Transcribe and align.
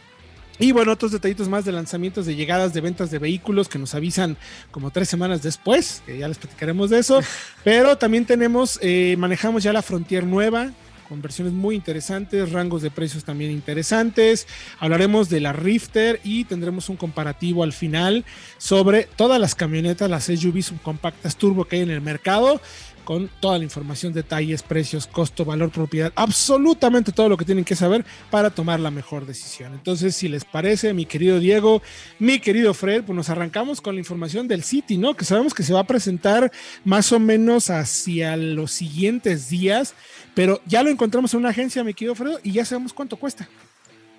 Y 0.58 0.72
bueno, 0.72 0.92
otros 0.92 1.12
detallitos 1.12 1.48
más 1.48 1.64
de 1.64 1.72
lanzamientos, 1.72 2.26
de 2.26 2.34
llegadas, 2.34 2.74
de 2.74 2.80
ventas 2.80 3.10
de 3.10 3.18
vehículos 3.18 3.68
que 3.68 3.78
nos 3.78 3.94
avisan 3.94 4.36
como 4.70 4.90
tres 4.90 5.08
semanas 5.08 5.42
después, 5.42 6.02
que 6.04 6.18
ya 6.18 6.28
les 6.28 6.38
platicaremos 6.38 6.90
de 6.90 6.98
eso. 6.98 7.20
Pero 7.64 7.96
también 7.96 8.26
tenemos, 8.26 8.78
eh, 8.82 9.16
manejamos 9.18 9.62
ya 9.62 9.72
la 9.72 9.82
Frontier 9.82 10.24
nueva, 10.24 10.72
con 11.08 11.22
versiones 11.22 11.54
muy 11.54 11.74
interesantes, 11.74 12.52
rangos 12.52 12.82
de 12.82 12.90
precios 12.90 13.24
también 13.24 13.50
interesantes. 13.50 14.46
Hablaremos 14.78 15.28
de 15.28 15.40
la 15.40 15.52
Rifter 15.52 16.20
y 16.22 16.44
tendremos 16.44 16.88
un 16.88 16.96
comparativo 16.96 17.62
al 17.62 17.72
final 17.72 18.24
sobre 18.58 19.04
todas 19.16 19.40
las 19.40 19.54
camionetas, 19.54 20.10
las 20.10 20.24
SUV 20.24 20.62
subcompactas 20.62 21.36
turbo 21.36 21.64
que 21.64 21.76
hay 21.76 21.82
en 21.82 21.90
el 21.90 22.02
mercado 22.02 22.60
con 23.08 23.30
toda 23.40 23.56
la 23.56 23.64
información, 23.64 24.12
detalles, 24.12 24.62
precios, 24.62 25.06
costo, 25.06 25.42
valor, 25.42 25.70
propiedad, 25.70 26.12
absolutamente 26.14 27.10
todo 27.10 27.30
lo 27.30 27.38
que 27.38 27.46
tienen 27.46 27.64
que 27.64 27.74
saber 27.74 28.04
para 28.30 28.50
tomar 28.50 28.80
la 28.80 28.90
mejor 28.90 29.24
decisión. 29.24 29.72
Entonces, 29.72 30.14
si 30.14 30.28
les 30.28 30.44
parece, 30.44 30.92
mi 30.92 31.06
querido 31.06 31.40
Diego, 31.40 31.80
mi 32.18 32.38
querido 32.38 32.74
Fred, 32.74 33.04
pues 33.04 33.16
nos 33.16 33.30
arrancamos 33.30 33.80
con 33.80 33.94
la 33.94 34.00
información 34.00 34.46
del 34.46 34.62
City, 34.62 34.98
¿no? 34.98 35.14
Que 35.14 35.24
sabemos 35.24 35.54
que 35.54 35.62
se 35.62 35.72
va 35.72 35.80
a 35.80 35.84
presentar 35.84 36.52
más 36.84 37.10
o 37.10 37.18
menos 37.18 37.70
hacia 37.70 38.36
los 38.36 38.72
siguientes 38.72 39.48
días, 39.48 39.94
pero 40.34 40.60
ya 40.66 40.82
lo 40.82 40.90
encontramos 40.90 41.32
en 41.32 41.40
una 41.40 41.48
agencia, 41.48 41.82
mi 41.82 41.94
querido 41.94 42.14
Fred, 42.14 42.40
y 42.42 42.52
ya 42.52 42.66
sabemos 42.66 42.92
cuánto 42.92 43.16
cuesta. 43.16 43.48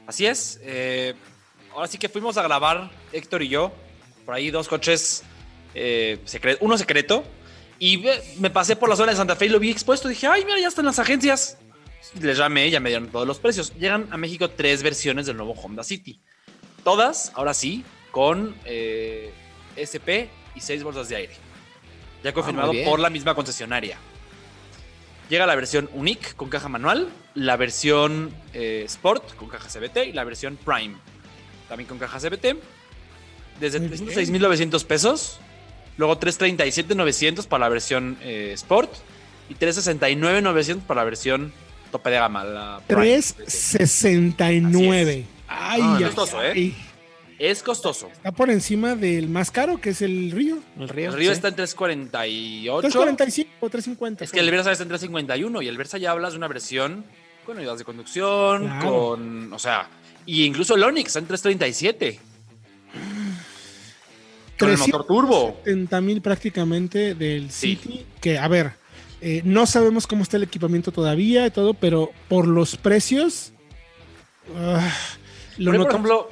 Así 0.07 0.25
es. 0.25 0.59
Eh, 0.63 1.13
ahora 1.75 1.87
sí 1.87 1.99
que 1.99 2.09
fuimos 2.09 2.37
a 2.37 2.41
grabar, 2.41 2.89
Héctor 3.11 3.43
y 3.43 3.49
yo, 3.49 3.71
por 4.25 4.33
ahí 4.33 4.49
dos 4.49 4.67
coches, 4.67 5.21
eh, 5.75 6.17
uno 6.59 6.75
secreto 6.75 7.23
y 7.79 8.03
me 8.39 8.49
pasé 8.49 8.75
por 8.75 8.89
la 8.89 8.95
zona 8.95 9.11
de 9.11 9.17
Santa 9.17 9.35
Fe 9.35 9.45
y 9.45 9.49
lo 9.49 9.59
vi 9.59 9.71
expuesto. 9.71 10.07
Dije, 10.07 10.27
ay, 10.27 10.43
mira, 10.45 10.59
ya 10.59 10.67
están 10.67 10.85
las 10.85 10.99
agencias. 10.99 11.57
Les 12.19 12.37
llamé, 12.37 12.69
ya 12.69 12.79
me 12.79 12.89
dieron 12.89 13.07
todos 13.09 13.25
los 13.25 13.39
precios. 13.39 13.73
Llegan 13.79 14.07
a 14.11 14.17
México 14.17 14.49
tres 14.49 14.83
versiones 14.83 15.25
del 15.25 15.37
nuevo 15.37 15.53
Honda 15.53 15.83
City. 15.83 16.19
Todas, 16.83 17.31
ahora 17.35 17.53
sí, 17.53 17.83
con 18.11 18.55
eh, 18.65 19.31
SP 19.79 20.29
y 20.55 20.59
seis 20.59 20.83
bolsas 20.83 21.09
de 21.09 21.15
aire. 21.15 21.33
Ya 22.23 22.33
confirmado 22.33 22.73
por 22.85 22.99
la 22.99 23.09
misma 23.09 23.33
concesionaria. 23.33 23.97
Llega 25.29 25.45
la 25.45 25.55
versión 25.55 25.89
Unique 25.93 26.33
con 26.35 26.49
caja 26.49 26.67
manual, 26.67 27.07
la 27.35 27.55
versión 27.55 28.33
eh, 28.53 28.83
Sport 28.87 29.35
con 29.35 29.47
caja 29.47 29.69
CBT 29.69 30.07
y 30.07 30.11
la 30.11 30.23
versión 30.23 30.57
Prime 30.57 30.95
también 31.69 31.87
con 31.87 31.99
caja 31.99 32.19
CBT. 32.19 32.57
Desde 33.61 33.79
6.900 33.79 34.85
pesos 34.85 35.39
Luego 35.99 36.17
337.900 36.17 37.45
para 37.45 37.65
la 37.65 37.69
versión 37.69 38.17
eh, 38.21 38.53
Sport 38.53 38.89
y 39.49 39.55
369.900 39.55 40.79
para 40.79 41.01
la 41.01 41.03
versión 41.03 41.51
tope 41.91 42.09
de 42.09 42.15
gama. 42.15 42.45
La 42.45 42.81
369. 42.87 45.25
Ay, 45.49 45.81
es 45.99 46.05
costoso, 46.05 46.41
¿eh? 46.41 46.73
Es 47.37 47.61
costoso. 47.61 48.07
Está 48.13 48.31
por 48.31 48.49
encima 48.49 48.95
del 48.95 49.27
más 49.27 49.51
caro, 49.51 49.81
que 49.81 49.89
es 49.89 50.01
el 50.01 50.31
Río. 50.31 50.59
El 50.79 50.87
Río, 50.87 51.09
el 51.09 51.17
Río 51.17 51.33
está 51.33 51.49
en 51.49 51.55
348. 51.55 52.79
345 52.79 53.51
o 53.59 53.69
350. 53.69 54.23
Es 54.23 54.31
que 54.31 54.39
el 54.39 54.49
Versa 54.51 54.71
está 54.71 54.83
en 54.83 54.89
351 54.89 55.61
y 55.61 55.67
el 55.67 55.77
Versa 55.77 55.97
ya 55.97 56.11
hablas 56.11 56.31
de 56.31 56.37
una 56.37 56.47
versión 56.47 57.03
con 57.45 57.57
ayudas 57.57 57.77
de 57.77 57.83
conducción, 57.83 58.69
con. 58.79 59.51
O 59.51 59.59
sea, 59.59 59.89
y 60.25 60.45
incluso 60.45 60.75
el 60.75 60.83
Onix 60.83 61.07
está 61.07 61.19
en 61.19 61.27
337 61.27 62.28
con 64.59 64.69
el 64.69 64.77
motor 64.77 65.05
turbo. 65.05 65.57
70 65.63 66.01
mil 66.01 66.21
prácticamente 66.21 67.15
del 67.15 67.51
City, 67.51 68.05
que 68.21 68.37
a 68.37 68.47
ver, 68.47 68.73
eh, 69.21 69.41
no 69.43 69.65
sabemos 69.65 70.07
cómo 70.07 70.23
está 70.23 70.37
el 70.37 70.43
equipamiento 70.43 70.91
todavía 70.91 71.45
y 71.45 71.51
todo, 71.51 71.73
pero 71.73 72.11
por 72.27 72.47
los 72.47 72.77
precios... 72.77 73.53
Ah, 74.55 74.91
lo 75.57 75.71
por 75.71 75.89
ejemplo, 75.89 76.29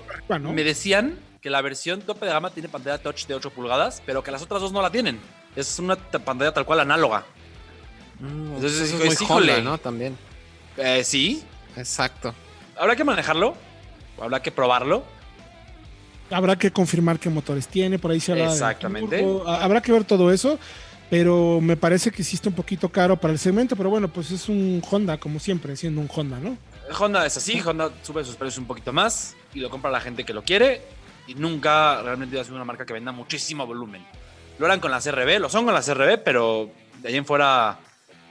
me 0.54 0.64
decían 0.64 1.20
que 1.42 1.50
la 1.50 1.62
versión 1.62 2.02
tope 2.02 2.26
de 2.26 2.32
gama 2.32 2.50
tiene 2.50 2.70
pantalla 2.70 2.98
touch 2.98 3.28
de 3.28 3.36
8 3.36 3.52
pulgadas, 3.52 4.02
pero 4.06 4.24
que 4.24 4.32
las 4.32 4.42
otras 4.42 4.62
dos 4.62 4.72
no 4.72 4.82
la 4.82 4.92
tienen. 4.92 5.20
Es 5.56 5.80
una 5.80 5.96
pantalla 5.96 6.54
tal 6.54 6.66
cual 6.66 6.80
análoga. 6.80 7.26
Mm, 8.20 8.56
Entonces, 8.56 8.82
es 8.82 8.94
muy 8.94 9.08
híjole, 9.10 9.62
¿no? 9.62 9.78
También. 9.78 10.18
Eh, 10.78 11.04
sí. 11.04 11.44
Exacto. 11.76 12.34
Habrá 12.76 12.96
que 12.96 13.04
manejarlo, 13.04 13.56
habrá 14.20 14.42
que 14.42 14.52
probarlo 14.52 15.04
habrá 16.30 16.58
que 16.58 16.72
confirmar 16.72 17.20
qué 17.20 17.30
motores 17.30 17.68
tiene, 17.68 18.00
por 18.00 18.12
ahí 18.12 18.20
se 18.20 18.34
habla 18.34 18.52
Exactamente. 18.52 19.26
habrá 19.46 19.82
que 19.82 19.92
ver 19.92 20.04
todo 20.04 20.32
eso, 20.32 20.60
pero 21.10 21.60
me 21.62 21.78
parece 21.78 22.12
que 22.12 22.22
existe 22.22 22.50
un 22.50 22.56
poquito 22.56 22.90
caro 22.90 23.18
para 23.18 23.34
el 23.34 23.40
segmento, 23.40 23.76
pero 23.76 23.90
bueno, 23.90 24.08
pues 24.08 24.32
es 24.32 24.50
un 24.50 24.82
Honda, 24.90 25.18
como 25.18 25.40
siempre, 25.40 25.76
siendo 25.76 26.02
un 26.02 26.10
Honda, 26.14 26.40
¿no? 26.40 26.58
Honda 27.00 27.26
es 27.26 27.38
así, 27.38 27.62
Honda 27.62 27.92
sube 28.02 28.24
sus 28.24 28.36
precios 28.36 28.58
un 28.58 28.66
poquito 28.66 28.94
más 28.94 29.36
y 29.54 29.60
lo 29.60 29.70
compra 29.70 29.92
la 29.92 30.00
gente 30.00 30.24
que 30.24 30.34
lo 30.34 30.44
quiere 30.44 30.82
y 31.28 31.36
nunca 31.36 32.02
realmente 32.02 32.36
va 32.36 32.42
a 32.42 32.46
ser 32.46 32.54
una 32.54 32.66
marca 32.66 32.86
que 32.86 32.94
venda 32.94 33.12
muchísimo 33.12 33.66
volumen. 33.68 34.06
Lo 34.58 34.66
harán 34.66 34.80
con 34.80 34.92
las 34.92 35.10
RB, 35.10 35.40
lo 35.40 35.50
son 35.50 35.66
con 35.66 35.74
las 35.74 35.94
RB, 35.94 36.24
pero 36.24 36.70
de 37.02 37.10
ahí 37.10 37.16
en 37.16 37.26
fuera 37.26 37.80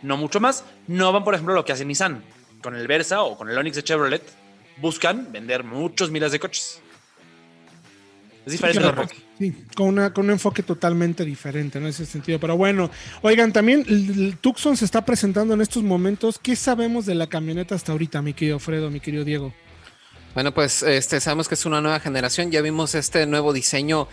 no 0.03 0.17
mucho 0.17 0.41
más. 0.41 0.65
No 0.87 1.13
van, 1.13 1.25
por 1.25 1.35
ejemplo, 1.35 1.55
lo 1.55 1.65
que 1.65 1.73
hace 1.73 1.85
Nissan 1.85 2.25
con 2.63 2.75
el 2.75 2.87
Versa 2.87 3.23
o 3.23 3.37
con 3.37 3.49
el 3.49 3.57
Onix 3.57 3.77
de 3.77 3.85
Chevrolet. 3.85 4.23
Buscan 4.79 5.31
vender 5.31 5.63
muchos 5.63 6.11
miles 6.11 6.33
de 6.33 6.41
coches. 6.41 6.81
Es 8.47 8.53
diferente. 8.53 9.09
Sí, 9.39 9.53
con, 9.75 9.89
una, 9.89 10.15
con 10.15 10.27
un 10.27 10.31
enfoque 10.31 10.63
totalmente 10.63 11.25
diferente 11.25 11.79
en 11.79 11.87
ese 11.87 12.07
sentido. 12.07 12.39
Pero 12.39 12.57
bueno, 12.57 12.91
oigan, 13.23 13.53
también 13.53 13.85
el, 13.89 14.39
Tucson 14.41 14.77
se 14.77 14.85
está 14.85 15.05
presentando 15.05 15.53
en 15.55 15.61
estos 15.61 15.83
momentos. 15.83 16.39
¿Qué 16.39 16.55
sabemos 16.55 17.07
de 17.07 17.17
la 17.17 17.27
camioneta 17.27 17.75
hasta 17.75 17.91
ahorita, 17.91 18.23
mi 18.23 18.35
querido 18.35 18.61
Fredo, 18.61 18.89
mi 18.89 19.01
querido 19.01 19.25
Diego? 19.25 19.53
Bueno, 20.35 20.55
pues 20.55 20.85
este, 20.85 21.19
sabemos 21.21 21.49
que 21.49 21.55
es 21.55 21.67
una 21.67 21.81
nueva 21.81 21.99
generación. 21.99 22.53
Ya 22.53 22.63
vimos 22.63 22.95
este 22.95 23.27
nuevo 23.27 23.53
diseño 23.53 24.07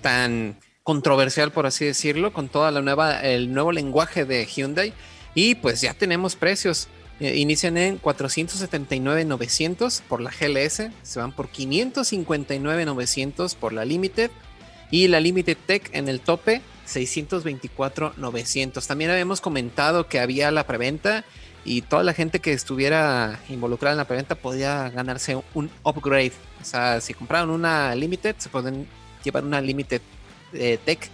tan 0.00 0.56
controversial, 0.82 1.52
por 1.52 1.66
así 1.66 1.84
decirlo, 1.84 2.32
con 2.32 2.48
toda 2.48 2.70
la 2.70 2.80
nueva, 2.80 3.20
el 3.20 3.52
nuevo 3.52 3.70
lenguaje 3.70 4.24
de 4.24 4.46
Hyundai. 4.46 4.94
Y 5.34 5.56
pues 5.56 5.82
ya 5.82 5.92
tenemos 5.92 6.36
precios. 6.36 6.88
Eh, 7.20 7.36
inician 7.36 7.76
en 7.76 8.00
479.900 8.00 10.02
por 10.02 10.20
la 10.20 10.30
GLS, 10.30 10.90
se 11.02 11.20
van 11.20 11.32
por 11.32 11.48
559.900 11.50 13.54
por 13.54 13.72
la 13.72 13.84
Limited 13.84 14.32
y 14.90 15.06
la 15.08 15.20
Limited 15.20 15.56
Tech 15.66 15.90
en 15.92 16.08
el 16.08 16.20
tope 16.20 16.62
624.900. 16.88 18.86
También 18.86 19.10
habíamos 19.10 19.40
comentado 19.40 20.08
que 20.08 20.18
había 20.18 20.50
la 20.50 20.66
preventa 20.66 21.24
y 21.64 21.82
toda 21.82 22.02
la 22.02 22.14
gente 22.14 22.40
que 22.40 22.52
estuviera 22.52 23.40
involucrada 23.48 23.92
en 23.92 23.98
la 23.98 24.06
preventa 24.06 24.34
podía 24.34 24.90
ganarse 24.90 25.40
un 25.54 25.70
upgrade. 25.82 26.32
O 26.60 26.64
sea, 26.64 27.00
si 27.00 27.14
compraron 27.14 27.50
una 27.50 27.94
Limited, 27.94 28.34
se 28.38 28.48
pueden 28.48 28.88
llevar 29.22 29.44
una 29.44 29.60
Limited 29.60 30.02
eh, 30.52 30.78
Tech 30.84 31.08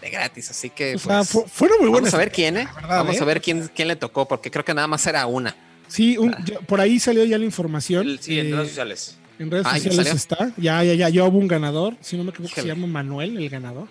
de 0.00 0.10
gratis. 0.10 0.50
Así 0.50 0.70
que 0.70 0.98
pues, 1.02 1.36
fueron 1.50 1.78
muy 1.80 1.88
buenas. 1.88 2.12
Vamos 2.12 2.14
a 2.14 2.18
ver 2.18 2.32
quién, 2.32 2.56
¿eh? 2.56 2.68
vamos 2.88 3.20
a 3.20 3.22
¿eh? 3.22 3.26
ver 3.26 3.40
quién, 3.40 3.70
quién 3.74 3.88
le 3.88 3.96
tocó, 3.96 4.26
porque 4.26 4.50
creo 4.50 4.64
que 4.64 4.74
nada 4.74 4.86
más 4.86 5.06
era 5.06 5.26
una. 5.26 5.54
Sí, 5.88 6.18
por 6.66 6.80
ahí 6.80 7.00
salió 7.00 7.24
ya 7.24 7.38
la 7.38 7.44
información. 7.44 8.18
sí, 8.20 8.38
en 8.38 8.52
redes 8.52 8.68
sociales. 8.68 9.18
En 9.38 9.50
redes 9.50 9.66
ah, 9.68 9.78
sociales 9.78 10.14
está. 10.14 10.52
Ya, 10.56 10.82
ya, 10.82 10.94
ya, 10.94 11.08
ya 11.08 11.24
hubo 11.24 11.38
un 11.38 11.48
ganador. 11.48 11.94
Si 12.00 12.16
no 12.16 12.24
me 12.24 12.30
equivoco, 12.30 12.54
se 12.54 12.66
llama 12.66 12.86
Manuel, 12.86 13.36
el 13.36 13.48
ganador. 13.48 13.88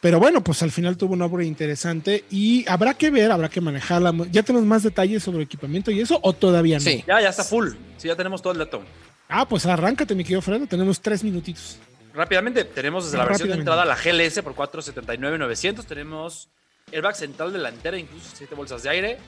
Pero 0.00 0.20
bueno, 0.20 0.44
pues 0.44 0.62
al 0.62 0.70
final 0.70 0.96
tuvo 0.96 1.14
un 1.14 1.22
obra 1.22 1.42
interesante 1.42 2.24
y 2.30 2.64
habrá 2.68 2.94
que 2.94 3.10
ver, 3.10 3.32
habrá 3.32 3.48
que 3.48 3.60
manejarla. 3.60 4.14
¿Ya 4.30 4.42
tenemos 4.42 4.66
más 4.66 4.82
detalles 4.82 5.22
sobre 5.22 5.42
equipamiento 5.42 5.90
y 5.90 6.00
eso 6.00 6.20
o 6.22 6.32
todavía 6.32 6.76
no? 6.76 6.84
Sí, 6.84 7.02
ya, 7.06 7.20
ya 7.20 7.30
está 7.30 7.42
full. 7.42 7.70
Sí, 7.96 8.08
ya 8.08 8.14
tenemos 8.14 8.42
todo 8.42 8.52
el 8.52 8.60
dato. 8.60 8.82
Ah, 9.28 9.48
pues 9.48 9.66
arráncate, 9.66 10.14
mi 10.14 10.22
querido 10.22 10.42
Fredo. 10.42 10.66
Tenemos 10.66 11.00
tres 11.00 11.24
minutitos. 11.24 11.78
Rápidamente, 12.16 12.64
tenemos 12.64 13.04
desde 13.04 13.18
la 13.18 13.26
versión 13.26 13.50
de 13.50 13.56
entrada 13.56 13.84
la 13.84 13.94
GLS 13.94 14.40
por 14.40 14.54
479.900. 14.54 15.84
Tenemos 15.84 16.48
airbag 16.90 17.14
central 17.14 17.52
delantera, 17.52 17.98
incluso 17.98 18.30
7 18.32 18.54
bolsas 18.54 18.82
de 18.84 18.88
aire, 18.88 19.18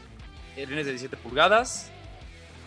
rines 0.56 0.86
de 0.86 0.92
17 0.92 1.18
pulgadas, 1.18 1.90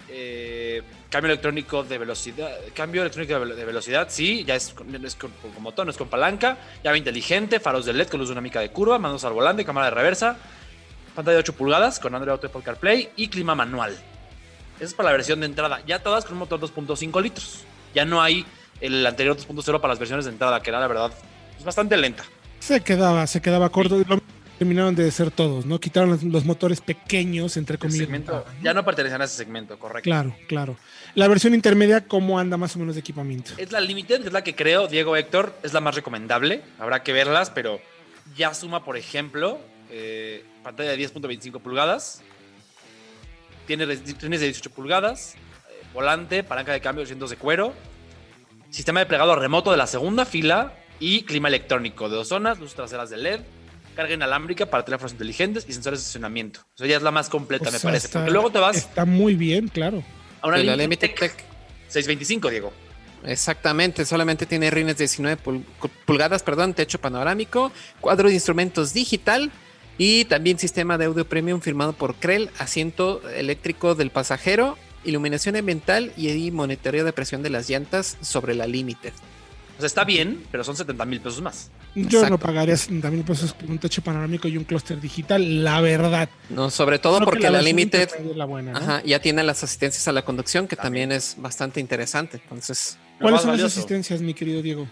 eh, 0.10 0.84
cambio 1.10 1.32
electrónico 1.32 1.84
de 1.84 1.98
velocidad. 1.98 2.52
Cambio 2.76 3.02
electrónico 3.02 3.40
de 3.44 3.66
velocidad, 3.66 4.10
sí, 4.12 4.46
ya 4.46 4.54
es, 4.54 4.76
con, 4.76 4.94
es 5.04 5.16
con, 5.16 5.32
motor, 5.60 5.88
no 5.88 5.92
es 5.92 5.98
con 5.98 6.08
palanca. 6.08 6.56
Llave 6.84 7.00
inteligente, 7.00 7.60
faros 7.60 7.88
de 7.88 7.94
LED 7.94 8.10
con 8.10 8.20
luz 8.20 8.30
dinámica 8.30 8.60
de 8.60 8.72
curva, 8.72 9.00
manos 9.00 9.26
al 9.26 9.34
volante, 9.34 9.66
cámara 9.66 9.88
de 9.88 9.96
reversa, 9.96 10.38
pantalla 11.16 11.38
de 11.38 11.40
8 11.40 11.54
pulgadas 11.54 12.00
con 12.00 12.14
Android 12.14 12.34
Auto 12.34 12.46
y 12.46 12.50
Apple 12.50 12.62
CarPlay 12.62 13.10
y 13.16 13.28
clima 13.28 13.56
manual. 13.56 13.98
Esa 14.76 14.86
es 14.86 14.94
para 14.94 15.10
la 15.10 15.14
versión 15.14 15.40
de 15.40 15.48
entrada. 15.48 15.82
Ya 15.88 15.98
todas 16.04 16.26
con 16.26 16.34
un 16.34 16.40
motor 16.40 16.60
2.5 16.60 17.20
litros. 17.24 17.64
Ya 17.96 18.06
no 18.06 18.22
hay 18.22 18.46
el 18.82 19.06
anterior 19.06 19.38
2.0 19.38 19.80
para 19.80 19.94
las 19.94 20.00
versiones 20.00 20.26
de 20.26 20.32
entrada, 20.32 20.62
que 20.62 20.70
era 20.70 20.80
la 20.80 20.88
verdad 20.88 21.12
es 21.58 21.64
bastante 21.64 21.96
lenta. 21.96 22.24
Se 22.60 22.82
quedaba, 22.82 23.26
se 23.28 23.42
quedaba 23.42 23.70
corto 23.70 24.04
terminaron 24.62 24.94
de 24.94 25.10
ser 25.10 25.32
todos, 25.32 25.66
¿no? 25.66 25.80
Quitaron 25.80 26.20
los, 26.32 26.46
motores 26.46 26.82
pequeños, 26.82 27.58
entre 27.58 27.80
comillas. 27.80 28.08
Ya 28.62 28.76
no 28.76 28.86
pertenecen 28.86 29.20
a 29.20 29.26
ese 29.26 29.38
segmento, 29.38 29.80
correcto. 29.80 30.04
Claro, 30.04 30.36
claro. 30.48 30.78
La 31.16 31.28
versión 31.28 31.56
intermedia, 31.56 32.06
¿cómo 32.06 32.38
anda 32.38 32.58
más 32.58 32.76
o 32.76 32.80
menos 32.80 32.94
de 32.94 33.02
equipamiento? 33.02 33.54
Es 33.58 33.72
la 33.72 33.80
Limited, 33.80 34.22
que 34.22 34.28
es 34.28 34.34
la 34.34 34.44
que 34.44 34.54
creo, 34.56 34.88
Diego 34.88 35.16
Héctor, 35.16 35.56
es 35.64 35.74
la 35.74 35.82
más 35.82 35.96
recomendable. 35.96 36.62
Habrá 36.78 37.02
que 37.02 37.12
verlas, 37.12 37.50
pero 37.50 37.82
ya 38.38 38.54
suma, 38.54 38.86
por 38.86 38.98
ejemplo, 38.98 39.60
eh, 39.90 40.46
pantalla 40.62 40.92
de 40.92 40.98
10.25 40.98 41.60
pulgadas, 41.60 42.22
tiene 43.66 43.88
trenes 43.88 44.42
de 44.42 44.46
18 44.46 44.70
pulgadas, 44.70 45.34
eh, 45.72 45.84
volante, 45.92 46.44
palanca 46.44 46.72
de 46.72 46.82
cambio, 46.82 47.04
asientos 47.04 47.32
de 47.32 47.38
cuero, 47.38 47.74
sistema 48.72 49.00
de 49.02 49.06
plegado 49.06 49.36
remoto 49.36 49.72
de 49.72 49.78
la 49.78 49.88
segunda 49.88 50.26
fila 50.26 50.74
y 51.00 51.24
clima 51.24 51.48
electrónico 51.48 52.10
de 52.10 52.16
dos 52.16 52.28
zonas, 52.28 52.60
luces 52.60 52.76
traseras 52.76 53.10
de 53.10 53.18
LED 53.18 53.42
carga 53.96 54.14
inalámbrica 54.14 54.66
para 54.66 54.86
teléfonos 54.86 55.12
inteligentes 55.12 55.66
y 55.68 55.74
sensores 55.74 56.00
de 56.00 56.04
estacionamiento. 56.04 56.62
O 56.62 56.78
sea, 56.78 56.88
ya 56.88 56.98
es 56.98 57.04
la 57.04 57.12
más 57.12 57.30
completa, 57.30 57.70
me 57.72 57.80
parece. 57.80 58.10
porque 58.10 58.32
luego 58.32 58.50
te 58.50 58.60
vas. 58.60 58.78
Está 58.78 59.06
muy 59.06 59.36
bien, 59.36 59.68
claro. 59.68 60.04
A 60.42 60.48
una 60.48 60.58
Limited 60.58 61.12
Tech 61.14 61.34
625, 61.88 62.50
Diego. 62.50 62.74
Exactamente, 63.24 64.06
solamente 64.06 64.48
tiene 64.48 64.72
rines 64.72 64.98
de 64.98 65.04
19 65.04 65.64
pulgadas, 66.06 66.42
perdón, 66.42 66.74
techo 66.74 67.00
panorámico, 67.00 67.72
cuadro 68.00 68.30
de 68.30 68.34
instrumentos 68.34 68.94
digital 68.94 69.52
y 70.00 70.26
también 70.26 70.58
sistema 70.58 70.98
de 70.98 71.06
audio 71.06 71.26
premium 71.26 71.62
firmado 71.62 71.94
por 71.94 72.16
Krell, 72.16 72.50
asiento 72.58 73.22
eléctrico 73.30 73.94
del 73.94 74.10
pasajero, 74.10 74.76
iluminación 75.04 75.56
ambiental 75.56 76.14
y 76.18 76.52
monitoreo 76.52 77.06
de 77.06 77.14
presión 77.14 77.44
de 77.44 77.50
las 77.50 77.70
llantas 77.70 78.18
sobre 78.22 78.56
la 78.56 78.68
Limited. 78.68 79.14
O 79.78 79.82
sea, 79.82 79.88
está 79.88 80.04
bien, 80.04 80.44
pero 80.52 80.64
son 80.64 80.76
70 80.76 81.06
mil 81.06 81.22
pesos 81.22 81.42
más. 81.42 81.72
Yo 81.96 82.30
no 82.30 82.38
pagaría 82.38 82.78
70 82.78 83.10
mil 83.10 83.24
pesos 83.24 83.54
por 83.54 83.70
un 83.70 83.80
techo 83.80 84.04
panorámico 84.04 84.48
y 84.48 84.56
un 84.56 84.64
clúster 84.64 85.02
digital, 85.02 85.64
la 85.64 85.82
verdad. 85.82 86.30
No, 86.50 86.70
sobre 86.70 87.00
todo 87.00 87.20
porque 87.22 87.50
la, 87.50 87.62
Limited 87.62 88.10
ya 89.04 89.20
tiene 89.20 89.44
las 89.44 89.64
asistencias 89.64 90.08
a 90.08 90.12
la 90.12 90.24
conducción, 90.24 90.68
que 90.68 90.76
también, 90.76 91.12
es 91.12 91.36
bastante 91.38 91.80
interesante. 91.80 92.40
Entonces, 92.44 92.98
¿cuáles 93.20 93.42
son 93.42 93.58
las 93.58 93.64
asistencias, 93.64 94.22
mi 94.22 94.34
querido 94.36 94.62
Diego? 94.62 94.88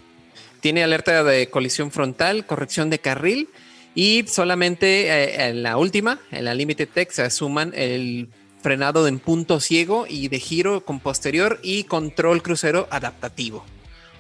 Tiene 0.59 0.83
alerta 0.83 1.23
de 1.23 1.49
colisión 1.49 1.91
frontal, 1.91 2.45
corrección 2.45 2.89
de 2.89 2.99
carril 2.99 3.49
y 3.95 4.25
solamente 4.27 5.07
eh, 5.07 5.49
en 5.49 5.63
la 5.63 5.77
última, 5.77 6.19
en 6.31 6.45
la 6.45 6.53
Limited 6.53 6.89
Tech, 6.89 7.11
se 7.11 7.21
asuman 7.21 7.73
el 7.75 8.29
frenado 8.61 9.07
en 9.07 9.19
punto 9.19 9.59
ciego 9.59 10.05
y 10.07 10.27
de 10.27 10.39
giro 10.39 10.81
con 10.85 10.99
posterior 10.99 11.59
y 11.63 11.83
control 11.85 12.41
crucero 12.41 12.87
adaptativo. 12.91 13.65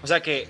O 0.01 0.07
sea 0.07 0.21
que 0.21 0.47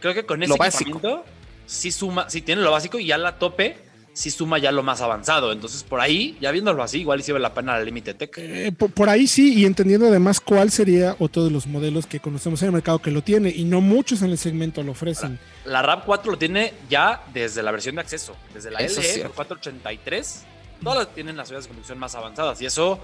creo 0.00 0.14
que 0.14 0.24
con 0.26 0.42
ese 0.42 0.52
equipamiento 0.52 1.24
sí 1.66 1.92
suma, 1.92 2.28
sí 2.28 2.42
tiene 2.42 2.62
lo 2.62 2.70
básico 2.70 2.98
y 2.98 3.06
ya 3.06 3.18
la 3.18 3.38
tope 3.38 3.90
sí 4.12 4.30
suma 4.30 4.58
ya 4.58 4.72
lo 4.72 4.82
más 4.82 5.00
avanzado. 5.00 5.52
Entonces, 5.52 5.82
por 5.82 6.00
ahí, 6.00 6.36
ya 6.40 6.50
viéndolo 6.50 6.82
así, 6.82 7.00
igual 7.00 7.22
sí 7.22 7.32
vale 7.32 7.42
la 7.42 7.54
pena 7.54 7.78
la 7.78 7.84
Limited 7.84 8.16
Tech. 8.16 8.32
Eh, 8.38 8.72
por, 8.72 9.08
ahí 9.08 9.26
sí, 9.26 9.54
y 9.54 9.64
entendiendo 9.64 10.06
además 10.06 10.40
cuál 10.40 10.70
sería 10.70 11.16
otro 11.18 11.44
de 11.44 11.50
los 11.50 11.66
modelos 11.66 12.06
que 12.06 12.20
conocemos 12.20 12.60
en 12.62 12.66
el 12.66 12.72
mercado 12.72 13.00
que 13.00 13.10
lo 13.10 13.22
tiene, 13.22 13.50
y 13.50 13.64
no 13.64 13.80
muchos 13.80 14.22
en 14.22 14.30
el 14.30 14.38
segmento 14.38 14.82
lo 14.82 14.92
ofrecen. 14.92 15.38
La, 15.64 15.82
RAP 15.82 16.04
4 16.04 16.32
lo 16.32 16.38
tiene 16.38 16.74
ya 16.88 17.22
desde 17.32 17.62
la 17.62 17.70
versión 17.70 17.94
de 17.96 18.02
acceso, 18.02 18.36
desde 18.52 18.70
la 18.70 18.80
LE 18.80 18.88
483. 19.34 20.44
Todas 20.82 20.98
las 20.98 21.14
tienen 21.14 21.36
las 21.36 21.50
vías 21.50 21.64
de 21.64 21.68
conducción 21.68 21.98
más 21.98 22.14
avanzadas, 22.14 22.60
y 22.62 22.66
eso, 22.66 23.00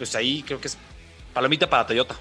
pues 0.00 0.14
ahí 0.14 0.42
creo 0.46 0.58
que 0.58 0.68
es 0.68 0.78
palomita 1.34 1.68
para 1.68 1.86
Toyota. 1.86 2.16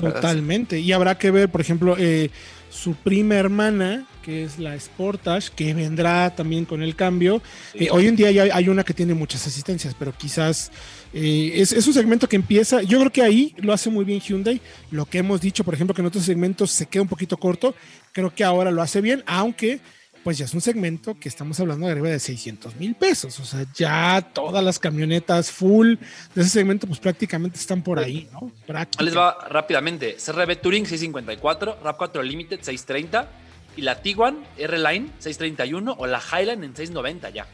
Totalmente. 0.00 0.78
Y 0.78 0.92
habrá 0.92 1.18
que 1.18 1.32
ver, 1.32 1.50
por 1.50 1.60
ejemplo, 1.60 1.96
eh, 1.98 2.30
su 2.70 2.94
prima 2.94 3.34
hermana, 3.34 4.06
que 4.22 4.44
es 4.44 4.60
la 4.60 4.78
Sportage, 4.78 5.50
que 5.56 5.74
vendrá 5.74 6.32
también 6.36 6.66
con 6.66 6.84
el 6.84 6.94
cambio. 6.94 7.42
Eh, 7.74 7.88
hoy 7.90 8.06
en 8.06 8.14
día 8.14 8.30
ya 8.30 8.44
hay 8.44 8.68
una 8.68 8.84
que 8.84 8.94
tiene 8.94 9.12
muchas 9.12 9.44
asistencias, 9.44 9.96
pero 9.98 10.16
quizás 10.16 10.70
eh, 11.12 11.50
es, 11.56 11.72
es, 11.72 11.84
un 11.88 11.94
segmento 11.94 12.28
que 12.28 12.36
empieza. 12.36 12.80
Yo 12.82 13.00
creo 13.00 13.10
que 13.10 13.22
ahí 13.22 13.56
lo 13.58 13.72
hace 13.72 13.90
muy 13.90 14.04
bien 14.04 14.20
Hyundai. 14.20 14.60
Lo 14.92 15.04
que 15.04 15.18
hemos 15.18 15.40
dicho, 15.40 15.64
por 15.64 15.74
ejemplo, 15.74 15.94
que 15.94 16.00
en 16.00 16.06
otros 16.06 16.24
segmentos 16.24 16.70
se 16.70 16.86
queda 16.86 17.02
un 17.02 17.08
poquito 17.08 17.36
corto, 17.36 17.74
creo 18.12 18.32
que 18.32 18.44
ahora 18.44 18.70
lo 18.70 18.82
hace 18.82 19.00
bien, 19.00 19.24
aunque 19.26 19.80
pues 20.24 20.38
ya 20.38 20.46
es 20.46 20.54
un 20.54 20.62
segmento 20.62 21.16
que 21.20 21.28
estamos 21.28 21.60
hablando 21.60 21.84
de 21.86 21.92
arriba 21.92 22.08
de 22.08 22.18
600 22.18 22.76
mil 22.76 22.94
pesos. 22.94 23.38
O 23.38 23.44
sea, 23.44 23.66
ya 23.74 24.26
todas 24.32 24.64
las 24.64 24.78
camionetas 24.78 25.52
full 25.52 25.96
de 26.34 26.42
ese 26.42 26.50
segmento, 26.50 26.86
pues 26.86 26.98
prácticamente 26.98 27.58
están 27.58 27.82
por 27.82 27.98
ahí, 27.98 28.26
¿no? 28.32 28.50
Les 28.98 29.14
va 29.14 29.46
rápidamente. 29.50 30.16
CRB 30.16 30.56
Touring 30.62 30.86
654, 30.86 31.78
RAP4 31.84 32.22
Limited 32.22 32.56
630 32.62 33.28
y 33.76 33.82
la 33.82 34.00
Tiguan 34.00 34.44
R-Line 34.56 35.10
631 35.18 35.94
o 35.98 36.06
la 36.06 36.20
Highline 36.20 36.64
en 36.64 36.74
690 36.74 37.30
ya. 37.30 37.46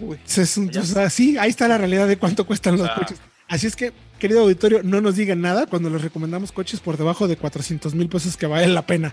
Uy, 0.00 0.16
o 0.16 0.84
sea, 0.84 1.08
sí, 1.08 1.38
ahí 1.38 1.48
está 1.48 1.68
la 1.68 1.78
realidad 1.78 2.08
de 2.08 2.18
cuánto 2.18 2.44
cuestan 2.44 2.76
los 2.76 2.90
coches. 2.90 3.18
Así 3.48 3.68
es 3.68 3.76
que 3.76 3.92
querido 4.18 4.42
auditorio, 4.42 4.82
no 4.82 5.00
nos 5.00 5.14
digan 5.16 5.40
nada 5.40 5.66
cuando 5.66 5.88
les 5.90 6.02
recomendamos 6.02 6.52
coches 6.52 6.78
por 6.80 6.96
debajo 6.96 7.28
de 7.28 7.36
400 7.36 7.94
mil 7.94 8.08
pesos 8.08 8.36
que 8.36 8.46
vale 8.46 8.66
la 8.68 8.86
pena. 8.86 9.12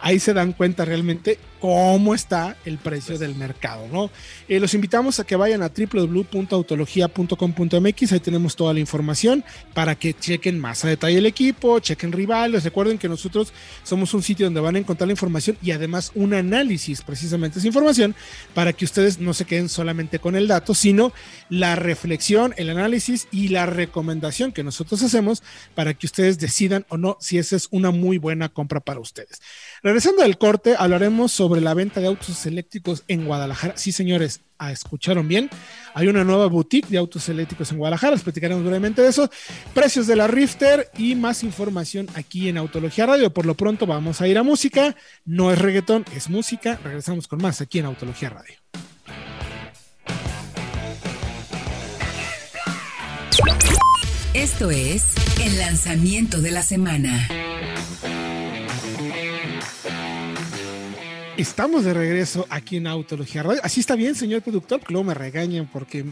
Ahí 0.00 0.18
se 0.18 0.34
dan 0.34 0.52
cuenta 0.52 0.84
realmente 0.84 1.38
cómo 1.60 2.12
está 2.14 2.56
el 2.64 2.78
precio 2.78 3.18
del 3.18 3.34
mercado, 3.34 3.86
¿no? 3.90 4.10
Eh, 4.48 4.60
los 4.60 4.74
invitamos 4.74 5.18
a 5.20 5.24
que 5.24 5.36
vayan 5.36 5.62
a 5.62 5.70
www.autologia.com.mx, 5.70 8.12
ahí 8.12 8.20
tenemos 8.20 8.56
toda 8.56 8.74
la 8.74 8.80
información 8.80 9.44
para 9.74 9.94
que 9.94 10.12
chequen 10.14 10.58
más 10.58 10.84
a 10.84 10.88
detalle 10.88 11.18
el 11.18 11.26
equipo, 11.26 11.78
chequen 11.78 12.10
rivales, 12.12 12.64
recuerden 12.64 12.98
que 12.98 13.08
nosotros 13.08 13.52
somos 13.84 14.12
un 14.12 14.22
sitio 14.22 14.46
donde 14.46 14.60
van 14.60 14.74
a 14.76 14.80
encontrar 14.80 15.06
la 15.06 15.12
información 15.12 15.56
y 15.62 15.70
además 15.70 16.10
un 16.14 16.34
análisis 16.34 17.00
precisamente 17.02 17.58
esa 17.58 17.68
información 17.68 18.14
para 18.54 18.72
que 18.72 18.84
ustedes 18.84 19.20
no 19.20 19.34
se 19.34 19.44
queden 19.44 19.68
solamente 19.68 20.18
con 20.18 20.34
el 20.36 20.48
dato, 20.48 20.74
sino 20.74 21.12
la 21.48 21.76
reflexión, 21.76 22.54
el 22.56 22.70
análisis 22.70 23.28
y 23.30 23.48
la 23.48 23.66
recomendación 23.66 24.41
que 24.50 24.64
nosotros 24.64 25.00
hacemos 25.02 25.42
para 25.76 25.94
que 25.94 26.06
ustedes 26.06 26.38
decidan 26.38 26.84
o 26.88 26.96
no 26.96 27.16
si 27.20 27.38
esa 27.38 27.54
es 27.54 27.68
una 27.70 27.92
muy 27.92 28.18
buena 28.18 28.48
compra 28.48 28.80
para 28.80 28.98
ustedes. 28.98 29.40
Regresando 29.82 30.22
al 30.22 30.38
corte, 30.38 30.74
hablaremos 30.76 31.30
sobre 31.30 31.60
la 31.60 31.74
venta 31.74 32.00
de 32.00 32.08
autos 32.08 32.44
eléctricos 32.46 33.04
en 33.06 33.26
Guadalajara. 33.26 33.76
Sí, 33.76 33.92
señores, 33.92 34.40
ah, 34.58 34.72
escucharon 34.72 35.28
bien. 35.28 35.50
Hay 35.94 36.08
una 36.08 36.24
nueva 36.24 36.46
boutique 36.46 36.88
de 36.88 36.98
autos 36.98 37.28
eléctricos 37.28 37.70
en 37.70 37.78
Guadalajara. 37.78 38.12
Les 38.12 38.22
platicaremos 38.22 38.64
brevemente 38.64 39.02
de 39.02 39.08
eso. 39.08 39.30
Precios 39.74 40.06
de 40.06 40.16
la 40.16 40.26
Rifter 40.26 40.90
y 40.96 41.14
más 41.14 41.44
información 41.44 42.08
aquí 42.14 42.48
en 42.48 42.58
Autología 42.58 43.06
Radio. 43.06 43.32
Por 43.32 43.46
lo 43.46 43.54
pronto 43.54 43.86
vamos 43.86 44.20
a 44.20 44.28
ir 44.28 44.38
a 44.38 44.42
música. 44.42 44.96
No 45.24 45.52
es 45.52 45.58
reggaetón, 45.58 46.04
es 46.16 46.28
música. 46.28 46.80
Regresamos 46.82 47.28
con 47.28 47.40
más 47.40 47.60
aquí 47.60 47.78
en 47.78 47.86
Autología 47.86 48.30
Radio. 48.30 48.56
Esto 54.34 54.70
es 54.70 55.04
el 55.44 55.58
lanzamiento 55.58 56.40
de 56.40 56.52
la 56.52 56.62
semana. 56.62 57.28
Estamos 61.36 61.84
de 61.84 61.92
regreso 61.92 62.46
aquí 62.48 62.78
en 62.78 62.86
Autología 62.86 63.42
Radio. 63.42 63.60
Así 63.62 63.80
está 63.80 63.94
bien, 63.94 64.14
señor 64.14 64.40
productor, 64.40 64.80
luego 64.88 65.04
me 65.04 65.12
regañan 65.12 65.68
porque 65.70 66.06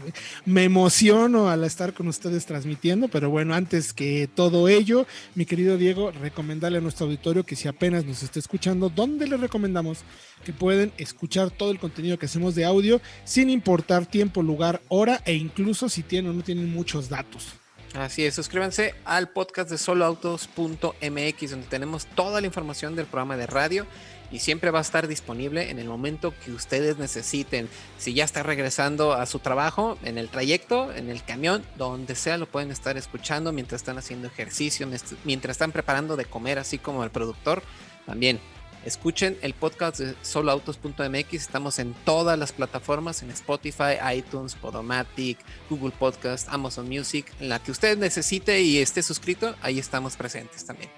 me 0.45 0.65
emociono 0.65 1.49
al 1.49 1.63
estar 1.63 1.95
con 1.95 2.07
ustedes 2.07 2.45
transmitiendo. 2.45 3.07
Pero 3.07 3.31
bueno, 3.31 3.55
antes 3.55 3.91
que 3.91 4.29
todo 4.35 4.67
ello, 4.67 5.07
mi 5.33 5.45
querido 5.45 5.77
Diego, 5.77 6.11
recomendarle 6.11 6.77
a 6.77 6.81
nuestro 6.81 7.07
auditorio 7.07 7.43
que 7.43 7.55
si 7.55 7.67
apenas 7.67 8.05
nos 8.05 8.21
está 8.21 8.37
escuchando, 8.37 8.89
¿dónde 8.89 9.27
le 9.27 9.37
recomendamos 9.37 9.99
que 10.45 10.53
pueden 10.53 10.93
escuchar 10.99 11.49
todo 11.49 11.71
el 11.71 11.79
contenido 11.79 12.19
que 12.19 12.27
hacemos 12.27 12.53
de 12.53 12.65
audio 12.65 13.01
sin 13.23 13.49
importar 13.49 14.05
tiempo, 14.05 14.43
lugar, 14.43 14.79
hora 14.89 15.23
e 15.25 15.33
incluso 15.33 15.89
si 15.89 16.03
tienen 16.03 16.29
o 16.29 16.33
no 16.35 16.43
tienen 16.43 16.71
muchos 16.71 17.09
datos? 17.09 17.60
Así 17.95 18.25
es, 18.25 18.35
suscríbanse 18.35 18.95
al 19.03 19.29
podcast 19.29 19.69
de 19.69 19.77
soloautos.mx 19.77 21.51
donde 21.51 21.67
tenemos 21.67 22.05
toda 22.05 22.39
la 22.39 22.47
información 22.47 22.95
del 22.95 23.05
programa 23.05 23.35
de 23.35 23.47
radio 23.47 23.85
y 24.31 24.39
siempre 24.39 24.71
va 24.71 24.79
a 24.79 24.81
estar 24.81 25.09
disponible 25.09 25.69
en 25.69 25.77
el 25.77 25.89
momento 25.89 26.33
que 26.45 26.53
ustedes 26.53 26.97
necesiten. 26.97 27.67
Si 27.97 28.13
ya 28.13 28.23
está 28.23 28.43
regresando 28.43 29.11
a 29.11 29.25
su 29.25 29.39
trabajo, 29.39 29.97
en 30.03 30.17
el 30.17 30.29
trayecto, 30.29 30.93
en 30.93 31.09
el 31.09 31.21
camión, 31.21 31.65
donde 31.77 32.15
sea, 32.15 32.37
lo 32.37 32.45
pueden 32.45 32.71
estar 32.71 32.95
escuchando 32.95 33.51
mientras 33.51 33.81
están 33.81 33.97
haciendo 33.97 34.27
ejercicio, 34.27 34.87
mientras 35.25 35.55
están 35.55 35.73
preparando 35.73 36.15
de 36.15 36.23
comer, 36.23 36.59
así 36.59 36.77
como 36.77 37.03
el 37.03 37.09
productor. 37.09 37.61
También 38.05 38.39
escuchen 38.85 39.37
el 39.41 39.53
podcast 39.53 39.99
de 39.99 40.15
soloautos.mx. 40.21 41.33
Estamos 41.33 41.79
en 41.79 41.93
todas 42.05 42.37
las 42.37 42.51
plataformas, 42.51 43.23
en 43.23 43.31
Spotify, 43.31 43.95
iTunes, 44.15 44.55
Podomatic, 44.55 45.37
Google 45.69 45.93
Podcast, 45.97 46.47
Amazon 46.49 46.87
Music, 46.87 47.31
en 47.39 47.49
la 47.49 47.59
que 47.59 47.71
usted 47.71 47.97
necesite 47.97 48.61
y 48.61 48.77
esté 48.77 49.03
suscrito, 49.03 49.55
ahí 49.61 49.79
estamos 49.79 50.15
presentes 50.15 50.65
también. 50.65 50.89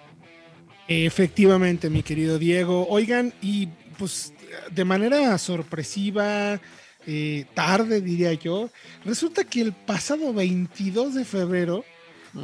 Efectivamente, 0.87 1.89
mi 1.89 2.03
querido 2.03 2.37
Diego. 2.37 2.87
Oigan, 2.89 3.33
y 3.41 3.67
pues 3.97 4.33
de 4.71 4.85
manera 4.85 5.37
sorpresiva, 5.37 6.59
eh, 7.05 7.45
tarde 7.53 8.01
diría 8.01 8.33
yo, 8.33 8.69
resulta 9.05 9.43
que 9.43 9.61
el 9.61 9.73
pasado 9.73 10.33
22 10.33 11.15
de 11.15 11.25
febrero 11.25 11.85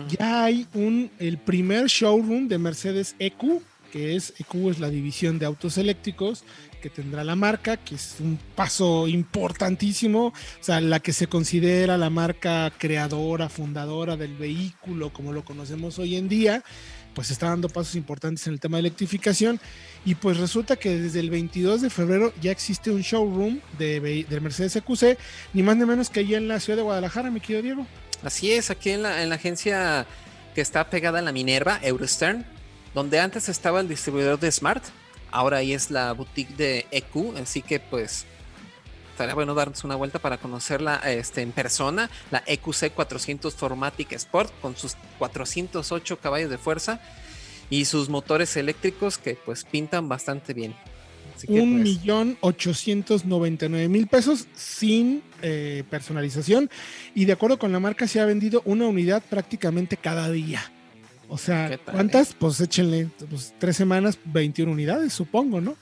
ya 0.07 0.43
hay 0.43 0.67
un, 0.75 1.09
el 1.17 1.39
primer 1.39 1.87
showroom 1.87 2.47
de 2.47 2.59
Mercedes 2.59 3.15
EQ, 3.17 3.61
que 3.91 4.15
es 4.15 4.33
EQ 4.39 4.69
es 4.69 4.79
la 4.79 4.89
división 4.89 5.39
de 5.39 5.45
autos 5.45 5.77
eléctricos 5.77 6.43
que 6.81 6.89
tendrá 6.89 7.23
la 7.23 7.35
marca, 7.35 7.77
que 7.77 7.95
es 7.95 8.15
un 8.19 8.39
paso 8.55 9.07
importantísimo, 9.07 10.27
o 10.27 10.33
sea, 10.61 10.79
la 10.79 10.99
que 10.99 11.11
se 11.11 11.27
considera 11.27 11.97
la 11.97 12.09
marca 12.09 12.71
creadora, 12.77 13.49
fundadora 13.49 14.15
del 14.15 14.35
vehículo 14.35 15.11
como 15.11 15.33
lo 15.33 15.43
conocemos 15.43 15.99
hoy 15.99 16.15
en 16.15 16.29
día 16.29 16.63
pues 17.13 17.31
está 17.31 17.49
dando 17.49 17.69
pasos 17.69 17.95
importantes 17.95 18.45
en 18.47 18.53
el 18.53 18.59
tema 18.59 18.77
de 18.77 18.81
electrificación 18.81 19.59
y 20.05 20.15
pues 20.15 20.37
resulta 20.37 20.75
que 20.75 20.97
desde 20.97 21.19
el 21.19 21.29
22 21.29 21.81
de 21.81 21.89
febrero 21.89 22.33
ya 22.41 22.51
existe 22.51 22.91
un 22.91 23.01
showroom 23.01 23.59
de, 23.77 24.25
Mercedes 24.41 24.75
EQC, 24.77 25.17
ni 25.53 25.63
más 25.63 25.75
ni 25.75 25.85
menos 25.85 26.09
que 26.09 26.21
allí 26.21 26.35
en 26.35 26.47
la 26.47 26.59
ciudad 26.59 26.77
de 26.77 26.83
Guadalajara, 26.83 27.29
mi 27.29 27.41
querido 27.41 27.61
Diego. 27.61 27.87
Así 28.23 28.51
es, 28.51 28.69
aquí 28.69 28.91
en 28.91 29.03
la, 29.03 29.21
en 29.21 29.29
la 29.29 29.35
agencia 29.35 30.05
que 30.55 30.61
está 30.61 30.89
pegada 30.89 31.19
a 31.19 31.21
la 31.21 31.31
Minerva, 31.31 31.79
Eurostern, 31.83 32.45
donde 32.93 33.19
antes 33.19 33.49
estaba 33.49 33.79
el 33.79 33.87
distribuidor 33.87 34.39
de 34.39 34.51
Smart, 34.51 34.83
ahora 35.31 35.57
ahí 35.57 35.73
es 35.73 35.91
la 35.91 36.13
boutique 36.13 36.55
de 36.55 36.87
EQ, 36.91 37.37
así 37.41 37.61
que 37.61 37.79
pues 37.79 38.25
estaría 39.11 39.35
bueno 39.35 39.53
darnos 39.53 39.83
una 39.83 39.95
vuelta 39.95 40.19
para 40.19 40.37
conocerla 40.37 40.95
este, 41.05 41.41
en 41.41 41.51
persona. 41.51 42.09
La 42.31 42.41
EQC 42.45 42.93
400 42.93 43.53
Formatic 43.53 44.13
Sport 44.13 44.53
con 44.61 44.77
sus 44.77 44.95
408 45.17 46.19
caballos 46.19 46.49
de 46.49 46.57
fuerza 46.57 47.01
y 47.69 47.85
sus 47.85 48.07
motores 48.07 48.55
eléctricos 48.55 49.17
que 49.17 49.35
pues 49.35 49.65
pintan 49.65 50.07
bastante 50.07 50.53
bien. 50.53 50.73
Un 51.47 51.73
pues, 51.73 51.83
millón 51.83 52.37
ochocientos 52.41 53.25
noventa 53.25 53.69
nueve 53.69 53.87
mil 53.87 54.07
pesos 54.07 54.47
sin 54.55 55.21
eh, 55.41 55.83
personalización 55.89 56.69
y 57.15 57.25
de 57.25 57.33
acuerdo 57.33 57.59
con 57.59 57.71
la 57.71 57.79
marca 57.79 58.07
se 58.07 58.19
ha 58.19 58.25
vendido 58.25 58.61
una 58.65 58.87
unidad 58.87 59.21
prácticamente 59.29 59.95
cada 59.95 60.29
día. 60.29 60.71
O 61.29 61.37
sea, 61.37 61.79
¿cuántas? 61.85 62.33
Pues 62.33 62.59
échenle 62.59 63.07
pues, 63.29 63.53
tres 63.59 63.77
semanas, 63.77 64.17
21 64.25 64.71
unidades, 64.71 65.13
supongo, 65.13 65.61
¿no? 65.61 65.77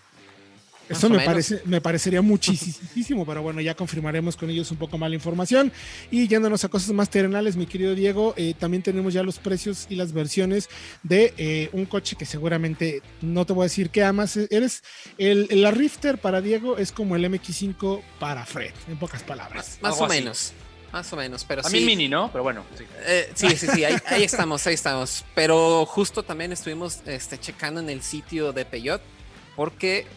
Eso 0.90 1.10
me, 1.10 1.20
parece, 1.20 1.62
me 1.66 1.82
parecería 1.82 2.22
muchísimo, 2.22 3.26
pero 3.26 3.42
bueno, 3.42 3.60
ya 3.62 3.76
confirmaremos 3.76 4.38
con 4.38 4.50
ellos 4.50 4.72
un 4.72 4.78
poco 4.78 4.98
más 4.98 5.10
la 5.10 5.16
información. 5.16 5.72
Y 6.12 6.28
yéndonos 6.28 6.64
a 6.64 6.70
cosas 6.70 6.92
más 6.92 7.10
terrenales, 7.10 7.58
mi 7.58 7.66
querido 7.66 7.96
Diego, 7.96 8.34
eh, 8.38 8.54
también 8.58 8.84
tenemos 8.84 9.14
ya 9.14 9.24
los 9.24 9.40
precios 9.40 9.88
y 9.90 9.96
las 9.96 10.14
versiones 10.14 10.70
de 11.04 11.34
eh, 11.38 11.70
un 11.74 11.86
coche 11.86 12.16
que 12.16 12.26
seguramente 12.26 13.02
no 13.22 13.46
te 13.46 13.54
voy 13.54 13.64
a 13.64 13.66
decir 13.66 13.90
que 13.90 14.04
amas. 14.04 14.38
E-, 14.38 14.48
eres 14.50 14.84
el, 15.18 15.48
la 15.62 15.72
Rifter 15.72 16.20
para 16.20 16.42
Diego 16.42 16.78
es 16.78 16.92
como 16.92 17.16
el 17.16 17.26
MX5 17.26 18.02
para 18.20 18.46
Fred, 18.46 18.72
en 18.88 18.98
pocas 18.98 19.24
palabras. 19.24 19.80
Más, 19.82 20.00
o 20.00 20.08
menos. 20.08 20.54
Más 20.92 21.12
o 21.12 21.16
menos, 21.16 21.44
pero 21.44 21.66
a 21.66 21.70
mí 21.70 21.82
mini, 21.82 22.08
¿no? 22.08 22.32
Pero 22.32 22.44
bueno. 22.44 22.64
Sí, 22.78 22.86
eh, 23.06 23.32
sí, 23.36 23.50
sí, 23.58 23.84
ahí, 23.84 23.98
ahí, 24.06 24.24
estamos, 24.24 24.66
ahí 24.68 24.74
estamos. 24.74 25.26
Pero 25.36 25.86
justo 25.86 26.24
también 26.24 26.52
estuvimos 26.52 27.02
este, 27.06 27.38
checando 27.40 27.80
en 27.80 27.90
el 27.90 28.02
sitio 28.02 28.54
de 28.54 28.66
Peyot 28.66 29.02
porque 29.56 30.08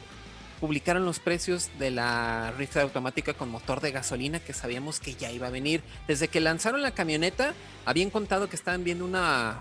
publicaron 0.60 1.04
los 1.04 1.18
precios 1.18 1.70
de 1.78 1.90
la 1.90 2.52
rifle 2.56 2.82
automática 2.82 3.32
con 3.32 3.50
motor 3.50 3.80
de 3.80 3.90
gasolina 3.90 4.38
que 4.38 4.52
sabíamos 4.52 5.00
que 5.00 5.14
ya 5.14 5.32
iba 5.32 5.46
a 5.46 5.50
venir. 5.50 5.82
Desde 6.06 6.28
que 6.28 6.40
lanzaron 6.40 6.82
la 6.82 6.92
camioneta, 6.92 7.54
habían 7.86 8.10
contado 8.10 8.48
que 8.48 8.56
estaban 8.56 8.84
viendo 8.84 9.04
una, 9.04 9.58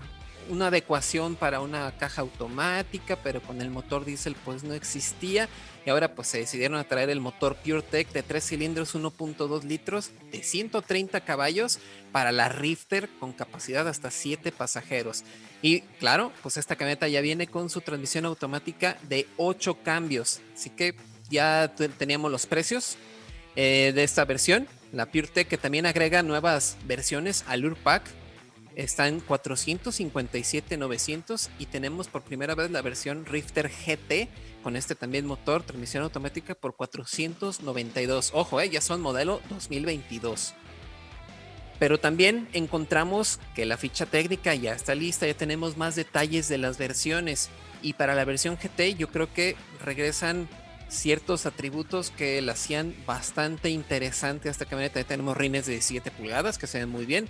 una 0.50 0.66
adecuación 0.66 1.36
para 1.36 1.60
una 1.60 1.90
caja 1.92 2.20
automática, 2.20 3.16
pero 3.16 3.40
con 3.40 3.62
el 3.62 3.70
motor 3.70 4.04
diésel 4.04 4.36
pues 4.44 4.62
no 4.62 4.74
existía. 4.74 5.48
Y 5.84 5.90
ahora 5.90 6.14
pues 6.14 6.28
se 6.28 6.38
decidieron 6.38 6.78
a 6.78 6.84
traer 6.84 7.10
el 7.10 7.20
motor 7.20 7.56
PureTech 7.56 8.12
de 8.12 8.22
3 8.22 8.44
cilindros 8.44 8.94
1.2 8.94 9.64
litros 9.64 10.10
de 10.30 10.42
130 10.42 11.20
caballos 11.22 11.78
para 12.12 12.32
la 12.32 12.48
Rifter 12.48 13.08
con 13.18 13.32
capacidad 13.32 13.88
hasta 13.88 14.10
7 14.10 14.52
pasajeros. 14.52 15.24
Y 15.62 15.80
claro, 15.98 16.32
pues 16.42 16.56
esta 16.56 16.76
camioneta 16.76 17.08
ya 17.08 17.20
viene 17.20 17.46
con 17.46 17.70
su 17.70 17.80
transmisión 17.80 18.26
automática 18.26 18.98
de 19.08 19.26
8 19.36 19.78
cambios. 19.82 20.40
Así 20.54 20.70
que 20.70 20.94
ya 21.30 21.72
teníamos 21.98 22.30
los 22.30 22.46
precios 22.46 22.96
eh, 23.56 23.92
de 23.94 24.04
esta 24.04 24.24
versión. 24.24 24.68
La 24.92 25.06
PureTech 25.06 25.48
que 25.48 25.58
también 25.58 25.86
agrega 25.86 26.22
nuevas 26.22 26.76
versiones 26.86 27.44
al 27.46 27.64
URPAC 27.64 28.02
está 28.76 29.08
en 29.08 29.20
457.900 29.24 31.48
y 31.58 31.66
tenemos 31.66 32.06
por 32.08 32.22
primera 32.22 32.54
vez 32.54 32.70
la 32.70 32.82
versión 32.82 33.26
Rifter 33.26 33.68
GT 33.68 34.28
con 34.62 34.76
este 34.76 34.94
también 34.94 35.26
motor, 35.26 35.62
transmisión 35.62 36.02
automática 36.02 36.54
por 36.54 36.76
492. 36.76 38.32
Ojo, 38.34 38.60
eh, 38.60 38.70
ya 38.70 38.80
son 38.80 39.00
modelo 39.00 39.40
2022. 39.48 40.54
Pero 41.78 41.98
también 41.98 42.46
encontramos 42.52 43.40
que 43.54 43.64
la 43.64 43.78
ficha 43.78 44.04
técnica 44.04 44.54
ya 44.54 44.74
está 44.74 44.94
lista, 44.94 45.26
ya 45.26 45.34
tenemos 45.34 45.78
más 45.78 45.96
detalles 45.96 46.48
de 46.48 46.58
las 46.58 46.76
versiones. 46.76 47.48
Y 47.82 47.94
para 47.94 48.14
la 48.14 48.26
versión 48.26 48.56
GT 48.56 48.96
yo 48.96 49.08
creo 49.08 49.32
que 49.32 49.56
regresan 49.82 50.46
ciertos 50.90 51.46
atributos 51.46 52.10
que 52.10 52.42
la 52.42 52.52
hacían 52.52 52.94
bastante 53.06 53.70
interesante 53.70 54.48
a 54.48 54.52
esta 54.52 54.66
camioneta. 54.66 55.00
Ya 55.00 55.06
tenemos 55.06 55.36
rines 55.36 55.66
de 55.66 55.72
17 55.72 56.10
pulgadas 56.10 56.58
que 56.58 56.66
se 56.66 56.80
ven 56.80 56.90
muy 56.90 57.06
bien. 57.06 57.28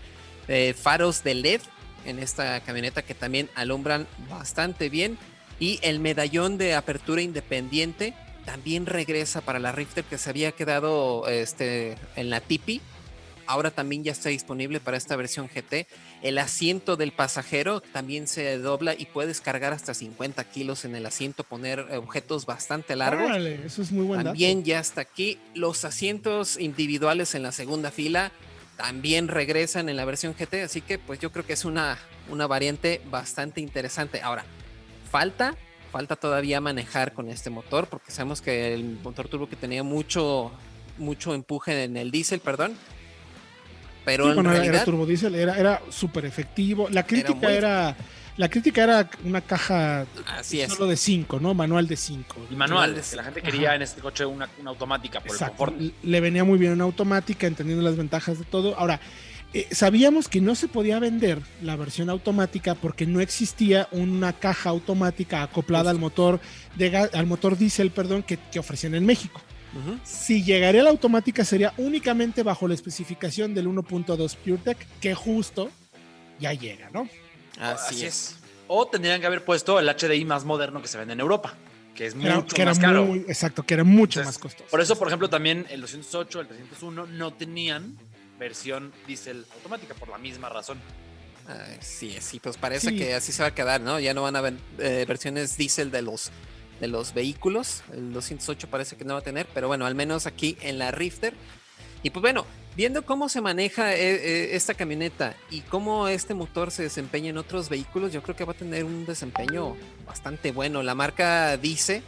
Eh, 0.49 0.75
faros 0.75 1.23
de 1.23 1.35
LED 1.35 1.61
en 2.05 2.19
esta 2.19 2.61
camioneta 2.61 3.03
que 3.03 3.15
también 3.15 3.49
alumbran 3.55 4.09
bastante 4.29 4.89
bien. 4.89 5.17
Y 5.61 5.79
el 5.83 6.01
medallón 6.01 6.59
de 6.59 6.75
apertura 6.75 7.23
independiente 7.23 8.15
también 8.47 8.87
regresa 8.87 9.43
para 9.43 9.59
la 9.59 9.73
Rifter 9.73 10.05
que 10.05 10.19
se 10.19 10.31
había 10.31 10.53
quedado 10.53 11.29
este, 11.29 11.97
en 12.17 12.31
la 12.31 12.41
Tipi. 12.41 12.81
Ahora 13.47 13.71
también 13.71 14.05
ya 14.05 14.13
está 14.13 14.29
disponible 14.29 14.81
para 14.81 14.97
esta 14.97 15.17
versión 15.17 15.49
GT. 15.49 15.87
El 16.23 16.39
asiento 16.39 16.97
del 16.97 17.13
pasajero 17.13 17.81
también 17.81 18.27
se 18.27 18.59
dobla 18.59 18.95
y 18.97 19.07
puedes 19.07 19.41
cargar 19.41 19.73
hasta 19.73 19.93
50 19.93 20.45
kilos 20.45 20.85
en 20.85 20.95
el 20.95 21.05
asiento, 21.05 21.45
poner 21.45 21.81
objetos 21.97 22.47
bastante 22.47 22.97
largos. 22.97 23.31
eso 23.37 23.83
es 23.83 23.93
muy 23.93 24.05
bueno. 24.05 24.25
También 24.25 24.65
ya 24.65 24.79
está 24.79 25.01
aquí. 25.01 25.39
Los 25.55 25.85
asientos 25.85 26.59
individuales 26.59 27.35
en 27.35 27.43
la 27.43 27.53
segunda 27.53 27.91
fila 27.91 28.33
también 28.77 29.29
regresan 29.29 29.89
en 29.89 29.97
la 29.97 30.05
versión 30.05 30.33
GT, 30.33 30.63
así 30.63 30.81
que 30.81 30.99
pues 30.99 31.19
yo 31.19 31.33
creo 31.33 31.45
que 31.45 31.53
es 31.53 31.65
una, 31.65 31.99
una 32.31 32.47
variante 32.47 33.03
bastante 33.11 33.61
interesante. 33.61 34.23
Ahora, 34.23 34.45
falta, 35.11 35.57
falta 35.93 36.17
todavía 36.17 36.61
manejar 36.61 37.13
con 37.13 37.29
este 37.29 37.51
motor, 37.51 37.87
porque 37.89 38.11
sabemos 38.11 38.41
que 38.41 38.75
el 38.75 38.99
motor 39.03 39.29
turbo 39.29 39.49
que 39.49 39.57
tenía 39.57 39.83
mucho, 39.83 40.53
mucho 40.99 41.35
empuje 41.35 41.85
en 41.85 41.97
el 41.97 42.11
diésel, 42.11 42.41
perdón. 42.41 42.75
Pero 44.05 44.33
en 44.33 44.45
realidad, 44.45 44.75
era 44.77 44.85
turbo 44.85 45.05
diésel, 45.05 45.35
era, 45.35 45.59
era 45.59 45.83
súper 45.91 46.25
efectivo. 46.25 46.89
La 46.91 47.07
crítica 47.07 47.53
era 47.53 47.97
la 48.41 48.49
crítica 48.49 48.85
era 48.85 49.11
una 49.25 49.43
caja 49.43 50.07
solo 50.43 50.87
de 50.87 50.97
5, 50.97 51.41
¿no? 51.41 51.53
Manual 51.53 51.87
de 51.87 51.97
5. 51.97 52.47
Y 52.51 52.55
manual, 52.55 52.95
que 52.95 53.17
la 53.17 53.25
gente 53.25 53.43
quería 53.43 53.75
en 53.75 53.83
este 53.83 54.01
coche 54.01 54.25
una, 54.25 54.49
automática 54.65 55.21
por 55.21 55.33
el 55.33 55.39
confort. 55.39 55.75
Le 56.03 56.21
venía 56.21 56.43
muy 56.43 56.59
bien 56.59 56.73
una 56.73 56.85
automática, 56.85 57.47
entendiendo 57.47 57.85
las 57.85 57.99
ventajas 57.99 58.39
de 58.39 58.47
todo. 58.47 58.79
Ahora, 58.79 58.99
eh, 59.53 59.67
sabíamos 59.73 60.29
que 60.29 60.41
no 60.41 60.55
se 60.55 60.69
podía 60.69 60.99
vender 61.01 61.41
la 61.61 61.75
versión 61.75 62.09
automática 62.09 62.77
porque 62.77 63.07
no 63.07 63.21
existía 63.21 63.89
una 63.91 64.33
caja 64.33 64.71
automática 64.71 65.43
acoplada 65.43 65.91
al 65.91 65.99
motor 65.99 66.41
de 66.77 66.97
al 66.97 67.27
motor 67.27 67.59
diésel, 67.59 67.91
perdón, 67.91 68.23
que, 68.23 68.39
que 68.39 68.59
ofrecían 68.59 68.95
en 68.95 69.07
México. 69.07 69.41
Si 70.05 70.43
llegaría 70.43 70.83
la 70.83 70.91
automática 70.91 71.45
sería 71.45 71.73
únicamente 71.77 72.43
bajo 72.43 72.67
la 72.67 72.75
especificación 72.75 73.55
del 73.55 73.69
1.2 73.69 74.37
PureTech, 74.37 74.79
que 75.01 75.15
justo 75.15 75.71
ya 76.41 76.53
llega, 76.53 76.91
¿no? 76.93 77.09
Así, 77.61 78.05
es. 78.05 78.37
O 78.67 78.87
tendrían 78.87 79.21
que 79.21 79.27
haber 79.27 79.45
puesto 79.45 79.79
el 79.79 79.89
HDI 79.89 80.25
más 80.25 80.45
moderno 80.45 80.83
que 80.83 80.89
se 80.89 80.99
vende 80.99 81.13
en 81.13 81.21
Europa, 81.21 81.55
que 81.95 82.07
es 82.07 82.15
mucho 82.15 82.65
más 82.65 82.79
caro. 82.79 83.15
exacto, 83.15 83.63
que 83.65 83.75
era 83.75 83.85
mucho 83.85 84.25
más 84.25 84.39
costoso. 84.39 84.69
Por 84.71 84.81
eso, 84.81 84.99
por 84.99 85.07
ejemplo, 85.07 85.31
también 85.31 85.67
el 85.71 85.81
208, 85.81 86.41
el 86.41 86.47
301 86.49 87.07
no 87.07 87.33
tenían 87.33 87.97
versión 88.41 88.93
diésel 89.07 89.47
automática, 89.55 89.95
por 89.95 90.09
la 90.09 90.19
misma 90.19 90.49
razón. 90.49 90.81
sí, 91.81 92.17
sí, 92.21 92.41
pues 92.41 92.57
parece 92.57 92.97
que 92.97 93.15
así 93.15 93.31
se 93.31 93.43
va 93.43 93.49
a 93.49 93.55
quedar, 93.55 93.81
¿no? 93.81 94.01
Ya 94.01 94.15
no 94.15 94.23
van 94.23 94.35
a 94.35 94.41
haber 94.41 94.55
eh, 94.79 95.05
versiones 95.07 95.57
diésel 95.57 95.93
de 95.93 96.03
los 96.03 96.33
de 96.81 96.89
los 96.89 97.15
vehículos. 97.15 97.83
El 97.93 98.13
208 98.13 98.69
parece 98.69 98.97
que 98.97 99.05
no 99.05 99.15
va 99.15 99.21
a 99.21 99.23
tener, 99.23 99.47
pero 99.55 99.69
bueno, 99.69 99.87
al 99.87 99.95
menos 99.95 100.27
aquí 100.27 100.57
en 100.63 100.79
la 100.79 100.91
Rifter. 100.91 101.35
Y 102.03 102.11
pues 102.11 102.23
bueno, 102.23 102.47
viendo 102.77 103.05
cómo 103.05 103.29
se 103.29 103.41
maneja 103.41 103.95
eh, 103.95 104.15
eh, 104.15 104.57
esta 104.57 104.75
camioneta 104.75 105.37
y 105.51 105.61
cómo 105.61 106.09
este 106.09 106.35
motor 106.35 106.71
se 106.71 106.83
desempeña 106.83 107.31
en 107.31 107.39
otros 107.39 107.69
vehículos, 107.69 108.13
yo 108.13 108.23
creo 108.23 108.35
que 108.35 108.45
va 108.45 108.53
a 108.53 108.57
tener 108.57 108.85
un 108.85 109.05
desempeño 109.05 109.77
bastante 110.07 110.51
bueno. 110.51 110.83
La 110.83 110.95
marca 110.95 111.57
dice, 111.59 112.03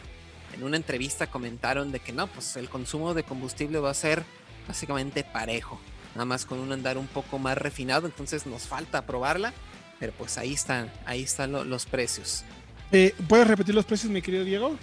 en 0.55 0.62
una 0.62 0.77
entrevista 0.77 1.27
comentaron 1.27 1.93
de 1.93 2.01
que 2.01 2.12
no, 2.12 2.27
pues 2.27 2.57
el 2.57 2.69
consumo 2.69 3.12
de 3.12 3.23
combustible 3.23 3.79
va 3.79 3.91
a 3.91 3.95
ser 3.95 4.25
básicamente 4.67 5.25
parejo, 5.25 5.81
nada 6.14 6.25
más 6.25 6.47
con 6.47 6.59
un 6.59 6.73
andar 6.73 6.99
un 6.99 7.07
poco 7.07 7.38
más 7.38 7.57
refinado, 7.59 8.07
entonces 8.07 8.47
nos 8.47 8.62
falta 8.62 9.07
probarla, 9.07 9.52
pero 9.99 10.12
pues 10.12 10.38
ahí 10.38 10.52
están, 10.52 10.92
ahí 11.07 11.23
están 11.23 11.52
los 11.52 11.87
precios. 11.87 12.45
Eh, 12.90 13.14
¿Puedes 13.28 13.47
repetir 13.47 13.75
los 13.75 13.85
precios, 13.85 14.12
mi 14.12 14.21
querido 14.21 14.45
Diego? 14.45 14.76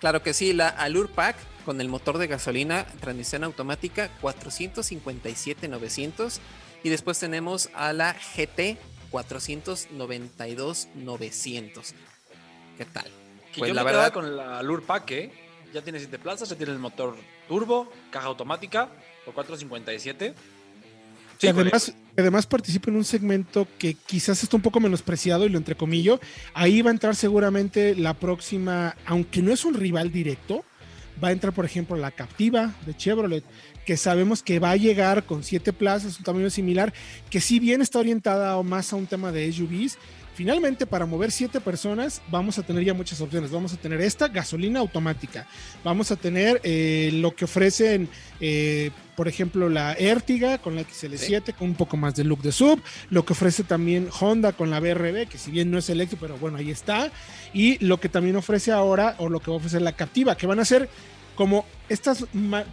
Claro 0.00 0.22
que 0.22 0.34
sí, 0.34 0.52
la 0.52 0.68
Allure 0.68 1.08
Pack 1.08 1.36
con 1.64 1.80
el 1.80 1.88
motor 1.88 2.18
de 2.18 2.26
gasolina, 2.26 2.84
transmisión 3.00 3.44
automática, 3.44 4.10
457,900. 4.20 6.40
Y 6.82 6.88
después 6.88 7.18
tenemos 7.18 7.68
a 7.74 7.92
la 7.92 8.14
GT, 8.14 8.78
492,900. 9.10 11.94
¿Qué 12.78 12.84
tal? 12.86 13.10
pues 13.56 13.68
yo 13.68 13.74
la 13.74 13.82
verdad 13.82 14.12
con 14.12 14.36
la 14.36 14.58
Allure 14.58 14.82
Pack, 14.82 15.10
¿eh? 15.10 15.32
Ya 15.72 15.82
tiene 15.82 15.98
7 15.98 16.18
plazas, 16.18 16.48
ya 16.48 16.56
tiene 16.56 16.72
el 16.72 16.78
motor 16.78 17.16
turbo, 17.46 17.92
caja 18.10 18.26
automática, 18.26 18.88
por 19.24 19.34
457 19.34 20.34
además, 21.48 21.94
además 22.16 22.46
participa 22.46 22.90
en 22.90 22.96
un 22.96 23.04
segmento 23.04 23.66
que 23.78 23.94
quizás 23.94 24.42
está 24.42 24.56
un 24.56 24.62
poco 24.62 24.80
menospreciado 24.80 25.46
y 25.46 25.48
lo 25.48 25.58
entrecomillo. 25.58 26.20
Ahí 26.54 26.82
va 26.82 26.90
a 26.90 26.92
entrar 26.92 27.16
seguramente 27.16 27.94
la 27.94 28.14
próxima, 28.14 28.96
aunque 29.06 29.42
no 29.42 29.52
es 29.52 29.64
un 29.64 29.74
rival 29.74 30.12
directo, 30.12 30.64
va 31.22 31.28
a 31.28 31.32
entrar, 31.32 31.52
por 31.52 31.64
ejemplo, 31.64 31.96
la 31.96 32.10
Captiva 32.10 32.74
de 32.86 32.96
Chevrolet, 32.96 33.44
que 33.84 33.96
sabemos 33.96 34.42
que 34.42 34.58
va 34.58 34.70
a 34.70 34.76
llegar 34.76 35.24
con 35.24 35.42
siete 35.42 35.72
plazas, 35.72 36.18
un 36.18 36.24
tamaño 36.24 36.50
similar, 36.50 36.92
que 37.30 37.40
si 37.40 37.58
bien 37.58 37.82
está 37.82 37.98
orientada 37.98 38.60
más 38.62 38.92
a 38.92 38.96
un 38.96 39.06
tema 39.06 39.32
de 39.32 39.52
SUVs, 39.52 39.98
Finalmente, 40.40 40.86
para 40.86 41.04
mover 41.04 41.30
siete 41.30 41.60
personas, 41.60 42.22
vamos 42.30 42.58
a 42.58 42.62
tener 42.62 42.82
ya 42.82 42.94
muchas 42.94 43.20
opciones. 43.20 43.50
Vamos 43.50 43.74
a 43.74 43.76
tener 43.76 44.00
esta 44.00 44.26
gasolina 44.26 44.80
automática. 44.80 45.46
Vamos 45.84 46.10
a 46.12 46.16
tener 46.16 46.62
eh, 46.64 47.10
lo 47.12 47.36
que 47.36 47.44
ofrecen, 47.44 48.08
eh, 48.40 48.90
por 49.16 49.28
ejemplo, 49.28 49.68
la 49.68 49.92
Ertiga 49.92 50.56
con 50.56 50.76
la 50.76 50.80
XL7, 50.80 51.54
con 51.54 51.68
un 51.68 51.74
poco 51.74 51.98
más 51.98 52.14
de 52.14 52.24
look 52.24 52.40
de 52.40 52.52
sub. 52.52 52.80
Lo 53.10 53.26
que 53.26 53.34
ofrece 53.34 53.64
también 53.64 54.08
Honda 54.18 54.52
con 54.54 54.70
la 54.70 54.80
BRB, 54.80 55.28
que 55.28 55.36
si 55.36 55.50
bien 55.50 55.70
no 55.70 55.76
es 55.76 55.90
eléctrico, 55.90 56.22
pero 56.22 56.38
bueno, 56.38 56.56
ahí 56.56 56.70
está. 56.70 57.12
Y 57.52 57.76
lo 57.84 58.00
que 58.00 58.08
también 58.08 58.34
ofrece 58.36 58.72
ahora, 58.72 59.16
o 59.18 59.28
lo 59.28 59.40
que 59.40 59.50
va 59.50 59.56
a 59.56 59.58
ofrecer 59.58 59.82
la 59.82 59.92
Captiva, 59.92 60.38
que 60.38 60.46
van 60.46 60.60
a 60.60 60.64
ser 60.64 60.88
como 61.34 61.64
estos 61.88 62.26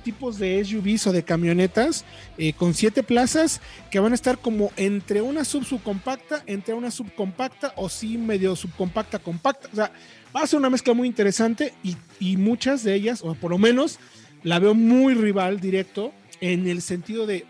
tipos 0.04 0.38
de 0.38 0.64
SUVs 0.64 1.08
o 1.08 1.12
de 1.12 1.24
camionetas 1.24 2.06
eh, 2.38 2.54
con 2.54 2.74
siete 2.74 3.04
plazas 3.04 3.62
que 3.90 4.00
van 4.00 4.12
a 4.12 4.16
estar 4.16 4.38
como 4.38 4.72
entre 4.78 5.22
una 5.22 5.44
sub 5.46 5.66
subcompacta, 5.66 6.44
entre 6.46 6.74
una 6.74 6.92
subcompacta 6.92 7.74
o 7.76 7.90
sí 7.90 8.18
medio 8.18 8.56
subcompacta 8.56 9.20
compacta. 9.20 9.70
O 9.72 9.76
sea, 9.76 9.92
va 10.36 10.42
a 10.42 10.48
ser 10.48 10.60
una 10.60 10.70
mezcla 10.70 10.94
muy 10.94 11.08
interesante 11.08 11.74
y, 11.84 11.98
y 12.20 12.38
muchas 12.38 12.84
de 12.84 12.94
ellas, 12.94 13.22
o 13.24 13.34
por 13.36 13.52
lo 13.52 13.58
menos 13.58 14.00
la 14.44 14.60
veo 14.60 14.74
muy 14.74 15.14
rival 15.14 15.60
directo 15.60 16.14
en 16.42 16.68
el 16.68 16.82
sentido 16.82 17.26
de 17.26 17.46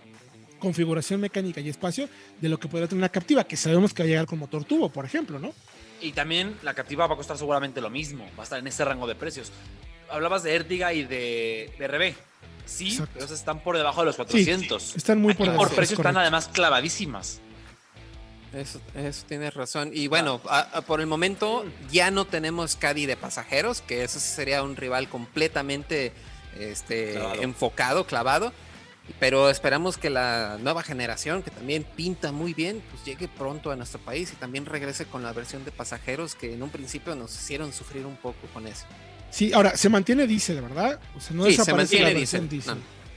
configuración 0.59 1.21
mecánica 1.21 1.61
y 1.61 1.69
espacio 1.69 2.09
de 2.41 2.49
lo 2.49 2.59
que 2.59 2.67
podría 2.67 2.87
tener 2.87 2.99
una 2.99 3.09
captiva, 3.09 3.43
que 3.43 3.57
sabemos 3.57 3.93
que 3.93 4.03
va 4.03 4.05
a 4.05 4.09
llegar 4.09 4.25
con 4.25 4.39
motor 4.39 4.63
tubo, 4.63 4.89
por 4.89 5.05
ejemplo, 5.05 5.39
¿no? 5.39 5.53
Y 6.01 6.11
también 6.11 6.55
la 6.63 6.73
captiva 6.73 7.07
va 7.07 7.15
a 7.15 7.17
costar 7.17 7.37
seguramente 7.37 7.81
lo 7.81 7.89
mismo, 7.89 8.25
va 8.37 8.41
a 8.41 8.43
estar 8.43 8.59
en 8.59 8.67
ese 8.67 8.85
rango 8.85 9.07
de 9.07 9.15
precios 9.15 9.51
hablabas 10.09 10.43
de 10.43 10.55
Ertiga 10.55 10.93
y 10.93 11.03
de, 11.03 11.73
de 11.77 12.15
Sí, 12.65 12.99
pero 13.13 13.25
esas 13.25 13.39
están 13.39 13.61
por 13.61 13.77
debajo 13.77 14.01
de 14.01 14.07
los 14.07 14.17
400. 14.17 14.95
están 14.97 15.21
muy 15.21 15.33
por 15.33 15.47
debajo. 15.47 15.67
Por 15.67 15.75
precio 15.75 15.95
están 15.95 16.17
además 16.17 16.49
clavadísimas. 16.49 17.39
Eso, 18.53 18.81
eso 18.95 19.25
tienes 19.27 19.53
razón. 19.53 19.91
Y 19.93 20.07
bueno, 20.07 20.41
por 20.85 20.99
el 20.99 21.07
momento 21.07 21.65
ya 21.91 22.11
no 22.11 22.25
tenemos 22.25 22.75
Caddy 22.75 23.05
de 23.05 23.15
pasajeros, 23.15 23.81
que 23.81 24.03
eso 24.03 24.19
sería 24.19 24.63
un 24.63 24.75
rival 24.75 25.07
completamente 25.07 26.11
este, 26.59 27.17
enfocado, 27.41 28.05
clavado. 28.05 28.51
Pero 29.19 29.49
esperamos 29.49 29.97
que 29.97 30.09
la 30.09 30.57
nueva 30.61 30.83
generación, 30.83 31.41
que 31.41 31.49
también 31.49 31.85
pinta 31.85 32.33
muy 32.33 32.53
bien, 32.53 32.83
pues 32.91 33.05
llegue 33.05 33.29
pronto 33.29 33.71
a 33.71 33.77
nuestro 33.77 34.01
país 34.01 34.33
y 34.33 34.35
también 34.35 34.65
regrese 34.65 35.05
con 35.05 35.23
la 35.23 35.31
versión 35.31 35.63
de 35.63 35.71
pasajeros 35.71 36.35
que 36.35 36.53
en 36.53 36.61
un 36.61 36.69
principio 36.69 37.15
nos 37.15 37.33
hicieron 37.33 37.71
sufrir 37.71 38.05
un 38.05 38.17
poco 38.17 38.47
con 38.53 38.67
eso. 38.67 38.85
Sí, 39.29 39.53
ahora, 39.53 39.75
se 39.75 39.89
mantiene 39.89 40.25
diésel, 40.25 40.61
¿verdad? 40.61 40.99
O 41.15 41.19
sea, 41.19 41.35
no 41.35 41.45
sí, 41.45 41.53
se 41.53 41.73
mantiene 41.73 42.13
diésel. 42.13 42.49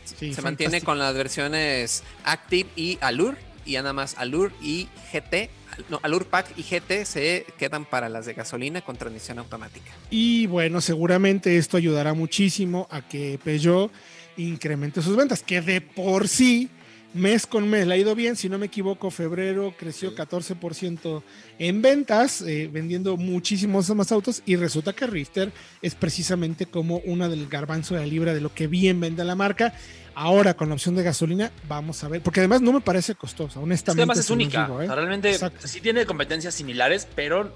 se 0.05 0.43
mantiene 0.43 0.81
con 0.81 0.99
las 0.99 1.15
versiones 1.15 2.03
Active 2.25 2.69
y 2.77 2.99
Allure, 3.01 3.37
y 3.65 3.75
nada 3.75 3.93
más 3.93 4.17
Allure 4.19 4.55
y 4.61 4.89
GT. 5.13 5.51
No, 5.89 6.01
Allure 6.03 6.25
Pack 6.25 6.59
y 6.59 6.63
GT 6.63 7.05
se 7.05 7.47
quedan 7.59 7.85
para 7.85 8.09
las 8.09 8.27
de 8.27 8.35
gasolina 8.35 8.83
con 8.83 8.97
transmisión 8.97 9.39
automática. 9.39 9.93
Y 10.11 10.47
bueno, 10.47 10.81
seguramente 10.81 11.57
esto 11.57 11.77
ayudará 11.77 12.13
muchísimo 12.13 12.89
a 12.91 13.03
que 13.03 13.39
Peugeot 13.43 13.91
incremente 14.37 15.03
sus 15.03 15.17
ventas, 15.17 15.43
que 15.43 15.61
de 15.61 15.81
por 15.81 16.29
sí 16.29 16.69
mes 17.15 17.47
con 17.47 17.69
mes 17.69 17.87
le 17.87 17.95
ha 17.95 17.97
ido 17.97 18.15
bien, 18.15 18.37
si 18.37 18.49
no 18.49 18.59
me 18.59 18.67
equivoco, 18.67 19.11
febrero 19.11 19.75
creció 19.77 20.15
14% 20.15 21.23
en 21.59 21.83
ventas, 21.83 22.43
eh, 22.43 22.69
vendiendo 22.73 23.17
muchísimos 23.17 23.91
más 23.95 24.13
autos 24.13 24.43
y 24.47 24.57
resulta 24.57 24.93
que 24.93 25.07
Rifter 25.07 25.53
es 25.83 25.95
precisamente 25.95 26.67
como 26.67 26.99
una 26.99 27.29
del 27.29 27.49
garbanzo 27.49 27.95
de 27.95 28.01
la 28.01 28.07
libra 28.07 28.35
de 28.35 28.41
lo 28.41 28.55
que 28.55 28.67
bien 28.67 29.01
vende 29.01 29.25
la 29.25 29.35
marca. 29.35 29.75
Ahora 30.15 30.55
con 30.55 30.69
la 30.69 30.75
opción 30.75 30.95
de 30.97 31.03
gasolina, 31.03 31.51
vamos 31.69 32.03
a 32.05 32.09
ver, 32.09 32.23
porque 32.23 32.41
además 32.41 32.61
no 32.61 32.73
me 32.73 32.81
parece 32.81 33.15
costosa, 33.15 33.61
honestamente. 33.61 34.03
Además 34.03 34.19
es 34.19 34.31
única, 34.31 34.69
¿eh? 34.81 34.87
realmente 34.87 35.37
sí 35.65 35.81
tiene 35.81 36.05
competencias 36.05 36.55
similares, 36.55 37.09
pero 37.15 37.55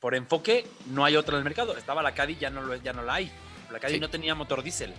por 0.00 0.14
enfoque 0.14 0.66
no 0.90 1.04
hay 1.04 1.16
otra 1.16 1.34
en 1.34 1.38
el 1.38 1.44
mercado. 1.44 1.76
Estaba 1.76 2.02
la 2.02 2.14
Caddy, 2.14 2.36
ya 2.36 2.50
no, 2.50 2.74
ya 2.76 2.92
no 2.92 3.02
la 3.02 3.14
hay. 3.14 3.30
La 3.72 3.80
Caddy 3.80 3.98
no 3.98 4.08
tenía 4.08 4.34
motor 4.34 4.62
diésel. 4.62 4.94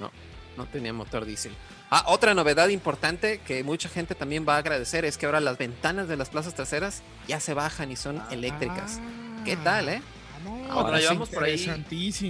No, 0.00 0.10
no 0.56 0.66
tenía 0.66 0.92
motor 0.92 1.24
diésel. 1.24 1.52
Ah, 1.94 2.04
otra 2.06 2.32
novedad 2.32 2.68
importante 2.68 3.42
que 3.46 3.62
mucha 3.64 3.86
gente 3.86 4.14
también 4.14 4.46
va 4.48 4.54
a 4.54 4.56
agradecer 4.56 5.04
es 5.04 5.18
que 5.18 5.26
ahora 5.26 5.40
las 5.40 5.58
ventanas 5.58 6.08
de 6.08 6.16
las 6.16 6.30
plazas 6.30 6.54
traseras 6.54 7.02
ya 7.28 7.38
se 7.38 7.52
bajan 7.52 7.92
y 7.92 7.96
son 7.96 8.16
ah. 8.16 8.28
eléctricas. 8.30 8.98
¿Qué 9.44 9.58
tal, 9.58 9.90
eh? 9.90 10.02
Ah, 10.46 10.68
ahora 10.70 10.98
llevamos 10.98 11.28
por 11.28 11.44
ahí 11.44 11.70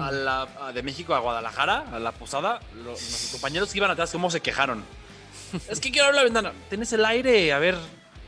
a 0.01 0.11
la, 0.11 0.73
de 0.75 0.83
México 0.83 1.15
a 1.15 1.21
Guadalajara, 1.21 1.85
a 1.93 2.01
la 2.01 2.11
posada. 2.11 2.59
Los, 2.85 3.29
compañeros 3.31 3.71
que 3.71 3.79
iban 3.79 3.93
atrás, 3.93 4.11
¿cómo 4.11 4.33
se 4.33 4.41
quejaron? 4.41 4.83
es 5.69 5.79
que 5.79 5.93
quiero 5.93 6.07
abrir 6.07 6.17
la 6.17 6.25
ventana. 6.25 6.53
Tienes 6.69 6.93
el 6.93 7.05
aire, 7.05 7.53
a 7.53 7.61
ver, 7.61 7.77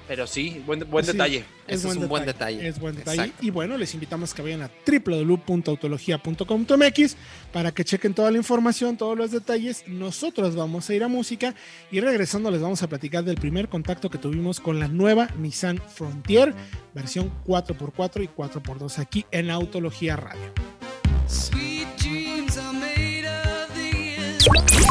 pero 0.07 0.27
sí, 0.27 0.63
buen, 0.67 0.81
buen 0.91 1.07
detalle. 1.07 1.47
Es, 1.67 1.83
un 1.85 2.07
buen 2.09 2.27
detalle. 2.27 2.69
Es 2.69 2.79
buen 2.79 2.95
detalle. 2.95 3.33
Y 3.41 3.49
bueno, 3.51 3.79
les 3.79 3.95
invitamos 3.95 4.33
a 4.33 4.37
que 4.37 4.43
vayan 4.43 4.61
a 4.63 4.71
www.autologia.com.mx 4.87 7.17
para 7.53 7.73
que 7.73 7.85
chequen 7.85 8.13
toda 8.13 8.31
la 8.31 8.37
información, 8.39 8.99
todos 8.99 9.17
los 9.17 9.31
detalles. 9.31 9.85
Nosotros 9.87 10.57
vamos 10.57 10.91
a 10.91 10.95
ir 10.95 11.05
a 11.05 11.09
música 11.09 11.55
y 11.91 12.01
regresando 12.01 12.51
les 12.51 12.61
vamos 12.61 12.83
a 12.83 12.89
platicar 12.89 13.25
del 13.25 13.37
primer 13.37 13.69
contacto 13.69 14.11
que 14.11 14.19
tuvimos 14.19 14.61
con 14.61 14.79
la 14.79 14.89
nueva 14.89 15.29
Nissan 15.39 15.79
Frontier, 15.79 16.55
versión 16.95 17.33
4x4 17.47 18.25
y 18.25 18.29
4x2 18.29 18.99
aquí 18.99 19.25
en 19.31 19.51
Autología 19.51 20.17
Radio. 20.17 20.53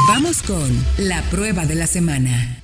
Vamos 0.08 0.42
con 0.42 0.84
la 0.98 1.22
prueba 1.30 1.64
de 1.66 1.76
la 1.76 1.86
semana. 1.86 2.63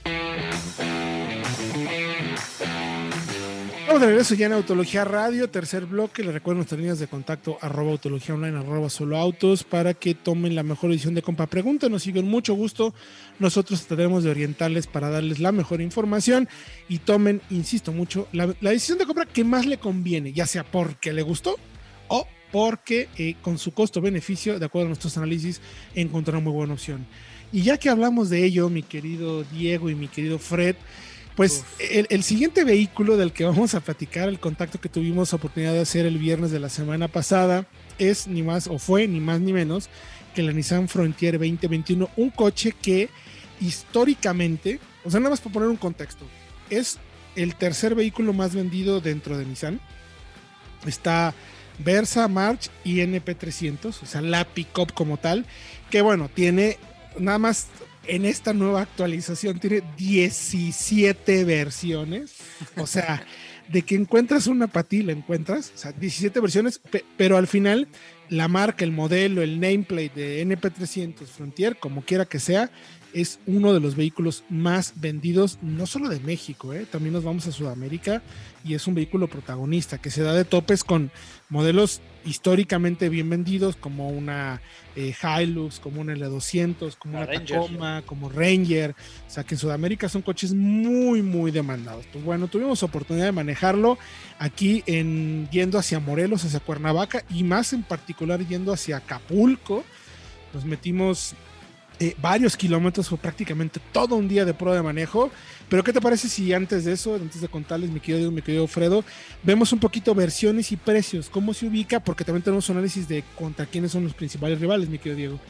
Estamos 3.91 4.03
de 4.03 4.13
regreso 4.13 4.35
ya 4.37 4.47
en 4.47 4.53
Autología 4.53 5.05
Radio, 5.05 5.51
tercer 5.51 5.85
bloque. 5.85 6.23
Les 6.23 6.33
recuerdo 6.33 6.59
nuestras 6.59 6.79
líneas 6.79 7.01
de 7.01 7.09
contacto 7.09 7.59
arroba 7.61 7.91
autología 7.91 8.37
online, 8.37 8.57
arroba 8.57 8.89
solo 8.89 9.17
autos, 9.17 9.65
para 9.65 9.95
que 9.95 10.15
tomen 10.15 10.55
la 10.55 10.63
mejor 10.63 10.91
decisión 10.91 11.17
de 11.17 11.23
compra. 11.23 11.49
Pregúntenos, 11.49 12.05
siguen 12.05 12.29
mucho 12.29 12.55
gusto. 12.55 12.95
Nosotros 13.41 13.85
trataremos 13.85 14.23
de 14.23 14.31
orientarles 14.31 14.87
para 14.87 15.11
darles 15.11 15.41
la 15.41 15.51
mejor 15.51 15.81
información 15.81 16.49
y 16.89 16.99
tomen, 16.99 17.43
insisto 17.51 17.91
mucho, 17.91 18.29
la, 18.31 18.47
decisión 18.61 18.97
de 18.97 19.07
compra 19.07 19.27
que 19.27 19.43
más 19.43 19.67
le 19.67 19.79
conviene, 19.79 20.33
ya 20.33 20.47
sea 20.47 20.63
porque 20.63 21.13
le 21.13 21.23
gustó 21.23 21.57
o 22.07 22.29
porque 22.53 23.09
eh, 23.19 23.35
con 23.43 23.59
su 23.59 23.73
costo-beneficio, 23.75 24.61
de 24.61 24.67
acuerdo 24.67 24.87
a 24.87 24.91
nuestros 24.91 25.17
análisis, 25.17 25.61
encontrará 25.97 26.39
muy 26.39 26.53
buena 26.53 26.75
opción. 26.75 27.09
Y 27.51 27.63
ya 27.63 27.77
que 27.77 27.89
hablamos 27.89 28.31
de 28.31 28.45
ello, 28.45 28.69
mi 28.69 28.85
querido 28.85 29.43
Diego 29.43 29.91
y 29.91 29.97
mi 29.97 30.07
querido 30.07 30.39
Fred, 30.39 30.77
pues 31.37 31.65
el, 31.79 32.23
siguiente 32.23 32.65
vehículo 32.65 33.17
del 33.17 33.33
que 33.33 33.45
vamos 33.45 33.75
a 33.75 33.81
platicar, 33.81 34.29
el 34.29 34.41
contacto 34.41 34.81
que 34.81 34.89
tuvimos 34.89 35.33
oportunidad 35.33 35.73
de 35.73 35.81
hacer 35.81 36.07
el 36.07 36.19
viernes 36.19 36.51
de 36.51 36.61
la 36.61 36.69
semana 36.69 37.09
pasada, 37.09 37.67
es 37.99 38.27
ni 38.27 38.43
más 38.43 38.67
o 38.67 38.79
fue 38.79 39.07
ni 39.07 39.21
más 39.21 39.41
ni 39.41 39.53
menos 39.53 39.89
que 40.35 40.43
la 40.43 40.53
Nissan 40.53 40.89
Frontier 40.89 41.39
2021, 41.39 42.09
un 42.17 42.31
coche 42.31 42.73
que 42.73 43.09
históricamente, 43.61 44.81
o 45.05 45.11
sea, 45.11 45.21
nada 45.21 45.31
más 45.31 45.41
para 45.41 45.53
poner 45.53 45.69
un 45.69 45.77
contexto, 45.77 46.27
es 46.69 46.99
el 47.37 47.55
tercer 47.55 47.95
vehículo 47.95 48.33
más 48.33 48.55
vendido 48.55 49.01
dentro 49.01 49.39
de 49.39 49.47
Nissan. 49.47 49.81
Está 50.87 51.35
Versa, 51.79 52.29
March 52.29 52.71
y 52.85 52.99
NP300, 52.99 54.03
o 54.03 54.07
sea, 54.07 54.21
la 54.21 54.45
pickup 54.45 54.93
como 54.93 55.17
tal, 55.17 55.47
que 55.91 56.03
bueno, 56.03 56.29
tiene 56.29 56.79
nada 57.19 57.39
más 57.39 57.69
en 58.07 58.25
esta 58.25 58.53
nueva 58.53 58.83
actualización 58.83 59.59
tiene 59.59 59.83
17 59.97 61.45
versiones. 61.45 62.37
O 62.77 62.87
sea, 62.87 63.25
de 63.69 63.83
que 63.83 63.95
encuentras 63.95 64.47
una 64.47 64.67
patí, 64.67 65.03
la 65.03 65.13
encuentras. 65.13 65.73
O 65.75 65.79
sea, 65.79 65.93
17 65.93 66.41
versiones, 66.41 66.81
pero 67.17 67.37
al 67.37 67.47
final 67.47 67.89
la 68.29 68.49
marca, 68.49 68.85
el 68.85 68.93
modelo, 68.93 69.43
el 69.43 69.61
nameplate 69.61 70.13
de 70.15 70.47
NP300 70.47 71.27
Frontier, 71.27 71.77
como 71.77 72.03
quiera 72.03 72.25
que 72.25 72.41
sea, 72.41 72.71
es 73.15 73.39
uno 73.47 73.73
de 73.73 73.81
los 73.81 73.97
vehículos 73.97 74.45
más 74.49 74.95
vendidos, 74.97 75.59
no 75.63 75.87
solo 75.87 76.09
de 76.09 76.21
México, 76.21 76.73
¿eh? 76.73 76.87
también 76.91 77.13
nos 77.13 77.25
vamos 77.25 77.47
a 77.47 77.53
Sudamérica 77.53 78.23
y 78.65 78.75
es 78.75 78.87
un 78.87 78.95
vehículo 78.95 79.29
protagonista 79.29 79.99
que 79.99 80.11
se 80.11 80.23
da 80.23 80.35
de 80.35 80.45
topes 80.45 80.85
con 80.85 81.11
modelos 81.49 82.01
históricamente 82.25 83.09
bien 83.09 83.31
vendidos 83.31 83.77
como 83.77 84.09
una 84.09 84.61
eh, 84.95 85.15
Hilux, 85.23 85.81
como 85.81 86.01
una 86.01 86.15
L200, 86.15 86.97
como 86.97 87.19
una 87.19 87.27
Tacoma, 87.27 88.03
como 88.05 88.29
Ranger, 88.29 88.95
o 89.27 89.31
sea 89.31 89.45
que 89.45 89.55
en 89.55 89.59
Sudamérica 89.59 90.09
son 90.09 90.23
coches 90.23 90.53
muy 90.53 91.23
muy 91.23 91.51
demandados. 91.51 92.07
Pues 92.13 92.25
bueno, 92.25 92.49
tuvimos 92.49 92.83
oportunidad 92.83 93.27
de 93.27 93.33
manejarlo 93.33 93.99
aquí 94.39 94.83
en 94.87 95.49
yendo 95.51 95.79
hacia 95.79 96.01
Morelos, 96.01 96.45
hacia 96.45 96.61
Cuernavaca 96.61 97.25
y 97.31 97.43
más 97.45 97.73
en 97.73 97.83
particular 97.83 98.47
yendo 98.47 98.73
hacia 98.73 98.99
Acapulco. 98.99 99.85
Nos 100.53 100.65
metimos 100.65 101.35
eh, 102.01 102.17
varios 102.19 102.57
kilómetros, 102.57 103.11
fue 103.11 103.19
prácticamente 103.19 103.79
todo 103.93 104.17
un 104.17 104.27
día 104.27 104.47
de 104.47 104.55
prueba 104.55 104.75
de 104.75 104.83
manejo. 104.83 105.31
Pero 105.69 105.85
¿qué 105.85 105.93
te 105.93 106.01
parece 106.01 106.31
si 106.31 106.53
antes 106.53 106.87
de 106.87 106.93
eso, 106.93 107.15
antes 107.15 107.43
de 107.43 107.49
contarles, 107.49 107.91
mi 107.91 108.01
querido, 108.01 108.31
mi 108.31 108.41
querido 108.41 108.67
Fredo, 108.67 109.05
vemos 109.43 109.73
un 109.73 109.79
poquito 109.79 110.15
versiones 110.15 110.73
y 110.73 110.77
precios, 110.77 111.29
cómo 111.29 111.53
se 111.53 111.67
ubica, 111.67 112.01
porque 112.01 112.25
también 112.25 112.43
tenemos 112.43 112.69
un 112.71 112.79
análisis 112.79 113.07
de 113.07 113.23
contra 113.39 113.67
quiénes 113.67 113.93
son 113.93 114.05
los 114.05 114.15
principales 114.15 114.59
rivales, 114.59 114.89
mi 114.89 114.99
querido 114.99 115.17
Diego. 115.17 115.41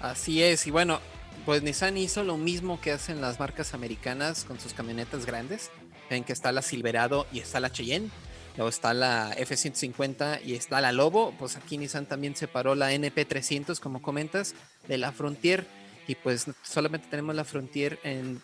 Así 0.00 0.42
es, 0.42 0.66
y 0.66 0.70
bueno, 0.70 1.00
pues 1.44 1.62
Nissan 1.62 1.98
hizo 1.98 2.24
lo 2.24 2.38
mismo 2.38 2.80
que 2.80 2.92
hacen 2.92 3.20
las 3.20 3.38
marcas 3.38 3.74
americanas 3.74 4.44
con 4.44 4.58
sus 4.58 4.72
camionetas 4.72 5.26
grandes. 5.26 5.70
Ven 6.08 6.24
que 6.24 6.32
está 6.32 6.50
la 6.50 6.62
Silverado 6.62 7.26
y 7.30 7.40
está 7.40 7.60
la 7.60 7.70
Cheyenne. 7.70 8.08
Luego 8.56 8.68
está 8.68 8.92
la 8.94 9.32
F-150 9.36 10.40
y 10.44 10.54
está 10.54 10.80
la 10.80 10.92
Lobo. 10.92 11.34
Pues 11.38 11.56
aquí 11.56 11.78
Nissan 11.78 12.06
también 12.06 12.34
separó 12.34 12.74
la 12.74 12.92
NP300, 12.92 13.78
como 13.78 14.02
comentas, 14.02 14.54
de 14.88 14.98
la 14.98 15.12
Frontier 15.12 15.66
y 16.10 16.16
pues 16.16 16.46
solamente 16.64 17.06
tenemos 17.08 17.36
la 17.36 17.44
Frontier 17.44 18.00
en, 18.02 18.42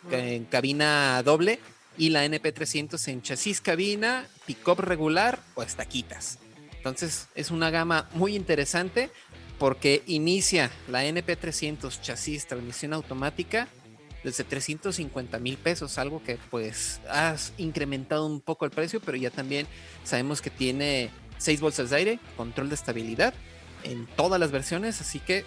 cabina 0.48 1.20
doble 1.24 1.58
y 1.98 2.10
la 2.10 2.24
NP300 2.24 3.08
en 3.08 3.22
chasis 3.22 3.60
cabina, 3.60 4.24
pick-up 4.46 4.78
regular 4.78 5.40
o 5.56 5.64
estaquitas. 5.64 6.38
Entonces 6.76 7.26
es 7.34 7.50
una 7.50 7.70
gama 7.70 8.08
muy 8.12 8.36
interesante 8.36 9.10
porque 9.58 10.04
inicia 10.06 10.70
la 10.86 11.04
NP300 11.04 12.00
chasis 12.00 12.46
transmisión 12.46 12.92
automática 12.92 13.66
desde 14.22 14.44
350 14.44 15.40
mil 15.40 15.56
pesos, 15.56 15.98
algo 15.98 16.22
que 16.22 16.38
pues 16.48 17.00
has 17.10 17.52
incrementado 17.58 18.26
un 18.26 18.40
poco 18.40 18.64
el 18.64 18.70
precio, 18.70 19.00
pero 19.00 19.16
ya 19.16 19.30
también 19.30 19.66
sabemos 20.04 20.40
que 20.40 20.50
tiene 20.50 21.10
6 21.38 21.60
bolsas 21.60 21.90
de 21.90 21.96
aire, 21.96 22.20
control 22.36 22.68
de 22.68 22.76
estabilidad 22.76 23.34
en 23.82 24.06
todas 24.06 24.38
las 24.38 24.52
versiones, 24.52 25.00
así 25.00 25.18
que 25.18 25.44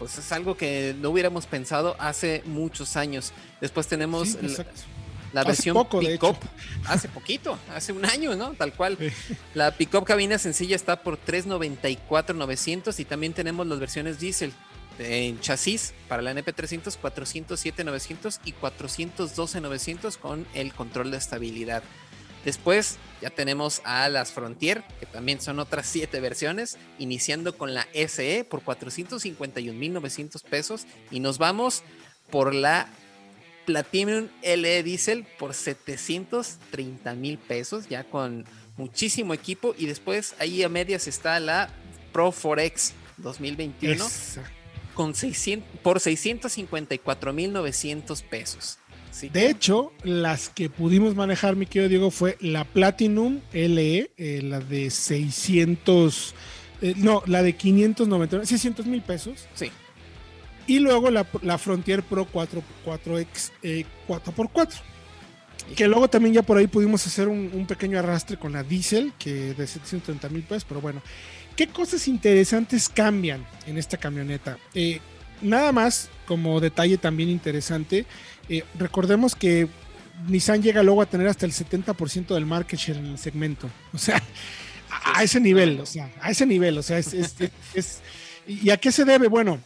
pues 0.00 0.16
es 0.16 0.32
algo 0.32 0.56
que 0.56 0.96
no 0.98 1.10
hubiéramos 1.10 1.46
pensado 1.46 1.94
hace 1.98 2.42
muchos 2.46 2.96
años. 2.96 3.34
Después 3.60 3.86
tenemos 3.86 4.38
la, 5.34 5.44
versión 5.44 5.76
pick-up. 6.00 6.38
Hace 6.86 7.06
poquito, 7.08 7.58
hace 7.76 7.92
un 7.92 8.06
año, 8.06 8.34
¿no? 8.34 8.54
Tal 8.54 8.72
cual. 8.72 8.96
La 9.52 9.72
pick-up 9.72 10.04
cabina 10.04 10.38
sencilla 10.38 10.74
está 10.74 11.02
por 11.02 11.18
394,900 11.18 12.98
y 12.98 13.04
también 13.04 13.34
tenemos 13.34 13.66
las 13.66 13.78
versiones 13.78 14.18
diésel 14.18 14.54
en 14.98 15.38
chasis 15.40 15.92
para 16.08 16.22
la 16.22 16.32
NP300 16.32 16.96
407,900 16.96 18.40
y 18.46 18.52
412,900 18.52 20.16
con 20.16 20.46
el 20.54 20.72
control 20.72 21.10
de 21.10 21.18
estabilidad. 21.18 21.82
Después 22.44 22.98
ya 23.20 23.30
tenemos 23.30 23.82
a 23.84 24.08
las 24.08 24.32
Frontier, 24.32 24.82
que 24.98 25.06
también 25.06 25.40
son 25.40 25.58
otras 25.58 25.86
siete 25.86 26.20
versiones, 26.20 26.78
iniciando 26.98 27.56
con 27.56 27.74
la 27.74 27.86
SE 27.92 28.44
por 28.44 28.62
451.900 28.62 30.42
pesos 30.44 30.86
y 31.10 31.20
nos 31.20 31.38
vamos 31.38 31.82
por 32.30 32.54
la 32.54 32.88
Platinum 33.66 34.28
LE 34.42 34.82
Diesel 34.82 35.26
por 35.38 35.54
730 35.54 37.14
mil 37.14 37.38
pesos, 37.38 37.88
ya 37.88 38.04
con 38.04 38.44
muchísimo 38.76 39.34
equipo. 39.34 39.74
Y 39.76 39.86
después 39.86 40.34
ahí 40.38 40.62
a 40.62 40.68
medias 40.68 41.06
está 41.06 41.38
la 41.40 41.70
Pro 42.12 42.32
Forex 42.32 42.94
2021 43.18 44.04
con 44.94 45.14
600, 45.14 45.80
por 45.82 46.00
654.900 46.00 48.22
pesos. 48.24 48.78
De 49.32 49.50
hecho, 49.50 49.92
las 50.02 50.48
que 50.48 50.70
pudimos 50.70 51.14
manejar, 51.14 51.56
mi 51.56 51.66
querido 51.66 51.88
Diego, 51.88 52.10
fue 52.10 52.36
la 52.40 52.64
Platinum 52.64 53.40
LE, 53.52 54.10
eh, 54.16 54.40
la 54.42 54.60
de 54.60 54.90
600, 54.90 56.34
eh, 56.80 56.94
no, 56.96 57.22
la 57.26 57.42
de 57.42 57.54
590, 57.54 58.46
600 58.46 58.86
mil 58.86 59.02
pesos. 59.02 59.46
Sí. 59.54 59.70
Y 60.66 60.78
luego 60.78 61.10
la, 61.10 61.24
Frontier 61.58 62.02
Pro 62.02 62.26
4, 62.26 62.62
4X, 62.86 63.50
4x4. 64.06 64.80
Que 65.76 65.86
luego 65.86 66.08
también 66.08 66.34
ya 66.34 66.42
por 66.42 66.56
ahí 66.56 66.66
pudimos 66.66 67.06
hacer 67.06 67.28
un, 67.28 67.66
pequeño 67.66 67.98
arrastre 67.98 68.36
con 68.36 68.52
la 68.52 68.62
Diesel, 68.62 69.12
que 69.18 69.54
de 69.54 69.66
730 69.66 70.28
mil 70.28 70.42
pesos, 70.42 70.64
pero 70.68 70.80
bueno. 70.80 71.02
¿Qué 71.56 71.66
cosas 71.66 72.08
interesantes 72.08 72.88
cambian 72.88 73.44
en 73.66 73.76
esta 73.76 73.96
camioneta? 73.96 74.58
Eh, 74.74 75.00
nada 75.42 75.72
más, 75.72 76.08
como 76.26 76.60
detalle 76.60 76.96
también 76.96 77.28
interesante, 77.28 78.06
eh, 78.50 78.64
recordemos 78.78 79.34
que 79.34 79.68
Nissan 80.28 80.62
llega 80.62 80.82
luego 80.82 81.00
a 81.00 81.06
tener 81.06 81.26
hasta 81.28 81.46
el 81.46 81.52
70% 81.52 82.34
del 82.34 82.44
market 82.44 82.78
share 82.78 82.98
en 82.98 83.06
el 83.06 83.18
segmento. 83.18 83.70
O 83.92 83.98
sea, 83.98 84.22
a, 85.14 85.22
ese 85.22 85.40
nivel, 85.40 85.80
o 85.80 85.86
sea, 85.86 86.10
a 86.20 86.30
ese 86.30 86.44
nivel, 86.44 86.76
o 86.76 86.82
sea, 86.82 86.98
es, 86.98 88.02
¿Y 88.46 88.70
a 88.70 88.76
qué 88.76 88.90
se 88.90 89.04
debe? 89.04 89.28
Bueno, 89.28 89.60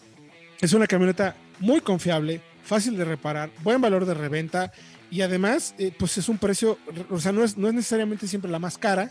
es 0.60 0.72
una 0.74 0.86
camioneta 0.86 1.34
muy 1.60 1.80
confiable, 1.80 2.40
fácil 2.62 2.96
de 2.96 3.04
reparar, 3.04 3.50
buen 3.62 3.80
valor 3.80 4.04
de 4.04 4.14
reventa 4.14 4.72
y 5.10 5.22
además, 5.22 5.74
eh, 5.78 5.92
pues 5.98 6.18
es 6.18 6.28
un 6.28 6.38
precio, 6.38 6.78
o 7.10 7.18
sea, 7.18 7.32
no 7.32 7.44
es, 7.44 7.56
no 7.56 7.68
es 7.68 7.74
necesariamente 7.74 8.28
siempre 8.28 8.50
la 8.50 8.58
más 8.58 8.76
cara, 8.76 9.10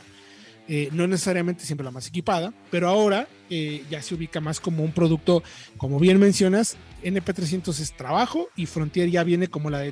eh, 0.67 0.89
no 0.91 1.07
necesariamente 1.07 1.65
siempre 1.65 1.83
la 1.83 1.91
más 1.91 2.07
equipada, 2.07 2.53
pero 2.71 2.87
ahora 2.87 3.27
eh, 3.49 3.83
ya 3.89 4.01
se 4.01 4.15
ubica 4.15 4.39
más 4.39 4.59
como 4.59 4.83
un 4.83 4.91
producto, 4.91 5.43
como 5.77 5.99
bien 5.99 6.19
mencionas, 6.19 6.77
NP300 7.03 7.79
es 7.79 7.93
trabajo 7.93 8.49
y 8.55 8.65
Frontier 8.65 9.09
ya 9.09 9.23
viene 9.23 9.47
como 9.47 9.69
la 9.69 9.83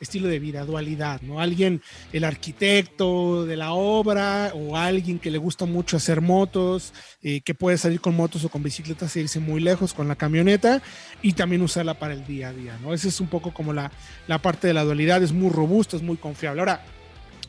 estilo 0.00 0.28
de 0.28 0.38
vida, 0.38 0.64
dualidad, 0.64 1.20
¿no? 1.22 1.40
Alguien, 1.40 1.82
el 2.12 2.24
arquitecto 2.24 3.46
de 3.46 3.56
la 3.56 3.72
obra 3.72 4.52
o 4.54 4.76
alguien 4.76 5.18
que 5.18 5.30
le 5.30 5.38
gusta 5.38 5.64
mucho 5.64 5.96
hacer 5.96 6.20
motos, 6.20 6.92
eh, 7.22 7.40
que 7.40 7.54
puede 7.54 7.78
salir 7.78 8.00
con 8.00 8.14
motos 8.14 8.44
o 8.44 8.48
con 8.48 8.62
bicicletas 8.62 9.16
e 9.16 9.20
irse 9.20 9.40
muy 9.40 9.60
lejos 9.60 9.94
con 9.94 10.08
la 10.08 10.16
camioneta 10.16 10.82
y 11.22 11.32
también 11.32 11.62
usarla 11.62 11.94
para 11.94 12.14
el 12.14 12.26
día 12.26 12.48
a 12.48 12.52
día, 12.52 12.78
¿no? 12.82 12.94
Esa 12.94 13.08
es 13.08 13.20
un 13.20 13.28
poco 13.28 13.52
como 13.52 13.72
la, 13.72 13.90
la 14.26 14.38
parte 14.40 14.66
de 14.66 14.74
la 14.74 14.84
dualidad, 14.84 15.22
es 15.22 15.32
muy 15.32 15.50
robusta, 15.50 15.96
es 15.96 16.02
muy 16.02 16.16
confiable. 16.16 16.60
Ahora, 16.60 16.84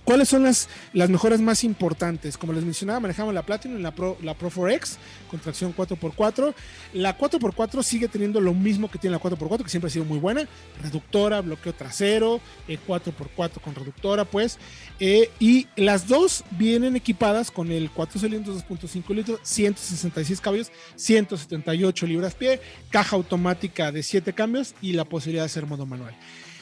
¿Cuáles 0.10 0.30
son 0.30 0.42
las, 0.42 0.70
las 0.92 1.08
mejoras 1.08 1.40
más 1.40 1.64
importantes? 1.64 2.36
Como 2.36 2.52
les 2.52 2.64
mencionaba, 2.64 3.00
manejamos 3.00 3.32
la 3.32 3.44
Platinum, 3.44 3.80
la 3.80 3.94
Pro, 3.94 4.18
la 4.24 4.34
Pro 4.34 4.50
4X 4.50 4.98
con 5.30 5.40
tracción 5.40 5.72
4x4. 5.76 6.56
La 6.94 7.16
4x4 7.16 7.84
sigue 7.84 8.08
teniendo 8.08 8.42
lo 8.42 8.56
mismo 8.56 8.90
que 8.90 8.98
tiene 8.98 9.16
la 9.18 9.22
4x4, 9.22 9.62
que 9.62 9.70
siempre 9.70 9.88
ha 9.88 9.92
sido 9.92 10.06
muy 10.06 10.18
buena. 10.18 10.48
Reductora, 10.82 11.42
bloqueo 11.42 11.74
trasero, 11.74 12.42
4x4 12.68 13.52
eh, 13.58 13.60
con 13.64 13.76
reductora, 13.76 14.26
pues. 14.26 14.58
Eh, 15.00 15.30
y 15.40 15.68
las 15.76 16.08
dos 16.08 16.44
vienen 16.58 16.96
equipadas 16.96 17.52
con 17.52 17.72
el 17.72 17.92
4 17.92 18.20
cilindros 18.20 18.66
2.5 18.68 19.14
litros, 19.14 19.40
166 19.44 20.42
caballos, 20.42 20.72
178 20.96 22.08
libras 22.08 22.34
pie, 22.34 22.60
caja 22.90 23.16
automática 23.16 23.92
de 23.92 24.02
7 24.02 24.34
cambios 24.34 24.74
y 24.82 24.94
la 24.94 25.06
posibilidad 25.06 25.44
de 25.44 25.52
hacer 25.52 25.68
modo 25.68 25.86
manual. 25.86 26.16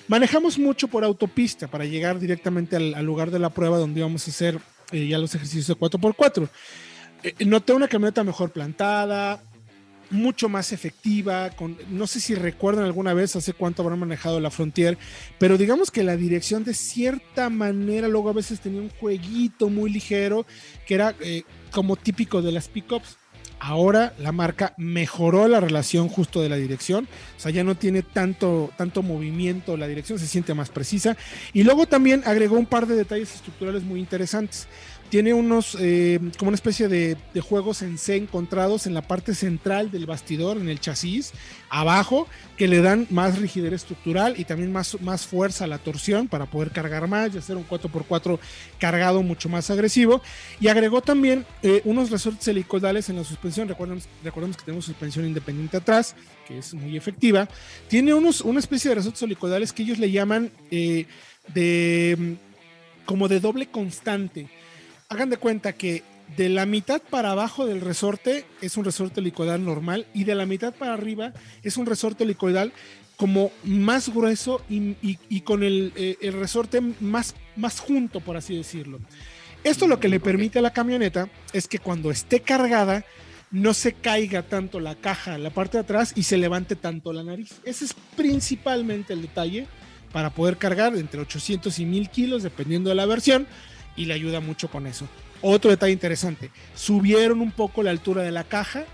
Manejamos 0.07 0.57
mucho 0.57 0.87
por 0.87 1.03
autopista 1.03 1.67
para 1.67 1.85
llegar 1.85 2.19
directamente 2.19 2.75
al, 2.75 3.05
lugar 3.05 3.29
de 3.29 3.39
la 3.39 3.49
prueba 3.49 3.77
donde 3.77 3.99
íbamos 3.99 4.25
a 4.27 4.31
hacer 4.31 4.59
eh, 4.91 5.07
ya 5.07 5.17
los 5.17 5.35
ejercicios 5.35 5.67
de 5.67 5.75
4x4. 5.75 6.47
Eh, 7.23 7.45
noté 7.45 7.73
una 7.73 7.89
camioneta 7.89 8.23
mejor 8.23 8.51
plantada, 8.51 9.41
mucho 10.09 10.47
más 10.47 10.71
efectiva, 10.71 11.49
con, 11.51 11.77
no 11.89 12.07
sé 12.07 12.21
si 12.21 12.35
recuerdan 12.35 12.85
alguna 12.85 13.13
vez 13.13 13.35
hace 13.35 13.53
cuánto 13.53 13.81
habrán 13.81 13.99
manejado 13.99 14.39
la 14.39 14.51
Frontier, 14.51 14.97
pero 15.37 15.57
digamos 15.57 15.91
que 15.91 16.03
la 16.03 16.15
dirección 16.15 16.63
de 16.63 16.73
cierta 16.73 17.49
manera 17.49 18.07
luego 18.07 18.29
a 18.29 18.33
veces 18.33 18.61
tenía 18.61 18.81
un 18.81 18.89
jueguito 18.89 19.69
muy 19.69 19.89
ligero 19.89 20.45
que 20.85 20.95
era 20.95 21.15
eh, 21.19 21.43
como 21.71 21.97
típico 21.97 22.41
de 22.41 22.51
las 22.53 22.69
pickups 22.69 23.17
Ahora 23.59 24.13
la 24.19 24.31
marca 24.31 24.73
mejoró 24.77 25.47
la 25.47 25.59
relación 25.59 26.09
justo 26.09 26.41
de 26.41 26.49
la 26.49 26.57
dirección, 26.57 27.07
o 27.37 27.39
sea, 27.39 27.51
ya 27.51 27.63
no 27.63 27.75
tiene 27.75 28.03
tanto, 28.03 28.71
tanto 28.77 29.01
movimiento 29.01 29.77
la 29.77 29.87
dirección, 29.87 30.19
se 30.19 30.27
siente 30.27 30.53
más 30.53 30.69
precisa. 30.69 31.17
Y 31.53 31.63
luego 31.63 31.87
también 31.87 32.21
agregó 32.25 32.57
un 32.57 32.67
par 32.67 32.85
de 32.85 32.95
detalles 32.95 33.33
estructurales 33.33 33.83
muy 33.83 33.99
interesantes 33.99 34.67
tiene 35.09 35.33
unos, 35.33 35.77
eh, 35.79 36.19
como 36.37 36.49
una 36.49 36.55
especie 36.55 36.87
de, 36.87 37.17
juegos 37.41 37.81
en 37.81 37.97
C 37.97 38.15
encontrados 38.15 38.87
en 38.87 38.93
la 38.93 39.01
parte 39.01 39.33
central 39.33 39.91
del 39.91 40.05
bastidor, 40.05 40.57
en 40.57 40.69
el 40.69 40.79
chasis, 40.79 41.33
abajo, 41.69 42.27
que 42.57 42.67
le 42.67 42.81
dan 42.81 43.07
más 43.09 43.39
rigidez 43.39 43.73
estructural 43.73 44.35
y 44.37 44.45
también 44.45 44.71
más, 44.71 44.99
más 45.01 45.25
fuerza 45.25 45.65
a 45.65 45.67
la 45.67 45.77
torsión 45.77 46.27
para 46.27 46.45
poder 46.45 46.71
cargar 46.71 47.07
más 47.07 47.33
y 47.33 47.37
hacer 47.37 47.55
un 47.55 47.67
4x4 47.67 48.39
cargado 48.79 49.23
mucho 49.23 49.49
más 49.49 49.69
agresivo. 49.69 50.21
Y 50.59 50.67
agregó 50.67 51.01
también 51.01 51.45
eh, 51.63 51.81
unos 51.85 52.09
resortes 52.09 52.47
helicoidales 52.47 53.09
en 53.09 53.17
la 53.17 53.23
suspensión. 53.23 53.67
Recordemos, 53.67 54.09
recordemos 54.23 54.57
que 54.57 54.63
tenemos 54.63 54.85
suspensión 54.85 55.25
independiente 55.25 55.77
atrás, 55.77 56.15
que 56.47 56.57
es 56.57 56.73
muy 56.73 56.97
efectiva. 56.97 57.47
Tiene 57.87 58.13
unos, 58.13 58.41
una 58.41 58.59
especie 58.59 58.89
de 58.89 58.95
resortes 58.95 59.21
helicoidales 59.21 59.71
que 59.71 59.83
ellos 59.83 59.99
le 59.99 60.11
llaman 60.11 60.51
eh, 60.71 61.05
de 61.53 62.37
como 63.05 63.29
de 63.29 63.39
doble 63.39 63.67
constante 63.67 64.49
hagan 65.09 65.29
de 65.29 65.37
cuenta 65.37 65.73
que 65.73 66.03
de 66.35 66.49
la 66.49 66.65
mitad 66.65 67.01
para 67.01 67.31
abajo 67.31 67.65
del 67.65 67.81
resorte 67.81 68.45
es 68.61 68.75
un 68.75 68.83
resorte 68.83 69.21
helicoidal 69.21 69.63
normal 69.63 70.05
y 70.13 70.25
de 70.25 70.35
la 70.35 70.45
mitad 70.45 70.73
para 70.73 70.93
arriba 70.93 71.31
es 71.63 71.77
un 71.77 71.85
resorte 71.85 72.25
helicoidal 72.25 72.73
como 73.15 73.51
más 73.63 74.09
grueso 74.13 74.61
y, 74.69 75.41
con 75.41 75.63
eh, 75.63 76.17
el, 76.21 76.33
resorte 76.33 76.81
más, 76.81 77.33
más 77.55 77.79
junto, 77.79 78.19
por 78.19 78.37
así 78.37 78.55
decirlo. 78.55 78.99
Esto 79.63 79.87
lo 79.87 79.99
que 79.99 80.09
le 80.09 80.19
permite 80.19 80.59
a 80.59 80.61
la 80.61 80.73
camioneta 80.73 81.27
es 81.51 81.67
que 81.67 81.79
cuando 81.79 82.11
esté 82.11 82.41
cargada 82.41 83.05
no 83.49 83.73
se 83.73 83.93
caiga 83.93 84.43
tanto 84.43 84.79
la 84.79 84.95
caja, 84.95 85.37
la 85.37 85.49
parte 85.49 85.77
de 85.77 85.81
atrás 85.83 86.11
y 86.15 86.23
se 86.23 86.37
levante 86.37 86.75
tanto 86.75 87.11
la 87.11 87.23
nariz. 87.23 87.59
Ese 87.63 87.85
es 87.85 87.95
principalmente 88.15 89.13
el 89.13 89.21
detalle 89.21 89.65
para 90.11 90.29
poder 90.29 90.57
cargar 90.57 90.95
entre 90.95 91.21
800 91.21 91.79
y 91.79 91.85
1000 91.85 92.09
kilos, 92.09 92.43
dependiendo 92.43 92.89
de 92.89 92.95
la 92.95 93.05
versión 93.05 93.47
y 93.97 94.05
le 94.05 94.13
ayuda 94.13 94.39
mucho 94.39 94.69
con 94.69 94.87
eso. 94.87 95.07
Otro 95.41 95.69
detalle 95.69 95.93
interesante, 95.93 96.49
subieron 96.73 97.41
un 97.41 97.51
poco 97.51 97.83
la 97.83 97.91
altura 97.91 98.23
de 98.23 98.31
la 98.31 98.43
caja, 98.43 98.85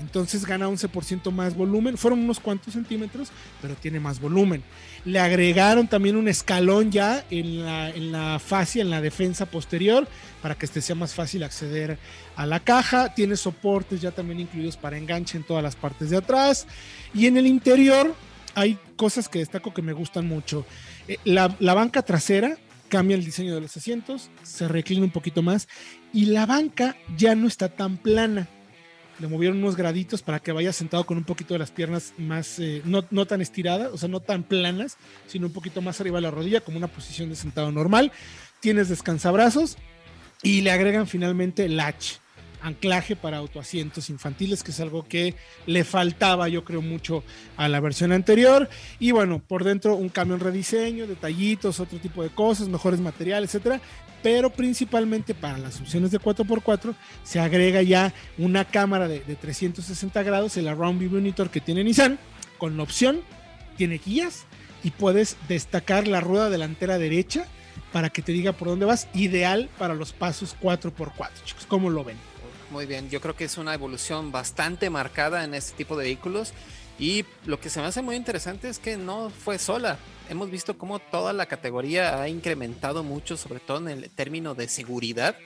entonces 0.00 0.44
gana 0.44 0.68
11% 0.68 1.30
más 1.30 1.54
volumen, 1.54 1.96
fueron 1.96 2.20
unos 2.20 2.40
cuantos 2.40 2.74
centímetros, 2.74 3.30
pero 3.62 3.74
tiene 3.74 4.00
más 4.00 4.20
volumen. 4.20 4.62
Le 5.04 5.20
agregaron 5.20 5.86
también 5.86 6.16
un 6.16 6.26
escalón 6.26 6.90
ya 6.90 7.24
en 7.30 7.64
la, 7.64 7.90
en 7.90 8.10
la 8.10 8.38
fascia, 8.40 8.82
en 8.82 8.90
la 8.90 9.00
defensa 9.00 9.46
posterior, 9.46 10.08
para 10.42 10.56
que 10.56 10.66
este 10.66 10.80
sea 10.80 10.96
más 10.96 11.14
fácil 11.14 11.44
acceder 11.44 11.98
a 12.34 12.44
la 12.44 12.58
caja. 12.60 13.14
Tiene 13.14 13.36
soportes 13.36 14.00
ya 14.00 14.10
también 14.10 14.40
incluidos 14.40 14.76
para 14.76 14.98
enganche 14.98 15.36
en 15.36 15.44
todas 15.44 15.62
las 15.62 15.76
partes 15.76 16.10
de 16.10 16.16
atrás. 16.16 16.66
Y 17.12 17.26
en 17.26 17.36
el 17.36 17.46
interior 17.46 18.14
hay 18.54 18.78
cosas 18.96 19.28
que 19.28 19.38
destaco 19.38 19.72
que 19.72 19.82
me 19.82 19.92
gustan 19.92 20.26
mucho. 20.26 20.66
Eh, 21.06 21.18
la, 21.24 21.54
la 21.60 21.74
banca 21.74 22.02
trasera 22.02 22.56
cambia 22.94 23.16
el 23.16 23.24
diseño 23.24 23.56
de 23.56 23.60
los 23.60 23.76
asientos, 23.76 24.30
se 24.44 24.68
reclina 24.68 25.02
un 25.02 25.10
poquito 25.10 25.42
más 25.42 25.66
y 26.12 26.26
la 26.26 26.46
banca 26.46 26.96
ya 27.16 27.34
no 27.34 27.48
está 27.48 27.68
tan 27.68 27.96
plana. 27.96 28.46
Le 29.18 29.26
movieron 29.26 29.58
unos 29.58 29.74
graditos 29.74 30.22
para 30.22 30.38
que 30.38 30.52
vaya 30.52 30.72
sentado 30.72 31.04
con 31.04 31.16
un 31.16 31.24
poquito 31.24 31.54
de 31.54 31.58
las 31.58 31.72
piernas 31.72 32.14
más, 32.18 32.60
eh, 32.60 32.82
no, 32.84 33.02
tan 33.26 33.40
estiradas, 33.40 33.90
o 33.92 33.98
sea, 33.98 34.08
no 34.08 34.20
tan 34.20 34.44
planas, 34.44 34.96
sino 35.26 35.48
un 35.48 35.52
poquito 35.52 35.82
más 35.82 36.00
arriba 36.00 36.18
de 36.18 36.22
la 36.22 36.30
rodilla, 36.30 36.60
como 36.60 36.78
una 36.78 36.86
posición 36.86 37.30
de 37.30 37.34
sentado 37.34 37.72
normal. 37.72 38.12
Tienes 38.60 38.88
descansabrazos 38.88 39.76
y 40.40 40.60
le 40.60 40.70
agregan 40.70 41.08
finalmente 41.08 41.68
latch 41.68 42.18
anclaje 42.64 43.14
para 43.14 43.36
autoasientos 43.36 44.08
infantiles, 44.08 44.62
que 44.62 44.70
es 44.70 44.80
algo 44.80 45.06
que 45.06 45.34
le 45.66 45.84
faltaba, 45.84 46.48
yo 46.48 46.64
creo, 46.64 46.80
mucho 46.80 47.22
a 47.58 47.68
la 47.68 47.78
versión 47.78 48.10
anterior. 48.10 48.70
Y 48.98 49.12
bueno, 49.12 49.38
por 49.46 49.64
dentro 49.64 49.96
un 49.96 50.08
camión 50.08 50.40
rediseño, 50.40 51.06
detallitos, 51.06 51.78
otro 51.78 51.98
tipo 51.98 52.22
de 52.22 52.30
cosas, 52.30 52.68
mejores 52.68 53.00
materiales, 53.00 53.50
etcétera. 53.50 53.80
Pero 54.22 54.48
principalmente 54.48 55.34
para 55.34 55.58
las 55.58 55.78
opciones 55.78 56.10
de 56.10 56.18
4x4 56.18 56.94
se 57.22 57.38
agrega 57.38 57.82
ya 57.82 58.14
una 58.38 58.64
cámara 58.64 59.06
de, 59.08 59.20
360 59.20 60.22
grados, 60.22 60.56
el 60.56 60.66
Around 60.66 61.00
View 61.00 61.10
Monitor 61.10 61.50
que 61.50 61.60
tiene 61.60 61.84
Nissan, 61.84 62.18
con 62.56 62.78
la 62.78 62.82
opción, 62.82 63.20
tiene 63.76 64.00
guías 64.02 64.46
y 64.82 64.90
puedes 64.90 65.36
destacar 65.48 66.08
la 66.08 66.22
rueda 66.22 66.48
delantera 66.48 66.96
derecha 66.96 67.46
para 67.92 68.08
que 68.08 68.22
te 68.22 68.32
diga 68.32 68.52
por 68.52 68.68
dónde 68.68 68.86
vas, 68.86 69.08
ideal 69.12 69.68
para 69.78 69.94
los 69.94 70.14
pasos 70.14 70.56
4x4, 70.62 71.44
chicos, 71.44 71.66
¿cómo 71.66 71.90
lo 71.90 72.02
ven? 72.02 72.16
Muy 72.70 72.86
bien, 72.86 73.10
yo 73.10 73.20
creo 73.20 73.36
que 73.36 73.44
es 73.44 73.58
una 73.58 73.74
evolución 73.74 74.32
bastante 74.32 74.90
marcada 74.90 75.44
en 75.44 75.54
este 75.54 75.76
tipo 75.76 75.96
de 75.96 76.04
vehículos 76.04 76.52
y 76.98 77.24
lo 77.44 77.58
que 77.58 77.70
se 77.70 77.80
me 77.80 77.86
hace 77.86 78.02
muy 78.02 78.16
interesante 78.16 78.68
es 78.68 78.78
que 78.78 78.96
no 78.96 79.30
fue 79.30 79.58
sola. 79.58 79.98
Hemos 80.28 80.50
visto 80.50 80.78
cómo 80.78 80.98
toda 80.98 81.32
la 81.32 81.46
categoría 81.46 82.20
ha 82.22 82.28
incrementado 82.28 83.02
mucho, 83.02 83.36
sobre 83.36 83.60
todo 83.60 83.78
en 83.78 83.88
el 83.88 84.10
término 84.10 84.54
de 84.54 84.68
seguridad. 84.68 85.36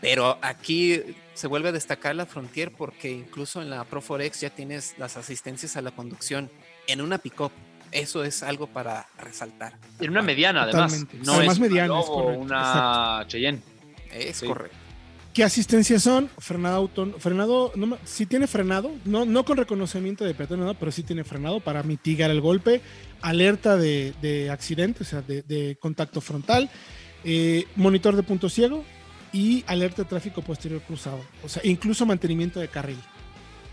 Pero 0.00 0.38
aquí 0.42 1.00
se 1.32 1.46
vuelve 1.46 1.70
a 1.70 1.72
destacar 1.72 2.14
la 2.14 2.26
Frontier 2.26 2.70
porque 2.70 3.10
incluso 3.10 3.62
en 3.62 3.70
la 3.70 3.84
Pro 3.84 4.02
Forex 4.02 4.40
ya 4.40 4.50
tienes 4.50 4.94
las 4.98 5.16
asistencias 5.16 5.76
a 5.76 5.82
la 5.82 5.92
conducción 5.92 6.50
en 6.86 7.00
una 7.00 7.18
pickup. 7.18 7.52
Eso 7.90 8.22
es 8.24 8.42
algo 8.42 8.66
para 8.66 9.06
resaltar. 9.18 9.78
En 10.00 10.10
una 10.10 10.20
mediana, 10.20 10.64
además. 10.64 11.06
No 11.22 11.40
es 11.40 11.58
mediana, 11.58 12.00
es 12.00 12.08
una 12.08 13.24
Cheyenne. 13.28 13.62
Es 14.10 14.42
correcto. 14.42 14.83
¿Qué 15.34 15.42
asistencias 15.42 16.04
son? 16.04 16.30
Frenado 16.38 16.76
autónomo. 16.76 17.18
Frenado, 17.18 17.72
no, 17.74 17.98
sí 18.04 18.24
tiene 18.24 18.46
frenado, 18.46 18.92
no, 19.04 19.24
no 19.24 19.44
con 19.44 19.56
reconocimiento 19.56 20.24
de 20.24 20.32
peatón, 20.32 20.76
pero 20.78 20.92
sí 20.92 21.02
tiene 21.02 21.24
frenado 21.24 21.58
para 21.58 21.82
mitigar 21.82 22.30
el 22.30 22.40
golpe. 22.40 22.80
Alerta 23.20 23.76
de, 23.76 24.14
de 24.22 24.50
accidente, 24.50 25.02
o 25.02 25.06
sea, 25.06 25.22
de, 25.22 25.76
contacto 25.80 26.20
frontal. 26.20 26.70
Eh, 27.24 27.64
monitor 27.74 28.14
de 28.14 28.22
punto 28.22 28.48
ciego 28.48 28.84
y 29.32 29.64
alerta 29.66 30.02
de 30.02 30.08
tráfico 30.08 30.40
posterior 30.40 30.80
cruzado. 30.82 31.20
O 31.42 31.48
sea, 31.48 31.62
incluso 31.64 32.06
mantenimiento 32.06 32.60
de 32.60 32.68
carril. 32.68 32.98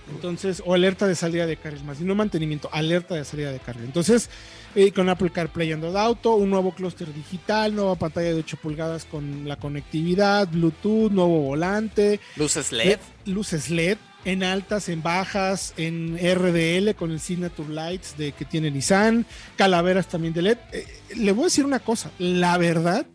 Entonces, 0.09 0.61
o 0.65 0.73
alerta 0.73 1.07
de 1.07 1.15
salida 1.15 1.45
de 1.45 1.57
carril, 1.57 1.83
más 1.83 2.01
y 2.01 2.03
no 2.03 2.15
mantenimiento, 2.15 2.69
alerta 2.71 3.15
de 3.15 3.23
salida 3.25 3.51
de 3.51 3.59
carril. 3.59 3.85
Entonces, 3.85 4.29
eh, 4.75 4.91
con 4.91 5.09
Apple 5.09 5.29
CarPlay 5.29 5.71
Android 5.71 5.95
Auto, 5.95 6.35
un 6.35 6.49
nuevo 6.49 6.73
clúster 6.73 7.13
digital, 7.13 7.75
nueva 7.75 7.95
pantalla 7.95 8.29
de 8.29 8.35
8 8.35 8.57
pulgadas 8.57 9.05
con 9.05 9.47
la 9.47 9.55
conectividad, 9.55 10.47
Bluetooth, 10.47 11.11
nuevo 11.11 11.41
volante. 11.41 12.19
Luces 12.35 12.71
LED. 12.71 12.99
luces 13.25 13.69
LED 13.69 13.97
en 14.23 14.43
altas, 14.43 14.89
en 14.89 15.01
bajas, 15.01 15.73
en 15.77 16.17
RDL 16.17 16.93
con 16.95 17.11
el 17.11 17.19
Signature 17.19 17.69
Lights 17.69 18.17
de 18.17 18.33
que 18.33 18.45
tiene 18.45 18.69
Nissan, 18.69 19.25
calaveras 19.55 20.07
también 20.07 20.33
de 20.33 20.43
LED. 20.43 20.57
Eh, 20.71 20.85
le 21.15 21.31
voy 21.31 21.43
a 21.43 21.45
decir 21.45 21.65
una 21.65 21.79
cosa, 21.79 22.11
la 22.19 22.57
verdad, 22.57 23.05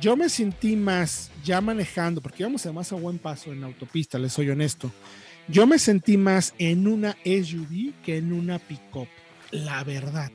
yo 0.00 0.16
me 0.16 0.28
sentí 0.28 0.74
más 0.74 1.30
ya 1.44 1.60
manejando, 1.60 2.20
porque 2.20 2.42
íbamos 2.42 2.66
además 2.66 2.92
a 2.92 2.96
buen 2.96 3.18
paso 3.18 3.52
en 3.52 3.62
autopista, 3.62 4.18
les 4.18 4.32
soy 4.32 4.50
honesto 4.50 4.90
yo 5.48 5.66
me 5.66 5.78
sentí 5.78 6.16
más 6.16 6.54
en 6.58 6.86
una 6.86 7.16
SUV 7.24 7.92
que 8.04 8.16
en 8.16 8.32
una 8.32 8.58
pickup, 8.58 9.08
la 9.50 9.84
verdad. 9.84 10.30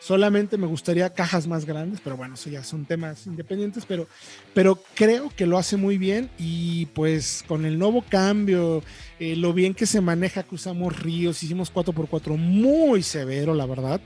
Solamente 0.00 0.56
me 0.56 0.66
gustaría 0.66 1.12
cajas 1.12 1.46
más 1.46 1.66
grandes, 1.66 2.00
pero 2.02 2.16
bueno, 2.16 2.34
eso 2.34 2.48
ya 2.48 2.64
son 2.64 2.86
temas 2.86 3.26
independientes, 3.26 3.84
pero, 3.86 4.08
pero 4.54 4.82
creo 4.94 5.30
que 5.36 5.44
lo 5.44 5.58
hace 5.58 5.76
muy 5.76 5.98
bien 5.98 6.30
y 6.38 6.86
pues 6.86 7.44
con 7.46 7.66
el 7.66 7.78
nuevo 7.78 8.02
cambio, 8.08 8.82
eh, 9.18 9.36
lo 9.36 9.52
bien 9.52 9.74
que 9.74 9.84
se 9.84 10.00
maneja, 10.00 10.42
cruzamos 10.42 10.98
ríos, 10.98 11.42
hicimos 11.42 11.70
4x4 11.70 12.38
muy 12.38 13.02
severo, 13.02 13.52
la 13.54 13.66
verdad. 13.66 14.00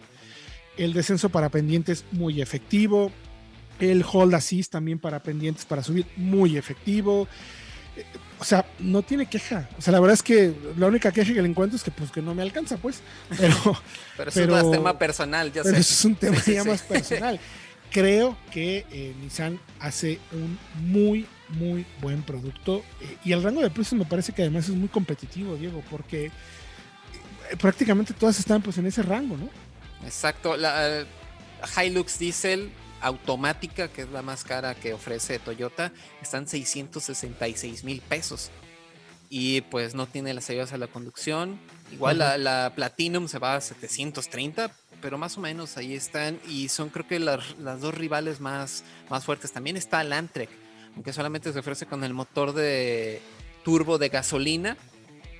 El 0.77 0.95
descenso 0.95 1.29
para 1.29 1.49
pendientes 1.49 2.05
muy 2.11 2.43
efectivo. 2.43 3.13
El 3.79 4.05
hold 4.11 4.35
assist 4.35 4.73
también 4.73 4.99
para 4.99 5.23
pendientes 5.23 5.65
para 5.65 5.85
subir, 5.85 6.07
muy 6.17 6.57
efectivo. 6.57 7.29
O 8.45 8.47
sea, 8.47 8.67
no 8.79 9.01
tiene 9.01 9.25
queja. 9.25 9.71
O 9.79 9.81
sea, 9.81 9.91
la 9.91 10.01
verdad 10.01 10.13
es 10.13 10.23
que 10.23 10.55
la 10.77 10.87
única 10.87 11.11
queja 11.11 11.33
que 11.33 11.41
le 11.41 11.49
encuentro 11.49 11.79
es 11.79 11.83
que 11.83 11.91
pues 11.91 12.11
que 12.11 12.21
no 12.21 12.35
me 12.35 12.43
alcanza, 12.43 12.77
pues. 12.77 13.01
Pero, 13.39 13.57
pero 14.19 14.29
eso 14.29 14.43
es 14.43 14.63
un 14.65 14.71
tema 14.71 14.99
personal, 14.99 15.51
ya 15.51 15.63
pero 15.63 15.79
eso 15.79 15.95
es 15.95 16.05
un 16.05 16.15
tema 16.15 16.37
ya 16.45 16.63
más 16.63 16.83
personal. 16.83 17.41
Creo 17.91 18.37
que 18.53 18.85
eh, 18.93 19.15
Nissan 19.23 19.59
hace 19.81 20.21
un 20.33 20.59
muy, 20.93 21.27
muy 21.59 21.87
buen 22.03 22.23
producto. 22.23 22.85
eh, 23.01 23.17
y 23.25 23.33
el 23.33 23.43
rango 23.43 23.63
de 23.63 23.71
precios 23.71 23.99
me 23.99 24.05
parece 24.05 24.33
que 24.35 24.43
además 24.43 24.69
es 24.69 24.75
muy 24.75 24.89
competitivo, 24.89 25.57
Diego, 25.57 25.83
porque 25.91 26.27
eh, 26.27 27.57
prácticamente 27.59 28.13
todas 28.13 28.39
están 28.39 28.61
pues 28.61 28.77
en 28.77 28.85
ese 28.85 29.01
rango, 29.01 29.39
¿no? 29.39 29.49
Exacto. 30.05 30.55
La 30.59 31.01
eh, 31.01 31.07
Hilux 31.83 32.19
Diesel 32.19 32.71
automática, 33.05 33.89
que 33.89 34.03
es 34.03 34.09
la 34.11 34.23
más 34.23 34.45
cara 34.45 34.75
que 34.75 34.95
ofrece 34.95 35.39
Toyota, 35.39 35.93
están 36.23 36.49
666 36.49 37.85
mil 37.85 38.01
pesos. 38.01 38.51
Y 39.29 39.63
pues 39.63 39.95
no 39.95 40.07
tiene 40.07 40.33
las 40.33 40.49
ayudas 40.51 40.73
a 40.73 40.79
la 40.79 40.87
conducción. 40.87 41.59
Igual 41.93 42.19
la, 42.19 42.39
la 42.39 42.73
Platinum 42.75 43.29
se 43.29 43.39
va 43.39 43.57
a 43.57 43.61
730, 43.61 44.71
pero 45.01 45.19
más 45.19 45.37
o 45.37 45.41
menos 45.41 45.77
ahí 45.77 45.95
están. 45.95 46.41
Y 46.49 46.69
son 46.69 46.89
creo 46.89 47.07
que 47.07 47.19
las, 47.19 47.59
las 47.59 47.81
dos 47.81 47.95
rivales 47.95 48.41
más, 48.41 48.85
más 49.11 49.25
fuertes. 49.25 49.53
También 49.53 49.77
está 49.77 50.01
el 50.01 50.13
Amtrek, 50.13 50.51
aunque 50.95 51.13
solamente 51.13 51.53
se 51.53 51.59
ofrece 51.59 51.87
con 51.87 52.05
el 52.05 52.15
motor 52.15 52.53
de 52.53 53.21
turbo 53.65 53.99
de 53.99 54.09
gasolina, 54.09 54.77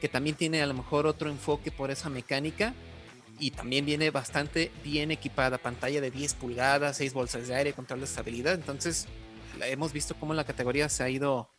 que 0.01 0.09
también 0.09 0.37
tiene 0.37 0.63
a 0.63 0.67
lo 0.67 0.75
mejor 0.75 1.07
otro 1.07 1.31
enfoque 1.31 1.71
por 1.71 1.91
esa 1.91 2.11
mecánica 2.11 2.75
y 3.39 3.51
también 3.51 3.85
viene 3.85 4.11
bastante 4.11 4.71
bien 4.83 5.11
equipada, 5.11 5.59
pantalla 5.59 6.01
de 6.01 6.11
10 6.11 6.35
pulgadas, 6.35 6.97
6 6.97 7.13
bolsas 7.15 7.49
de 7.49 7.55
aire, 7.55 7.73
control 7.73 8.01
de 8.01 8.07
estabilidad. 8.07 8.55
Entonces, 8.55 9.07
hemos 9.63 9.93
visto 9.93 10.15
cómo 10.15 10.35
la 10.35 10.45
categoría 10.45 10.89
se 10.89 11.03
ha 11.03 11.11
ido 11.11 11.51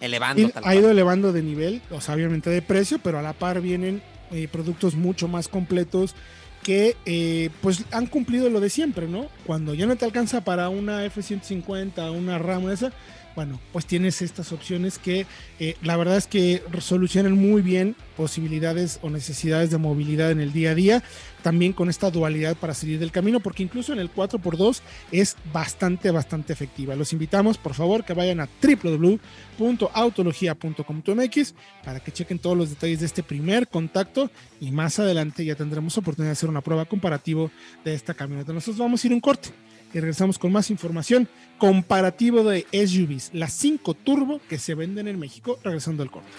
elevando. 0.00 0.50
Ha 0.54 0.60
cual. 0.60 0.76
ido 0.76 0.90
elevando 0.90 1.32
de 1.32 1.42
nivel, 1.42 1.82
o 1.90 2.00
sea, 2.00 2.14
obviamente 2.14 2.50
de 2.50 2.62
precio, 2.62 2.98
pero 3.02 3.18
a 3.18 3.22
la 3.22 3.32
par 3.32 3.60
vienen 3.60 4.02
eh, 4.30 4.48
productos 4.50 4.94
mucho 4.94 5.28
más 5.28 5.48
completos 5.48 6.14
que 6.62 6.96
eh, 7.06 7.50
pues 7.62 7.84
han 7.90 8.06
cumplido 8.06 8.50
lo 8.50 8.60
de 8.60 8.68
siempre, 8.70 9.08
¿no? 9.08 9.28
Cuando 9.46 9.74
ya 9.74 9.86
no 9.86 9.96
te 9.96 10.04
alcanza 10.04 10.42
para 10.42 10.68
una 10.68 11.04
F-150, 11.06 12.12
una 12.12 12.38
RAM 12.38 12.70
esa, 12.70 12.92
bueno, 13.36 13.60
pues 13.72 13.86
tienes 13.86 14.22
estas 14.22 14.52
opciones 14.52 14.98
que 14.98 15.26
eh, 15.58 15.76
la 15.82 15.96
verdad 15.96 16.16
es 16.16 16.26
que 16.26 16.62
solucionan 16.80 17.32
muy 17.32 17.62
bien 17.62 17.96
posibilidades 18.16 18.98
o 19.02 19.10
necesidades 19.10 19.70
de 19.70 19.78
movilidad 19.78 20.30
en 20.30 20.40
el 20.40 20.52
día 20.52 20.72
a 20.72 20.74
día, 20.74 21.02
también 21.40 21.72
con 21.72 21.90
esta 21.90 22.10
dualidad 22.10 22.56
para 22.56 22.74
salir 22.74 22.98
del 22.98 23.12
camino, 23.12 23.40
porque 23.40 23.62
incluso 23.62 23.92
en 23.92 23.98
el 23.98 24.12
4x2 24.12 24.80
es 25.12 25.36
bastante, 25.52 26.10
bastante 26.10 26.52
efectiva. 26.52 26.96
Los 26.96 27.12
invitamos, 27.12 27.58
por 27.58 27.74
favor, 27.74 28.04
que 28.04 28.14
vayan 28.14 28.40
a 28.40 28.48
www.autologia.com.mx 28.62 31.54
para 31.84 32.00
que 32.00 32.12
chequen 32.12 32.38
todos 32.38 32.56
los 32.56 32.70
detalles 32.70 33.00
de 33.00 33.06
este 33.06 33.22
primer 33.22 33.68
contacto 33.68 34.30
y 34.60 34.70
más 34.70 34.98
adelante 34.98 35.44
ya 35.44 35.54
tendremos 35.54 35.96
oportunidad 35.98 36.30
de 36.30 36.32
hacer 36.32 36.48
una 36.48 36.60
prueba 36.60 36.84
comparativo 36.84 37.50
de 37.84 37.94
esta 37.94 38.14
camioneta. 38.14 38.52
Nosotros 38.52 38.78
vamos 38.78 39.02
a 39.02 39.06
ir 39.06 39.12
un 39.12 39.20
corte 39.20 39.50
y 39.92 39.98
regresamos 39.98 40.38
con 40.38 40.52
más 40.52 40.70
información 40.70 41.28
comparativo 41.58 42.44
de 42.44 42.66
SUVs, 42.72 43.30
las 43.32 43.52
5 43.54 43.94
turbo 43.94 44.40
que 44.48 44.58
se 44.58 44.74
venden 44.74 45.08
en 45.08 45.18
México, 45.18 45.58
regresando 45.62 46.02
al 46.02 46.10
corte. 46.10 46.30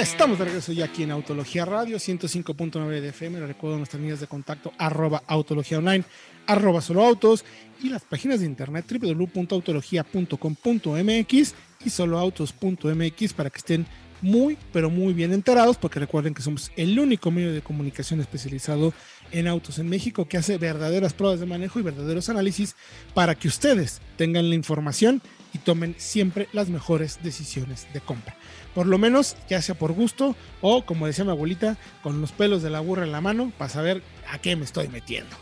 Estamos 0.00 0.38
de 0.38 0.46
regreso 0.46 0.72
ya 0.72 0.86
aquí 0.86 1.02
en 1.02 1.10
Autología 1.10 1.66
Radio 1.66 1.98
105.9 1.98 3.02
de 3.02 3.10
FM. 3.10 3.38
Les 3.38 3.48
recuerdo 3.48 3.76
nuestras 3.76 4.00
líneas 4.00 4.18
de 4.18 4.26
contacto 4.26 4.72
arroba 4.78 5.22
autología 5.26 5.76
online, 5.76 6.04
arroba 6.46 6.80
solo 6.80 7.04
autos 7.04 7.44
y 7.82 7.90
las 7.90 8.00
páginas 8.04 8.40
de 8.40 8.46
internet 8.46 8.86
www.autologia.com.mx 8.90 11.54
y 11.84 11.90
soloautos.mx 11.90 13.32
para 13.34 13.50
que 13.50 13.58
estén 13.58 13.86
muy, 14.22 14.56
pero 14.72 14.88
muy 14.88 15.12
bien 15.12 15.34
enterados, 15.34 15.76
porque 15.76 16.00
recuerden 16.00 16.32
que 16.32 16.40
somos 16.40 16.72
el 16.76 16.98
único 16.98 17.30
medio 17.30 17.52
de 17.52 17.60
comunicación 17.60 18.20
especializado 18.20 18.94
en 19.32 19.48
autos 19.48 19.78
en 19.78 19.90
México 19.90 20.26
que 20.26 20.38
hace 20.38 20.56
verdaderas 20.56 21.12
pruebas 21.12 21.40
de 21.40 21.46
manejo 21.46 21.78
y 21.78 21.82
verdaderos 21.82 22.30
análisis 22.30 22.74
para 23.12 23.34
que 23.34 23.48
ustedes 23.48 24.00
tengan 24.16 24.48
la 24.48 24.54
información 24.54 25.20
y 25.52 25.58
tomen 25.58 25.94
siempre 25.98 26.48
las 26.52 26.70
mejores 26.70 27.18
decisiones 27.22 27.86
de 27.92 28.00
compra. 28.00 28.34
Por 28.74 28.86
lo 28.86 28.98
menos, 28.98 29.36
ya 29.48 29.60
sea 29.62 29.74
por 29.74 29.92
gusto 29.92 30.36
o, 30.60 30.84
como 30.84 31.06
decía 31.06 31.24
mi 31.24 31.30
abuelita, 31.30 31.76
con 32.02 32.20
los 32.20 32.30
pelos 32.32 32.62
de 32.62 32.70
la 32.70 32.80
burra 32.80 33.04
en 33.04 33.12
la 33.12 33.20
mano 33.20 33.52
para 33.58 33.68
saber 33.68 34.02
a 34.30 34.38
qué 34.38 34.54
me 34.56 34.64
estoy 34.64 34.88
metiendo. 34.88 35.34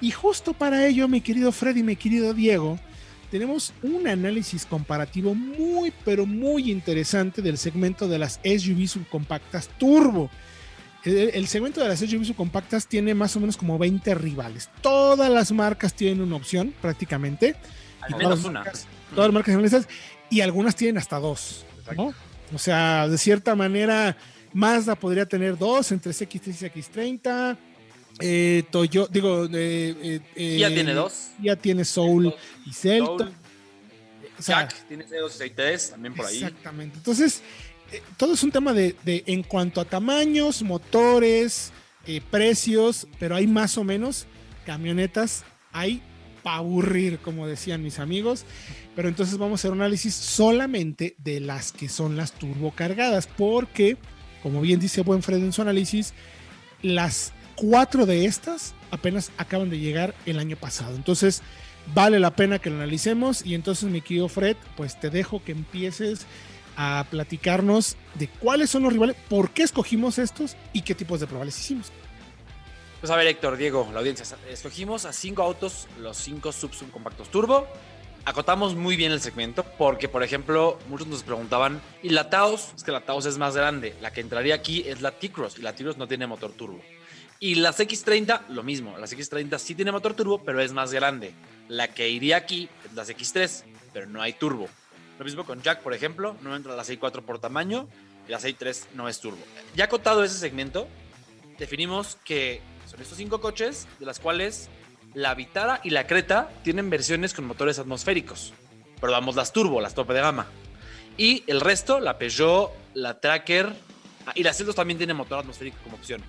Y 0.00 0.10
justo 0.12 0.52
para 0.52 0.86
ello, 0.86 1.08
mi 1.08 1.20
querido 1.20 1.50
Freddy, 1.52 1.82
mi 1.82 1.96
querido 1.96 2.32
Diego, 2.34 2.78
tenemos 3.30 3.72
un 3.82 4.06
análisis 4.06 4.66
comparativo 4.66 5.34
muy, 5.34 5.92
pero 6.04 6.26
muy 6.26 6.70
interesante 6.70 7.42
del 7.42 7.58
segmento 7.58 8.06
de 8.06 8.18
las 8.18 8.38
SUV 8.44 8.86
subcompactas 8.86 9.68
turbo. 9.78 10.30
El, 11.04 11.30
el 11.34 11.46
segmento 11.48 11.80
de 11.80 11.88
las 11.88 11.98
SUV 12.00 12.24
subcompactas 12.24 12.86
tiene 12.86 13.14
más 13.14 13.34
o 13.36 13.40
menos 13.40 13.56
como 13.56 13.78
20 13.78 14.14
rivales. 14.14 14.70
Todas 14.80 15.30
las 15.30 15.50
marcas 15.50 15.92
tienen 15.94 16.20
una 16.20 16.36
opción 16.36 16.72
prácticamente. 16.80 17.56
Al 18.00 18.10
menos 18.16 18.22
todas 18.22 18.38
las 18.38 18.44
una. 18.44 18.60
marcas- 18.60 18.86
todas 19.14 19.32
las 19.32 19.44
marcas 19.72 19.88
y 20.30 20.40
algunas 20.40 20.76
tienen 20.76 20.98
hasta 20.98 21.18
dos. 21.18 21.64
¿no? 21.96 22.12
O 22.54 22.58
sea, 22.58 23.08
de 23.08 23.18
cierta 23.18 23.54
manera, 23.54 24.16
Mazda 24.52 24.94
podría 24.94 25.26
tener 25.26 25.58
dos 25.58 25.90
entre 25.92 26.12
X3 26.12 26.72
y 26.74 26.80
X30. 26.82 27.56
Eh, 28.20 28.62
Toyo, 28.70 29.08
digo, 29.10 29.44
eh, 29.46 29.94
eh, 30.02 30.20
eh, 30.36 30.58
Ya 30.58 30.68
tiene 30.68 30.94
dos. 30.94 31.28
Ya 31.42 31.56
tiene 31.56 31.84
Soul 31.84 32.34
y 32.64 32.72
Celta. 32.72 33.06
Soul. 33.24 33.32
O 34.38 34.42
sea, 34.42 34.60
Jack 34.68 34.86
tiene 34.88 35.06
C2 35.06 35.30
y 35.34 35.50
C3 35.50 35.90
también 35.90 36.14
por 36.14 36.26
ahí. 36.26 36.36
Exactamente. 36.36 36.96
Entonces, 36.98 37.42
eh, 37.92 38.02
todo 38.16 38.34
es 38.34 38.42
un 38.42 38.50
tema 38.52 38.72
de, 38.72 38.94
de- 39.04 39.22
en 39.26 39.42
cuanto 39.42 39.80
a 39.80 39.84
tamaños, 39.84 40.62
motores, 40.62 41.72
precios, 42.30 43.06
pero 43.18 43.34
hay 43.34 43.46
más 43.48 43.76
o 43.78 43.82
menos 43.84 44.26
camionetas, 44.64 45.44
hay 45.72 46.00
para 46.46 46.58
aburrir, 46.58 47.18
como 47.18 47.48
decían 47.48 47.82
mis 47.82 47.98
amigos. 47.98 48.44
Pero 48.94 49.08
entonces 49.08 49.36
vamos 49.36 49.58
a 49.58 49.60
hacer 49.62 49.72
un 49.72 49.80
análisis 49.80 50.14
solamente 50.14 51.16
de 51.18 51.40
las 51.40 51.72
que 51.72 51.88
son 51.88 52.16
las 52.16 52.30
turbocargadas, 52.30 53.26
porque, 53.26 53.96
como 54.44 54.60
bien 54.60 54.78
dice 54.78 55.00
Buen 55.00 55.24
Fred 55.24 55.38
en 55.38 55.52
su 55.52 55.62
análisis, 55.62 56.14
las 56.82 57.32
cuatro 57.56 58.06
de 58.06 58.26
estas 58.26 58.76
apenas 58.92 59.32
acaban 59.38 59.70
de 59.70 59.80
llegar 59.80 60.14
el 60.24 60.38
año 60.38 60.56
pasado. 60.56 60.94
Entonces, 60.94 61.42
vale 61.92 62.20
la 62.20 62.36
pena 62.36 62.60
que 62.60 62.70
lo 62.70 62.76
analicemos. 62.76 63.44
Y 63.44 63.56
entonces, 63.56 63.90
mi 63.90 64.00
querido 64.00 64.28
Fred, 64.28 64.56
pues 64.76 65.00
te 65.00 65.10
dejo 65.10 65.42
que 65.42 65.50
empieces 65.50 66.26
a 66.76 67.06
platicarnos 67.10 67.96
de 68.14 68.28
cuáles 68.28 68.70
son 68.70 68.84
los 68.84 68.92
rivales, 68.92 69.16
por 69.28 69.50
qué 69.50 69.64
escogimos 69.64 70.20
estos 70.20 70.56
y 70.72 70.82
qué 70.82 70.94
tipos 70.94 71.18
de 71.18 71.26
probales 71.26 71.58
hicimos. 71.58 71.90
Pues 73.00 73.10
a 73.10 73.16
ver, 73.16 73.26
Héctor, 73.26 73.58
Diego, 73.58 73.88
la 73.92 73.98
audiencia. 73.98 74.24
Escogimos 74.48 75.04
a 75.04 75.12
cinco 75.12 75.42
autos, 75.42 75.86
los 76.00 76.16
cinco 76.16 76.50
sub 76.50 76.70
compactos 76.90 77.28
turbo. 77.30 77.66
Acotamos 78.24 78.74
muy 78.74 78.96
bien 78.96 79.12
el 79.12 79.20
segmento 79.20 79.64
porque, 79.76 80.08
por 80.08 80.22
ejemplo, 80.22 80.78
muchos 80.88 81.06
nos 81.06 81.22
preguntaban, 81.22 81.80
¿y 82.02 82.08
la 82.08 82.30
Taos? 82.30 82.72
Es 82.74 82.82
que 82.82 82.90
la 82.90 83.02
Taos 83.02 83.26
es 83.26 83.36
más 83.36 83.54
grande. 83.54 83.94
La 84.00 84.12
que 84.12 84.22
entraría 84.22 84.54
aquí 84.54 84.82
es 84.86 85.02
la 85.02 85.12
T-Cross 85.12 85.58
y 85.58 85.62
la 85.62 85.74
T-Cross 85.74 85.98
no 85.98 86.08
tiene 86.08 86.26
motor 86.26 86.52
turbo. 86.52 86.80
Y 87.38 87.56
las 87.56 87.78
X30, 87.78 88.48
lo 88.48 88.62
mismo. 88.62 88.96
Las 88.98 89.14
X30 89.14 89.58
sí 89.58 89.74
tiene 89.74 89.92
motor 89.92 90.14
turbo, 90.14 90.42
pero 90.42 90.60
es 90.62 90.72
más 90.72 90.92
grande. 90.92 91.34
La 91.68 91.88
que 91.88 92.08
iría 92.08 92.38
aquí 92.38 92.68
es 92.84 92.94
las 92.94 93.10
X3, 93.10 93.62
pero 93.92 94.06
no 94.06 94.22
hay 94.22 94.32
turbo. 94.32 94.68
Lo 95.18 95.24
mismo 95.24 95.44
con 95.44 95.60
Jack, 95.62 95.82
por 95.82 95.92
ejemplo, 95.92 96.34
no 96.42 96.56
entra 96.56 96.74
la 96.74 96.82
6.4 96.82 97.22
por 97.22 97.38
tamaño 97.38 97.88
y 98.26 98.32
la 98.32 98.40
6.3 98.40 98.86
no 98.94 99.08
es 99.08 99.20
turbo. 99.20 99.44
Ya 99.74 99.84
acotado 99.84 100.24
ese 100.24 100.38
segmento, 100.38 100.88
definimos 101.58 102.16
que 102.24 102.60
estos 103.02 103.18
cinco 103.18 103.40
coches, 103.40 103.86
de 103.98 104.06
las 104.06 104.20
cuales 104.20 104.68
la 105.14 105.34
Vitara 105.34 105.80
y 105.82 105.90
la 105.90 106.06
Creta 106.06 106.50
tienen 106.62 106.90
versiones 106.90 107.34
con 107.34 107.46
motores 107.46 107.78
atmosféricos. 107.78 108.52
Pero 109.00 109.12
vamos 109.12 109.36
las 109.36 109.52
turbo, 109.52 109.80
las 109.80 109.94
tope 109.94 110.14
de 110.14 110.20
gama. 110.20 110.46
Y 111.16 111.44
el 111.46 111.60
resto, 111.60 112.00
la 112.00 112.18
Peugeot, 112.18 112.70
la 112.94 113.18
Tracker 113.18 113.74
ah, 114.26 114.32
y 114.34 114.42
las 114.42 114.56
Celtos 114.56 114.74
también 114.74 114.98
tienen 114.98 115.16
motor 115.16 115.38
atmosférico 115.38 115.78
como 115.82 115.96
opción. 115.96 116.22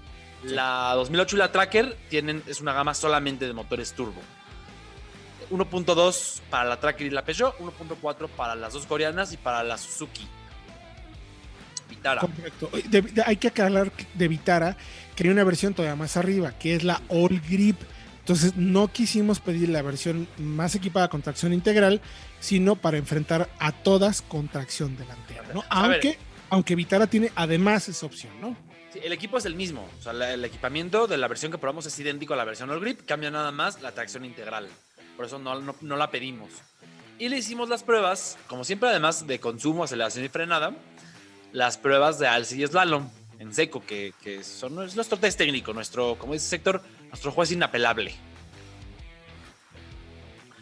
La 0.43 0.93
2008 0.95 1.35
y 1.35 1.39
la 1.39 1.51
Tracker 1.51 1.97
tienen, 2.09 2.43
es 2.47 2.61
una 2.61 2.73
gama 2.73 2.93
solamente 2.93 3.47
de 3.47 3.53
motores 3.53 3.93
turbo. 3.93 4.21
1.2 5.49 6.41
para 6.49 6.65
la 6.65 6.79
Tracker 6.79 7.07
y 7.07 7.09
la 7.09 7.23
Peugeot, 7.23 7.57
1.4 7.59 8.27
para 8.29 8.55
las 8.55 8.73
dos 8.73 8.85
coreanas 8.85 9.33
y 9.33 9.37
para 9.37 9.63
la 9.63 9.77
Suzuki. 9.77 10.27
Vitara. 11.89 12.21
Correcto. 12.21 12.69
De- 12.89 13.01
de- 13.01 13.23
hay 13.25 13.37
que 13.37 13.47
aclarar 13.49 13.91
de 14.13 14.27
Vitara 14.27 14.77
que 15.15 15.23
hay 15.23 15.29
una 15.29 15.43
versión 15.43 15.73
todavía 15.73 15.95
más 15.95 16.15
arriba, 16.17 16.51
que 16.57 16.75
es 16.75 16.83
la 16.83 17.01
All 17.09 17.41
Grip. 17.49 17.77
Entonces 18.19 18.55
no 18.57 18.89
quisimos 18.89 19.39
pedir 19.39 19.69
la 19.69 19.81
versión 19.81 20.27
más 20.37 20.75
equipada 20.75 21.07
con 21.07 21.21
tracción 21.21 21.53
integral, 21.53 22.01
sino 22.41 22.75
para 22.75 22.97
enfrentar 22.97 23.49
a 23.59 23.71
todas 23.71 24.21
con 24.21 24.47
tracción 24.49 24.97
delantera. 24.97 25.43
Aunque, 25.69 26.17
aunque 26.49 26.75
Vitara 26.75 27.07
tiene 27.07 27.31
además 27.35 27.87
esa 27.87 28.05
opción, 28.05 28.33
¿no? 28.41 28.55
Sí, 28.91 28.99
el 29.03 29.13
equipo 29.13 29.37
es 29.37 29.45
el 29.45 29.55
mismo. 29.55 29.87
O 29.99 30.03
sea, 30.03 30.11
la- 30.13 30.33
el 30.33 30.43
equipamiento 30.43 31.07
de 31.07 31.17
la 31.17 31.27
versión 31.29 31.51
que 31.51 31.57
probamos 31.57 31.85
es 31.85 31.97
idéntico 31.99 32.33
a 32.33 32.37
la 32.37 32.43
versión 32.45 32.69
All 32.69 32.81
Grip, 32.81 33.05
cambia 33.05 33.31
nada 33.31 33.51
más 33.53 33.81
la 33.81 33.93
tracción 33.93 34.25
integral. 34.25 34.67
Por 35.15 35.25
eso 35.25 35.39
no, 35.39 35.59
no, 35.61 35.75
no 35.81 35.95
la 35.95 36.11
pedimos. 36.11 36.49
Y 37.19 37.29
le 37.29 37.37
hicimos 37.37 37.69
las 37.69 37.81
pruebas, 37.83 38.37
como 38.47 38.63
siempre, 38.63 38.89
además 38.89 39.25
de 39.25 39.39
consumo, 39.39 39.83
aceleración 39.85 40.25
y 40.25 40.29
frenada, 40.29 40.75
las 41.53 41.77
pruebas 41.77 42.19
de 42.19 42.27
alce 42.27 42.57
y 42.57 42.65
slalom 42.65 43.09
en 43.39 43.53
seco, 43.53 43.83
que, 43.85 44.13
que 44.21 44.43
son 44.43 44.83
es 44.83 44.95
nuestro 44.95 45.17
test 45.17 45.37
técnico, 45.37 45.73
nuestro, 45.73 46.17
como 46.17 46.33
dice 46.33 46.47
Sector, 46.47 46.81
nuestro 47.09 47.31
juez 47.31 47.51
inapelable. 47.51 48.15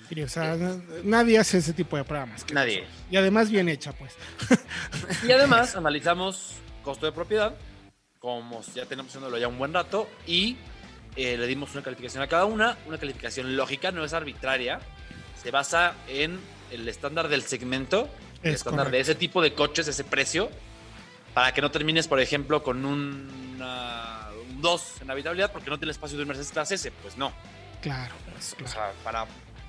Sí, 0.10 0.22
o 0.22 0.30
sea, 0.30 0.56
nadie 1.04 1.40
hace 1.40 1.58
ese 1.58 1.74
tipo 1.74 1.98
de 1.98 2.04
programas. 2.04 2.44
que 2.44 2.54
Nadie. 2.54 2.86
Y 3.10 3.18
además 3.18 3.50
bien 3.50 3.70
hecha, 3.70 3.92
pues. 3.94 4.14
Y 5.28 5.32
además 5.32 5.76
analizamos 5.76 6.56
costo 6.84 7.08
de 7.08 7.12
propiedad, 7.12 7.56
como 8.20 8.62
ya 8.76 8.86
tenemos 8.86 9.10
haciéndolo 9.10 9.38
ya 9.40 9.48
un 9.48 9.58
buen 9.58 9.74
rato, 9.74 10.08
y 10.28 10.58
eh, 11.16 11.38
le 11.38 11.48
dimos 11.48 11.74
una 11.74 11.82
calificación 11.82 12.22
a 12.22 12.28
cada 12.28 12.46
una, 12.46 12.78
una 12.86 13.00
calificación 13.00 13.56
lógica, 13.56 13.92
no 13.92 14.06
es 14.06 14.14
arbitraria, 14.14 14.80
se 15.42 15.50
basa 15.50 15.96
en 16.08 16.40
el 16.72 16.88
estándar 16.88 17.28
del 17.28 17.42
segmento, 17.42 18.08
el 18.44 18.54
Es 18.54 18.58
estándar 18.58 18.92
de 18.92 19.00
ese 19.00 19.16
tipo 19.16 19.42
de 19.42 19.54
coches, 19.54 19.88
ese 19.88 20.04
precio, 20.04 20.52
para 21.36 21.54
que 21.54 21.62
no 21.62 21.70
termines, 21.70 22.08
por 22.08 22.20
ejemplo, 22.20 22.64
con 22.64 22.84
un, 22.86 23.52
una- 23.56 24.30
un 24.50 24.62
2 24.62 25.02
en 25.02 25.12
habitabilidad 25.12 25.52
porque 25.52 25.70
no 25.70 25.78
tiene 25.78 25.92
espacio 25.92 26.18
de 26.18 26.24
un 26.24 26.30
Mercedes 26.30 26.52
Clase 26.52 26.76
S, 26.76 26.92
pues 27.04 27.16
no. 27.18 27.32
Claro, 27.82 28.16
pues, 28.32 28.54
O 28.54 28.56
claro. 28.56 28.72
sea, 28.72 28.92
para 29.04 29.26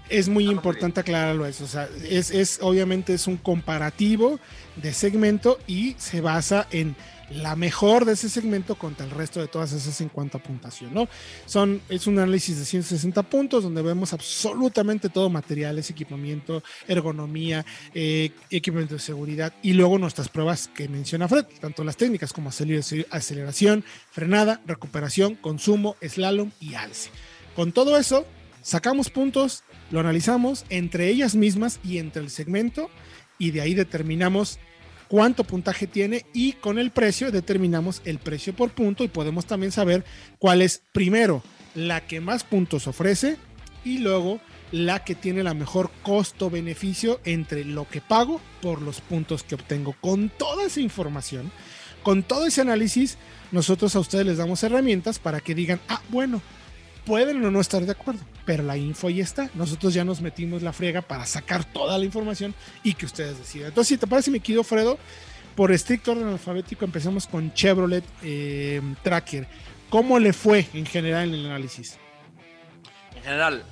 Es 0.08 0.28
muy 0.28 0.46
Ah, 0.46 0.52
importante 0.52 1.00
aclararlo 1.00 1.44
eso. 1.44 1.64
O 1.64 1.66
sea, 1.66 1.88
es, 2.08 2.30
es 2.30 2.60
obviamente 2.62 3.12
es 3.12 3.26
un 3.26 3.36
comparativo 3.36 4.38
de 4.76 4.94
segmento 4.94 5.58
y 5.66 5.96
se 5.98 6.20
basa 6.20 6.68
en 6.70 6.94
la 7.30 7.56
mejor 7.56 8.04
de 8.04 8.12
ese 8.12 8.28
segmento 8.28 8.76
contra 8.76 9.04
el 9.04 9.10
resto 9.10 9.40
de 9.40 9.48
todas 9.48 9.72
esas 9.72 10.00
en 10.00 10.08
cuanto 10.08 10.38
a 10.38 10.42
puntuación, 10.42 10.94
¿no? 10.94 11.08
Son, 11.46 11.80
es 11.88 12.06
un 12.06 12.18
análisis 12.18 12.58
de 12.58 12.64
160 12.64 13.22
puntos 13.24 13.64
donde 13.64 13.82
vemos 13.82 14.12
absolutamente 14.12 15.08
todo 15.08 15.28
materiales, 15.28 15.90
equipamiento, 15.90 16.62
ergonomía, 16.86 17.64
eh, 17.94 18.30
equipamiento 18.50 18.94
de 18.94 19.00
seguridad 19.00 19.52
y 19.62 19.72
luego 19.72 19.98
nuestras 19.98 20.28
pruebas 20.28 20.68
que 20.68 20.88
menciona 20.88 21.26
Fred, 21.28 21.46
tanto 21.60 21.82
las 21.82 21.96
técnicas 21.96 22.32
como 22.32 22.50
aceler- 22.50 23.06
aceleración, 23.10 23.84
frenada, 24.10 24.60
recuperación, 24.66 25.34
consumo, 25.34 25.96
slalom 26.06 26.52
y 26.60 26.74
alce. 26.74 27.10
Con 27.56 27.72
todo 27.72 27.96
eso, 27.98 28.24
sacamos 28.62 29.10
puntos, 29.10 29.64
lo 29.90 29.98
analizamos 30.00 30.64
entre 30.68 31.08
ellas 31.08 31.34
mismas 31.34 31.80
y 31.82 31.98
entre 31.98 32.22
el 32.22 32.30
segmento 32.30 32.90
y 33.38 33.50
de 33.50 33.62
ahí 33.62 33.74
determinamos 33.74 34.58
cuánto 35.08 35.44
puntaje 35.44 35.86
tiene 35.86 36.26
y 36.32 36.52
con 36.52 36.78
el 36.78 36.90
precio 36.90 37.30
determinamos 37.30 38.02
el 38.04 38.18
precio 38.18 38.54
por 38.54 38.70
punto 38.70 39.04
y 39.04 39.08
podemos 39.08 39.46
también 39.46 39.72
saber 39.72 40.04
cuál 40.38 40.62
es 40.62 40.82
primero 40.92 41.42
la 41.74 42.06
que 42.06 42.20
más 42.20 42.44
puntos 42.44 42.86
ofrece 42.86 43.36
y 43.84 43.98
luego 43.98 44.40
la 44.72 45.04
que 45.04 45.14
tiene 45.14 45.42
la 45.42 45.54
mejor 45.54 45.90
costo-beneficio 46.02 47.20
entre 47.24 47.64
lo 47.64 47.88
que 47.88 48.00
pago 48.00 48.40
por 48.60 48.82
los 48.82 49.00
puntos 49.00 49.44
que 49.44 49.54
obtengo. 49.54 49.94
Con 50.00 50.28
toda 50.28 50.64
esa 50.64 50.80
información, 50.80 51.52
con 52.02 52.22
todo 52.22 52.46
ese 52.46 52.62
análisis, 52.62 53.16
nosotros 53.52 53.94
a 53.94 54.00
ustedes 54.00 54.26
les 54.26 54.38
damos 54.38 54.62
herramientas 54.62 55.18
para 55.18 55.40
que 55.40 55.54
digan, 55.54 55.80
ah, 55.88 56.02
bueno, 56.08 56.42
pueden 57.04 57.44
o 57.44 57.50
no 57.50 57.60
estar 57.60 57.84
de 57.84 57.92
acuerdo, 57.92 58.20
pero 58.46 58.62
la 58.62 58.78
info 58.78 59.08
ahí 59.08 59.20
está. 59.20 59.50
Nosotros 59.54 59.92
ya 59.92 60.04
nos 60.04 60.22
metimos 60.22 60.62
la 60.62 60.72
friega 60.72 61.02
para 61.02 61.26
sacar 61.26 61.64
toda 61.64 61.98
la 61.98 62.04
información 62.04 62.54
y 62.82 62.94
que 62.94 63.04
ustedes 63.04 63.36
decidan. 63.36 63.68
Entonces, 63.68 63.88
si 63.88 63.98
te 63.98 64.06
parece, 64.06 64.30
mi 64.30 64.40
querido 64.40 64.62
Fredo, 64.62 64.96
por 65.56 65.72
estricto 65.72 66.12
orden 66.12 66.28
alfabético, 66.28 66.84
empezamos 66.84 67.26
con 67.26 67.52
Chevrolet 67.52 68.04
eh, 68.22 68.80
Tracker. 69.02 69.46
¿Cómo 69.90 70.18
le 70.18 70.32
fue 70.32 70.66
en 70.72 70.86
general 70.86 71.28
en 71.28 71.34
el 71.34 71.46
análisis? 71.46 71.98
En 73.16 73.22
general, 73.22 73.64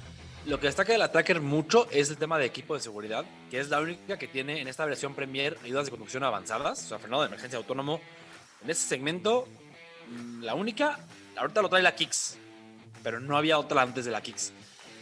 lo 0.46 0.58
que 0.58 0.66
destaca 0.66 0.92
de 0.92 0.98
la 0.98 1.12
Tracker 1.12 1.40
mucho 1.40 1.88
es 1.90 2.10
el 2.10 2.16
tema 2.16 2.38
de 2.38 2.46
equipo 2.46 2.74
de 2.74 2.80
seguridad, 2.80 3.24
que 3.50 3.60
es 3.60 3.68
la 3.68 3.80
única 3.80 4.18
que 4.18 4.26
tiene 4.26 4.60
en 4.60 4.68
esta 4.68 4.84
versión 4.84 5.14
Premier 5.14 5.56
ayudas 5.64 5.86
de 5.86 5.90
conducción 5.90 6.24
avanzadas, 6.24 6.84
o 6.84 6.88
sea, 6.88 6.98
frenado 6.98 7.22
de 7.22 7.28
emergencia 7.28 7.58
autónomo. 7.58 8.00
En 8.62 8.70
ese 8.70 8.88
segmento, 8.88 9.46
mm, 10.08 10.42
la 10.42 10.54
única, 10.54 10.98
ahorita 11.36 11.62
lo 11.62 11.68
trae 11.68 11.82
la 11.82 11.94
Kicks, 11.94 12.38
pero 13.04 13.20
no 13.20 13.36
había 13.36 13.58
otra 13.58 13.82
antes 13.82 14.04
de 14.04 14.10
la 14.10 14.20
Kicks. 14.20 14.52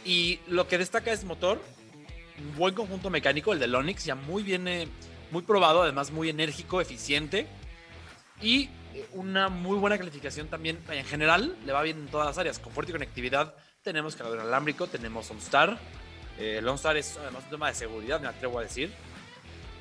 Y 0.05 0.39
lo 0.47 0.67
que 0.67 0.77
destaca 0.77 1.11
es 1.11 1.23
motor, 1.23 1.59
buen 2.57 2.75
conjunto 2.75 3.09
mecánico, 3.09 3.53
el 3.53 3.59
de 3.59 3.67
Lonix, 3.67 4.03
ya 4.03 4.13
muy 4.13 4.43
bien, 4.43 4.67
eh, 4.67 4.87
muy 5.31 5.41
probado, 5.41 5.81
además 5.81 6.11
muy 6.11 6.29
enérgico, 6.29 6.81
eficiente. 6.81 7.47
Y 8.41 8.69
una 9.13 9.47
muy 9.47 9.77
buena 9.77 9.97
calificación 9.97 10.49
también. 10.49 10.77
En 10.91 11.05
general, 11.05 11.55
le 11.65 11.71
va 11.71 11.81
bien 11.81 11.97
en 11.97 12.07
todas 12.07 12.27
las 12.27 12.37
áreas. 12.37 12.59
Confort 12.59 12.89
y 12.89 12.91
conectividad, 12.91 13.55
tenemos 13.81 14.15
cargador 14.15 14.39
inalámbrico, 14.39 14.87
tenemos 14.87 15.31
OnStar. 15.31 15.79
Eh, 16.37 16.57
el 16.59 16.67
OnStar 16.67 16.97
es 16.97 17.17
además 17.17 17.43
un 17.45 17.51
tema 17.51 17.69
de 17.69 17.75
seguridad, 17.75 18.19
me 18.19 18.27
atrevo 18.27 18.59
a 18.59 18.63
decir. 18.63 18.91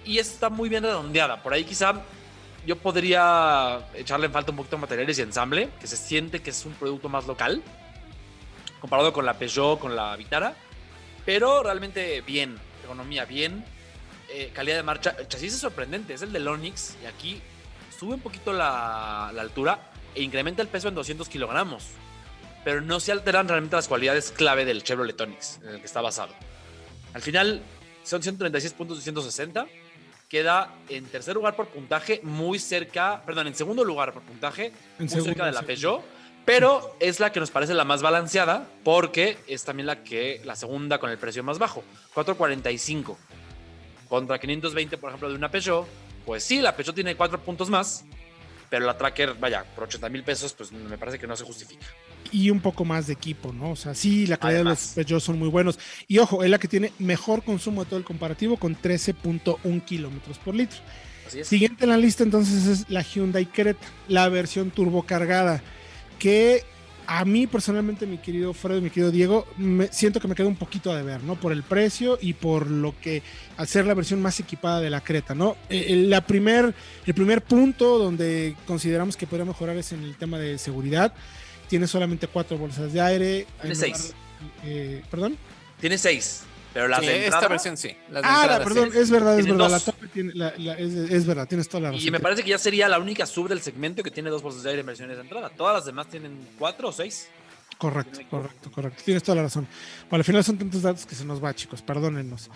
Y 0.04 0.18
está 0.18 0.48
muy 0.48 0.68
bien 0.68 0.84
redondeada. 0.84 1.42
Por 1.42 1.52
ahí 1.52 1.64
quizá 1.64 2.00
yo 2.64 2.76
podría 2.76 3.80
echarle 3.94 4.26
en 4.26 4.32
falta 4.32 4.52
un 4.52 4.56
poquito 4.58 4.76
de 4.76 4.82
materiales 4.82 5.18
y 5.18 5.22
ensamble, 5.22 5.70
que 5.80 5.88
se 5.88 5.96
siente 5.96 6.40
que 6.40 6.50
es 6.50 6.64
un 6.64 6.74
producto 6.74 7.08
más 7.08 7.26
local, 7.26 7.62
comparado 8.82 9.12
con 9.12 9.24
la 9.24 9.38
Peugeot, 9.38 9.78
con 9.78 9.94
la 9.94 10.14
Vitara. 10.16 10.54
Pero 11.24 11.62
realmente 11.62 12.20
bien, 12.22 12.58
ergonomía 12.82 13.24
bien, 13.24 13.64
eh, 14.28 14.50
calidad 14.52 14.76
de 14.76 14.82
marcha. 14.82 15.14
El 15.18 15.28
chasis 15.28 15.54
es 15.54 15.60
sorprendente, 15.60 16.14
es 16.14 16.22
el 16.22 16.32
del 16.32 16.46
Onix 16.48 16.96
y 17.00 17.06
aquí 17.06 17.40
sube 17.96 18.14
un 18.14 18.20
poquito 18.20 18.52
la, 18.52 19.30
la 19.32 19.40
altura 19.40 19.92
e 20.16 20.22
incrementa 20.22 20.62
el 20.62 20.68
peso 20.68 20.88
en 20.88 20.96
200 20.96 21.28
kilogramos. 21.28 21.90
Pero 22.64 22.80
no 22.80 22.98
se 22.98 23.12
alteran 23.12 23.46
realmente 23.46 23.76
las 23.76 23.86
cualidades 23.86 24.32
clave 24.32 24.64
del 24.64 24.82
Chevrolet 24.82 25.20
Onix 25.20 25.60
en 25.62 25.68
el 25.68 25.78
que 25.78 25.86
está 25.86 26.00
basado. 26.00 26.34
Al 27.14 27.22
final 27.22 27.62
son 28.02 28.20
136 28.20 28.72
puntos 28.72 28.98
de 28.98 29.04
160. 29.04 29.66
Queda 30.28 30.74
en 30.88 31.04
tercer 31.04 31.34
lugar 31.34 31.54
por 31.54 31.68
puntaje, 31.68 32.18
muy 32.24 32.58
cerca, 32.58 33.22
perdón, 33.24 33.46
en 33.46 33.54
segundo 33.54 33.84
lugar 33.84 34.12
por 34.12 34.22
puntaje, 34.22 34.66
En 34.66 34.74
muy 34.98 35.08
segundo, 35.08 35.30
cerca 35.30 35.46
de 35.46 35.52
la. 35.52 35.62
Peugeot, 35.62 36.02
pero 36.44 36.96
es 37.00 37.20
la 37.20 37.32
que 37.32 37.40
nos 37.40 37.50
parece 37.50 37.74
la 37.74 37.84
más 37.84 38.02
balanceada 38.02 38.66
porque 38.84 39.38
es 39.46 39.64
también 39.64 39.86
la 39.86 40.02
que 40.02 40.40
la 40.44 40.56
segunda 40.56 40.98
con 40.98 41.10
el 41.10 41.18
precio 41.18 41.42
más 41.42 41.58
bajo, 41.58 41.84
445 42.14 43.18
contra 44.08 44.38
520 44.38 44.98
por 44.98 45.10
ejemplo 45.10 45.28
de 45.30 45.36
una 45.36 45.50
Peugeot, 45.50 45.86
pues 46.26 46.44
sí, 46.44 46.60
la 46.60 46.76
Peugeot 46.76 46.94
tiene 46.94 47.16
cuatro 47.16 47.40
puntos 47.40 47.70
más, 47.70 48.04
pero 48.70 48.86
la 48.86 48.96
Tracker, 48.96 49.34
vaya, 49.34 49.64
por 49.74 49.84
80 49.84 50.08
mil 50.08 50.22
pesos, 50.22 50.54
pues 50.54 50.72
me 50.72 50.96
parece 50.96 51.18
que 51.18 51.26
no 51.26 51.36
se 51.36 51.44
justifica. 51.44 51.84
Y 52.30 52.48
un 52.48 52.60
poco 52.60 52.84
más 52.84 53.06
de 53.06 53.12
equipo, 53.12 53.52
¿no? 53.52 53.72
O 53.72 53.76
sea, 53.76 53.94
sí, 53.94 54.26
la 54.26 54.38
calidad 54.38 54.60
Además. 54.62 54.94
de 54.94 55.02
los 55.02 55.06
Peugeot 55.06 55.20
son 55.20 55.38
muy 55.38 55.48
buenos. 55.48 55.78
Y 56.08 56.18
ojo, 56.18 56.42
es 56.42 56.48
la 56.48 56.58
que 56.58 56.68
tiene 56.68 56.92
mejor 56.98 57.42
consumo 57.44 57.84
de 57.84 57.90
todo 57.90 57.98
el 57.98 58.04
comparativo 58.04 58.56
con 58.56 58.74
13.1 58.74 59.84
kilómetros 59.84 60.38
por 60.38 60.54
litro. 60.54 60.78
Así 61.26 61.40
es. 61.40 61.48
Siguiente 61.48 61.84
en 61.84 61.90
la 61.90 61.98
lista 61.98 62.22
entonces 62.22 62.66
es 62.66 62.88
la 62.88 63.02
Hyundai 63.02 63.44
Creta, 63.46 63.86
la 64.08 64.28
versión 64.30 64.70
turbocargada, 64.70 65.62
que 66.18 66.64
a 67.06 67.24
mí 67.24 67.46
personalmente, 67.48 68.06
mi 68.06 68.18
querido 68.18 68.54
Fred, 68.54 68.80
mi 68.80 68.88
querido 68.88 69.10
Diego, 69.10 69.46
me, 69.58 69.88
siento 69.88 70.20
que 70.20 70.28
me 70.28 70.34
queda 70.36 70.46
un 70.46 70.56
poquito 70.56 70.92
a 70.92 70.96
deber, 70.96 71.22
¿no? 71.24 71.34
Por 71.34 71.52
el 71.52 71.62
precio 71.64 72.16
y 72.22 72.32
por 72.34 72.70
lo 72.70 72.94
que 73.00 73.22
hacer 73.56 73.86
la 73.86 73.94
versión 73.94 74.22
más 74.22 74.38
equipada 74.38 74.80
de 74.80 74.88
la 74.88 75.00
Creta, 75.00 75.34
¿no? 75.34 75.56
Eh, 75.68 75.86
el- 75.88 76.08
la 76.10 76.24
primer, 76.26 76.72
el 77.04 77.14
primer 77.14 77.42
punto 77.42 77.98
donde 77.98 78.54
consideramos 78.66 79.16
que 79.16 79.26
podría 79.26 79.44
mejorar 79.44 79.76
es 79.76 79.92
en 79.92 80.04
el 80.04 80.14
tema 80.16 80.38
de 80.38 80.58
seguridad. 80.58 81.12
Tiene 81.68 81.86
solamente 81.88 82.28
cuatro 82.28 82.56
bolsas 82.56 82.92
de 82.92 83.00
aire. 83.00 83.46
Tiene 83.60 83.74
En 83.74 83.76
seis. 83.76 84.14
eh, 84.64 85.02
¿Perdón? 85.10 85.36
Tiene 85.80 85.98
seis, 85.98 86.42
pero 86.72 86.88
las 86.88 87.00
Sí, 87.00 87.06
de 87.06 87.26
esta 87.26 87.48
versión 87.48 87.76
sí. 87.76 87.96
las 88.10 88.22
de 88.22 88.28
Ah, 88.28 88.32
la- 88.32 88.42
entrada, 88.56 88.64
perdón, 88.64 88.92
sí. 88.92 88.98
es 88.98 89.10
verdad, 89.10 89.38
es 89.38 89.46
verdad. 89.46 89.58
La 89.66 89.68
dos. 89.70 89.84
Top 89.84 89.94
tiene- 90.12 90.32
la- 90.34 90.54
la- 90.58 90.74
es, 90.78 90.92
es 90.94 91.26
verdad, 91.26 91.46
tienes 91.48 91.68
toda 91.68 91.80
la 91.82 91.90
razón. 91.92 92.06
Y 92.06 92.10
me 92.10 92.20
parece 92.20 92.42
que 92.42 92.50
ya 92.50 92.58
sería 92.58 92.88
la 92.88 92.98
única 92.98 93.26
sub 93.26 93.48
del 93.48 93.60
segmento 93.60 94.02
que 94.02 94.10
tiene 94.10 94.30
dos 94.30 94.42
bolsas 94.42 94.62
de 94.62 94.70
aire 94.70 94.80
en 94.80 94.86
versiones 94.86 95.16
de 95.16 95.22
entrada. 95.22 95.50
Todas 95.50 95.74
las 95.76 95.84
demás 95.84 96.08
tienen 96.08 96.38
cuatro 96.58 96.88
o 96.88 96.92
seis. 96.92 97.28
Correcto, 97.78 98.20
correcto, 98.30 98.70
correcto. 98.70 99.02
Tienes 99.04 99.22
toda 99.24 99.36
la 99.36 99.42
razón. 99.42 99.66
Bueno, 100.08 100.20
al 100.20 100.24
final 100.24 100.44
son 100.44 100.56
tantos 100.56 100.82
datos 100.82 101.04
que 101.04 101.16
se 101.16 101.24
nos 101.24 101.42
va, 101.42 101.52
chicos. 101.52 101.82
Perdónennos. 101.82 102.48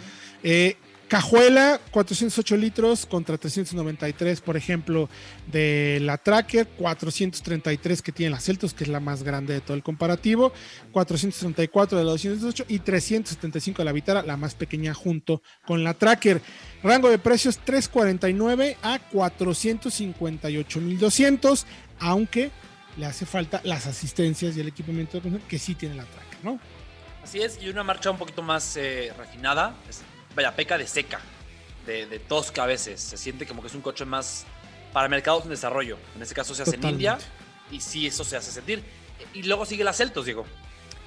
Eh, 0.43 0.77
cajuela, 1.09 1.81
408 1.91 2.57
litros 2.57 3.07
contra 3.07 3.39
393, 3.39 4.41
por 4.41 4.57
ejemplo, 4.57 5.09
de 5.51 5.99
la 6.03 6.19
Tracker. 6.19 6.67
433 6.67 8.03
que 8.03 8.13
tiene 8.13 8.31
la 8.31 8.41
Celtos, 8.41 8.75
que 8.75 8.85
es 8.85 8.91
la 8.91 9.01
más 9.01 9.23
grande 9.23 9.55
de 9.55 9.61
todo 9.61 9.77
el 9.77 9.83
comparativo. 9.83 10.53
434 10.93 11.99
de 11.99 12.05
la 12.05 12.11
208 12.11 12.65
y 12.69 12.79
375 12.81 13.79
de 13.79 13.85
la 13.85 13.93
Vitara, 13.93 14.23
la 14.23 14.37
más 14.37 14.55
pequeña 14.55 14.95
junto 14.95 15.43
con 15.67 15.85
la 15.85 15.95
Tracker. 15.95 16.41
Rango 16.83 17.09
de 17.09 17.19
precios 17.19 17.59
349 17.59 18.77
a 18.83 18.99
458.200, 19.13 21.65
aunque 22.01 22.51
le 22.97 23.07
hace 23.07 23.27
falta 23.27 23.61
las 23.65 23.87
asistencias 23.87 24.57
y 24.57 24.61
el 24.61 24.69
equipamiento 24.69 25.21
que 25.49 25.59
sí 25.59 25.75
tiene 25.75 25.95
la 25.97 26.05
Tracker, 26.05 26.39
¿no? 26.43 26.59
Así 27.23 27.41
es, 27.41 27.59
y 27.61 27.69
una 27.69 27.83
marcha 27.83 28.11
un 28.11 28.19
poquito 28.19 28.43
más 28.43 28.77
eh, 28.77 29.13
refinada. 29.19 29.75
Es- 29.89 30.03
vaya, 30.37 30.55
peca 30.55 30.79
de 30.79 30.87
seca, 30.87 31.19
de, 31.87 32.07
de 32.07 32.19
tosca 32.21 32.63
a 32.63 32.67
veces. 32.67 33.01
Se 33.01 33.17
siente 33.17 33.47
como 33.47 33.63
que 33.63 33.69
es 33.69 33.75
un 33.75 33.81
coche 33.81 34.05
más 34.05 34.45
para 34.93 35.09
mercados 35.09 35.45
en 35.45 35.51
desarrollo. 35.51 35.99
En 36.15 36.23
este 36.23 36.35
caso 36.35 36.55
se 36.55 36.63
hace 36.63 36.77
en 36.77 36.87
India 36.87 37.19
y 37.71 37.81
sí, 37.81 38.07
eso 38.07 38.23
se 38.23 38.37
hace 38.37 38.53
sentir. 38.53 38.85
Y 39.35 39.43
luego 39.43 39.67
sigue 39.67 39.83
la 39.83 39.93
Celtos, 39.93 40.27
Diego. 40.27 40.47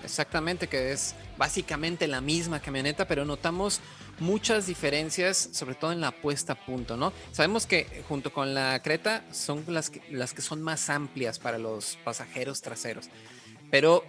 Exactamente, 0.03 0.67
que 0.67 0.91
es 0.91 1.15
básicamente 1.37 2.07
la 2.07 2.21
misma 2.21 2.59
camioneta, 2.59 3.07
pero 3.07 3.25
notamos 3.25 3.81
muchas 4.19 4.67
diferencias, 4.67 5.49
sobre 5.51 5.75
todo 5.75 5.91
en 5.91 6.01
la 6.01 6.11
puesta 6.11 6.53
a 6.53 6.55
punto, 6.55 6.97
¿no? 6.97 7.13
Sabemos 7.31 7.65
que 7.65 8.03
junto 8.07 8.31
con 8.31 8.53
la 8.53 8.81
Creta 8.81 9.23
son 9.31 9.63
las 9.67 9.89
que, 9.89 10.01
las 10.11 10.33
que 10.33 10.41
son 10.41 10.61
más 10.61 10.89
amplias 10.89 11.39
para 11.39 11.57
los 11.57 11.97
pasajeros 12.03 12.61
traseros, 12.61 13.09
pero 13.71 14.05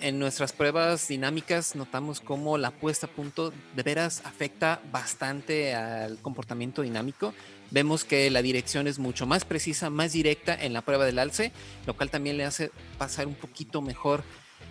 en 0.00 0.18
nuestras 0.18 0.52
pruebas 0.52 1.08
dinámicas 1.08 1.74
notamos 1.74 2.20
cómo 2.20 2.58
la 2.58 2.70
puesta 2.70 3.06
a 3.06 3.10
punto 3.10 3.52
de 3.74 3.82
veras 3.82 4.22
afecta 4.24 4.80
bastante 4.92 5.74
al 5.74 6.18
comportamiento 6.18 6.82
dinámico. 6.82 7.34
Vemos 7.70 8.04
que 8.04 8.30
la 8.30 8.42
dirección 8.42 8.86
es 8.86 8.98
mucho 8.98 9.26
más 9.26 9.44
precisa, 9.44 9.90
más 9.90 10.12
directa 10.12 10.54
en 10.54 10.72
la 10.72 10.82
prueba 10.82 11.04
del 11.04 11.18
alce, 11.18 11.52
lo 11.86 11.96
cual 11.96 12.10
también 12.10 12.36
le 12.36 12.44
hace 12.44 12.70
pasar 12.98 13.26
un 13.26 13.34
poquito 13.34 13.82
mejor. 13.82 14.22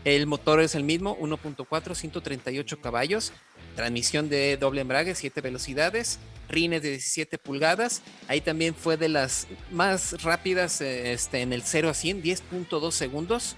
El 0.04 0.28
motor 0.28 0.62
es 0.62 0.76
el 0.76 0.84
mismo, 0.84 1.18
1.4, 1.18 1.96
138 1.96 2.80
caballos, 2.80 3.34
transmisión 3.76 4.30
de 4.30 4.58
doble 4.58 4.82
embrague, 4.82 5.16
7 5.16 5.42
velocidades, 5.42 6.20
rines 6.48 6.84
de 6.84 6.92
17 6.92 7.38
pulgadas. 7.38 8.02
Ahí 8.28 8.42
también 8.42 8.76
fue 8.76 8.98
de 8.98 9.10
las 9.10 9.48
más 9.72 10.22
rápidas 10.24 10.80
este, 10.82 11.42
en 11.42 11.54
el 11.54 11.64
0 11.64 11.90
a 11.90 11.94
100, 11.94 12.22
10.2 12.22 12.92
segundos. 12.92 13.58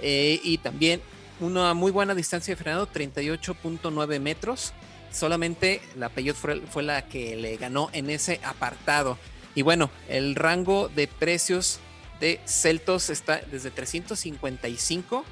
Eh, 0.00 0.40
y 0.42 0.58
también 0.58 1.00
una 1.40 1.74
muy 1.74 1.90
buena 1.90 2.14
distancia 2.14 2.54
de 2.54 2.62
frenado, 2.62 2.88
38.9 2.90 4.20
metros. 4.20 4.72
Solamente 5.12 5.80
la 5.96 6.08
Peugeot 6.10 6.36
fue, 6.36 6.82
la 6.82 7.02
que 7.02 7.36
le 7.36 7.56
ganó 7.56 7.90
en 7.92 8.10
ese 8.10 8.40
apartado. 8.44 9.18
Y 9.54 9.62
bueno, 9.62 9.90
el 10.08 10.34
rango 10.34 10.88
de 10.88 11.08
precios 11.08 11.80
de 12.20 12.40
Celtos 12.44 13.10
está 13.10 13.40
desde 13.50 13.70
355 13.70 15.24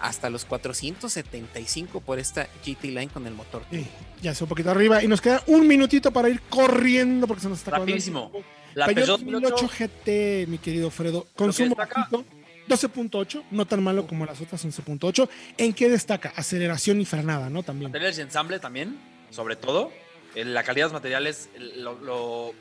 hasta 0.00 0.30
los 0.30 0.44
475 0.44 2.00
por 2.00 2.18
esta 2.18 2.48
GT 2.64 2.84
Line 2.84 3.08
con 3.08 3.26
el 3.26 3.34
motor. 3.34 3.62
ya 4.20 4.32
es 4.32 4.42
un 4.42 4.48
poquito 4.48 4.70
arriba 4.70 5.02
y 5.02 5.06
nos 5.06 5.20
queda 5.20 5.42
un 5.46 5.66
minutito 5.68 6.10
para 6.10 6.28
ir 6.28 6.40
corriendo 6.42 7.28
porque 7.28 7.42
se 7.42 7.48
nos 7.48 7.58
está 7.58 7.72
Rapidísimo. 7.72 8.32
La 8.74 8.86
Peugeot 8.86 9.20
2008 9.20 9.68
GT, 9.68 10.48
mi 10.48 10.58
querido 10.58 10.90
Fredo, 10.90 11.28
consumo 11.36 11.76
12.8, 12.68 13.44
no 13.50 13.66
tan 13.66 13.82
malo 13.82 14.06
como 14.06 14.26
las 14.26 14.40
otras 14.40 14.64
11.8. 14.64 15.28
¿En 15.58 15.72
qué 15.72 15.88
destaca? 15.88 16.32
Aceleración 16.36 17.00
y 17.00 17.04
frenada, 17.04 17.50
¿no? 17.50 17.62
También. 17.62 17.90
Materiales 17.90 18.18
y 18.18 18.22
ensamble 18.22 18.58
también, 18.58 18.98
sobre 19.30 19.56
todo. 19.56 19.92
La 20.34 20.62
calidad 20.62 20.86
de 20.86 20.92
los 20.92 20.94
materiales, 20.94 21.50
lo, 21.56 22.54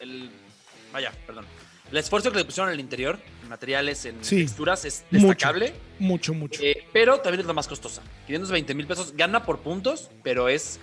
el, 0.00 0.30
vaya, 0.92 1.12
perdón. 1.26 1.44
El 1.90 1.98
esfuerzo 1.98 2.32
que 2.32 2.38
le 2.38 2.44
pusieron 2.44 2.70
en 2.70 2.74
el 2.74 2.80
interior, 2.80 3.18
en 3.42 3.48
materiales, 3.48 4.04
en 4.06 4.20
texturas, 4.20 4.84
es 4.84 5.04
destacable. 5.10 5.74
Mucho, 5.98 6.34
mucho. 6.34 6.60
Eh, 6.62 6.84
pero 6.92 7.20
también 7.20 7.40
es 7.40 7.46
la 7.46 7.52
más 7.52 7.68
costosa. 7.68 8.02
520 8.26 8.74
mil 8.74 8.86
pesos, 8.86 9.14
gana 9.16 9.44
por 9.44 9.60
puntos, 9.60 10.10
pero 10.22 10.48
es, 10.48 10.80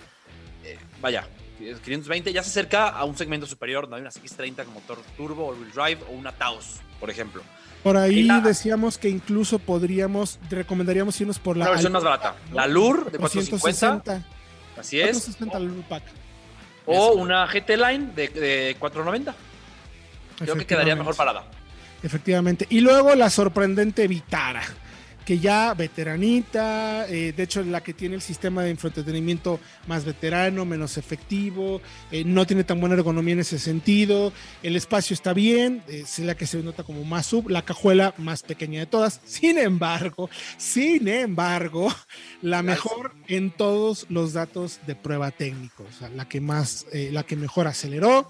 eh, 0.64 0.78
vaya, 1.00 1.28
520 1.58 2.32
ya 2.32 2.42
se 2.42 2.50
acerca 2.50 2.88
a 2.88 3.04
un 3.04 3.16
segmento 3.16 3.46
superior, 3.46 3.88
¿no? 3.88 3.96
Hay 3.96 4.02
una 4.02 4.10
X30 4.10 4.64
con 4.64 4.74
motor 4.74 4.98
turbo 5.16 5.48
o 5.48 5.52
wheel 5.52 5.70
drive 5.72 5.98
o 6.08 6.12
una 6.12 6.32
Taos, 6.32 6.80
por 7.04 7.10
ejemplo. 7.10 7.42
Por 7.82 7.98
ahí 7.98 8.26
decíamos 8.42 8.96
que 8.96 9.10
incluso 9.10 9.58
podríamos, 9.58 10.38
recomendaríamos 10.48 11.20
irnos 11.20 11.38
por 11.38 11.54
la, 11.54 11.68
versión 11.68 11.92
más 11.92 12.02
barata. 12.02 12.34
La 12.50 12.66
Lure 12.66 13.10
de 13.10 13.18
450. 13.18 14.24
Así 14.78 14.98
es. 14.98 15.08
460 15.08 15.58
Lure 15.60 15.84
Pack. 15.86 16.02
O 16.86 17.12
una 17.12 17.46
GT 17.46 17.76
Line 17.76 18.12
de, 18.16 18.28
de 18.28 18.76
490. 18.78 19.34
Creo 20.38 20.56
que 20.56 20.64
quedaría 20.64 20.96
mejor 20.96 21.14
parada. 21.14 21.44
Efectivamente. 22.02 22.66
Y 22.70 22.80
luego 22.80 23.14
la 23.14 23.28
sorprendente 23.28 24.08
Vitara 24.08 24.62
que 25.24 25.38
ya 25.38 25.74
veteranita, 25.74 27.06
eh, 27.08 27.32
de 27.36 27.42
hecho 27.42 27.62
la 27.62 27.82
que 27.82 27.94
tiene 27.94 28.14
el 28.14 28.22
sistema 28.22 28.62
de 28.62 28.70
entretenimiento 28.70 29.58
más 29.86 30.04
veterano, 30.04 30.64
menos 30.64 30.98
efectivo, 30.98 31.80
eh, 32.10 32.24
no 32.24 32.46
tiene 32.46 32.64
tan 32.64 32.80
buena 32.80 32.94
ergonomía 32.94 33.34
en 33.34 33.40
ese 33.40 33.58
sentido, 33.58 34.32
el 34.62 34.76
espacio 34.76 35.14
está 35.14 35.32
bien, 35.32 35.82
es 35.88 36.18
la 36.18 36.36
que 36.36 36.46
se 36.46 36.62
nota 36.62 36.82
como 36.82 37.04
más 37.04 37.26
sub, 37.26 37.48
la 37.48 37.62
cajuela 37.62 38.14
más 38.18 38.42
pequeña 38.42 38.80
de 38.80 38.86
todas, 38.86 39.20
sin 39.24 39.58
embargo, 39.58 40.28
sin 40.58 41.08
embargo, 41.08 41.92
la 42.42 42.62
mejor 42.62 43.12
en 43.28 43.50
todos 43.50 44.06
los 44.08 44.32
datos 44.32 44.80
de 44.86 44.94
prueba 44.94 45.30
técnicos, 45.30 45.86
o 45.88 45.98
sea, 45.98 46.08
la 46.10 46.28
que 46.28 46.40
más, 46.40 46.86
eh, 46.92 47.10
la 47.12 47.22
que 47.22 47.36
mejor 47.36 47.66
aceleró, 47.66 48.28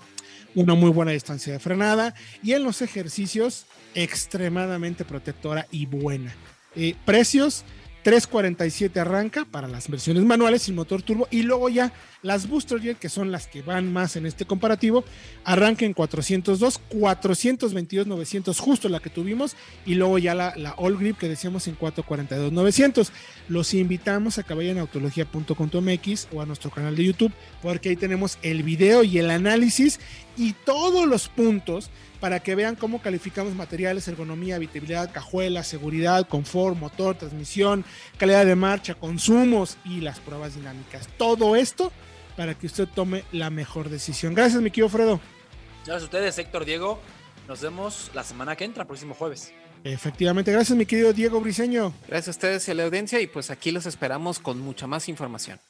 una 0.54 0.74
muy 0.74 0.90
buena 0.90 1.10
distancia 1.10 1.52
de 1.52 1.58
frenada 1.58 2.14
y 2.42 2.52
en 2.52 2.62
los 2.62 2.80
ejercicios 2.80 3.66
extremadamente 3.94 5.04
protectora 5.04 5.66
y 5.70 5.86
buena. 5.86 6.32
Eh, 6.76 6.94
precios, 7.04 7.64
347 8.04 9.00
arranca 9.00 9.46
para 9.46 9.66
las 9.66 9.88
versiones 9.88 10.24
manuales 10.24 10.62
sin 10.62 10.74
motor 10.74 11.02
turbo 11.02 11.26
y 11.30 11.42
luego 11.42 11.70
ya 11.70 11.92
las 12.20 12.48
Booster 12.48 12.80
Jet, 12.80 12.98
que 12.98 13.08
son 13.08 13.32
las 13.32 13.46
que 13.46 13.62
van 13.62 13.92
más 13.92 14.16
en 14.16 14.26
este 14.26 14.44
comparativo, 14.44 15.04
arranca 15.44 15.84
en 15.84 15.94
402, 15.94 16.78
422, 16.88 18.06
900, 18.06 18.60
justo 18.60 18.88
la 18.88 19.00
que 19.00 19.10
tuvimos, 19.10 19.56
y 19.84 19.94
luego 19.94 20.18
ya 20.18 20.34
la, 20.34 20.54
la 20.56 20.72
All 20.76 20.96
Grip 20.96 21.18
que 21.18 21.28
decíamos 21.28 21.66
en 21.66 21.74
442, 21.74 22.52
900. 22.52 23.12
Los 23.48 23.74
invitamos 23.74 24.38
a 24.38 24.42
que 24.42 24.54
vayan 24.54 24.78
a 24.78 24.82
autología.com.mx 24.82 26.28
o 26.32 26.40
a 26.40 26.46
nuestro 26.46 26.70
canal 26.70 26.96
de 26.96 27.04
YouTube, 27.04 27.32
porque 27.62 27.90
ahí 27.90 27.96
tenemos 27.96 28.38
el 28.42 28.62
video 28.62 29.02
y 29.04 29.18
el 29.18 29.30
análisis 29.30 30.00
y 30.36 30.52
todos 30.52 31.06
los 31.06 31.28
puntos 31.28 31.90
para 32.24 32.40
que 32.40 32.54
vean 32.54 32.74
cómo 32.74 33.02
calificamos 33.02 33.54
materiales, 33.54 34.08
ergonomía, 34.08 34.56
habitabilidad, 34.56 35.12
cajuela, 35.12 35.62
seguridad, 35.62 36.26
confort, 36.26 36.74
motor, 36.74 37.18
transmisión, 37.18 37.84
calidad 38.16 38.46
de 38.46 38.56
marcha, 38.56 38.94
consumos 38.94 39.76
y 39.84 40.00
las 40.00 40.20
pruebas 40.20 40.54
dinámicas. 40.54 41.06
Todo 41.18 41.54
esto 41.54 41.92
para 42.34 42.54
que 42.54 42.64
usted 42.64 42.88
tome 42.88 43.24
la 43.30 43.50
mejor 43.50 43.90
decisión. 43.90 44.32
Gracias, 44.32 44.62
mi 44.62 44.70
querido 44.70 44.88
Fredo. 44.88 45.20
Gracias 45.84 46.00
a 46.00 46.04
ustedes, 46.06 46.38
Héctor 46.38 46.64
Diego. 46.64 46.98
Nos 47.46 47.60
vemos 47.60 48.10
la 48.14 48.24
semana 48.24 48.56
que 48.56 48.64
entra, 48.64 48.86
próximo 48.86 49.12
jueves. 49.12 49.52
Efectivamente, 49.84 50.50
gracias 50.50 50.78
mi 50.78 50.86
querido 50.86 51.12
Diego 51.12 51.42
Briseño. 51.42 51.92
Gracias 52.08 52.28
a 52.28 52.30
ustedes 52.30 52.68
y 52.68 52.70
a 52.70 52.74
la 52.74 52.84
audiencia 52.84 53.20
y 53.20 53.26
pues 53.26 53.50
aquí 53.50 53.70
los 53.70 53.84
esperamos 53.84 54.38
con 54.38 54.58
mucha 54.60 54.86
más 54.86 55.10
información. 55.10 55.60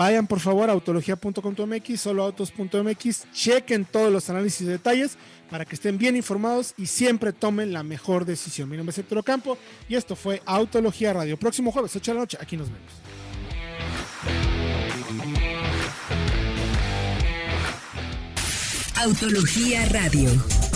Vayan 0.00 0.26
por 0.26 0.40
favor 0.40 0.70
a 0.70 0.72
autología.com.mx, 0.72 2.00
soloautos.mx, 2.00 3.26
chequen 3.34 3.84
todos 3.84 4.10
los 4.10 4.30
análisis 4.30 4.62
y 4.62 4.64
detalles 4.64 5.18
para 5.50 5.66
que 5.66 5.74
estén 5.74 5.98
bien 5.98 6.16
informados 6.16 6.72
y 6.78 6.86
siempre 6.86 7.34
tomen 7.34 7.74
la 7.74 7.82
mejor 7.82 8.24
decisión. 8.24 8.70
Mi 8.70 8.78
nombre 8.78 8.92
es 8.92 8.98
Héctor 8.98 9.18
Ocampo 9.18 9.58
y 9.90 9.96
esto 9.96 10.16
fue 10.16 10.40
Autología 10.46 11.12
Radio. 11.12 11.36
Próximo 11.36 11.70
jueves, 11.70 11.94
8 11.94 12.12
de 12.12 12.14
la 12.14 12.20
noche, 12.22 12.38
aquí 12.40 12.56
nos 12.56 12.68
vemos. 12.70 12.90
Autología 18.96 19.84
Radio. 19.90 20.30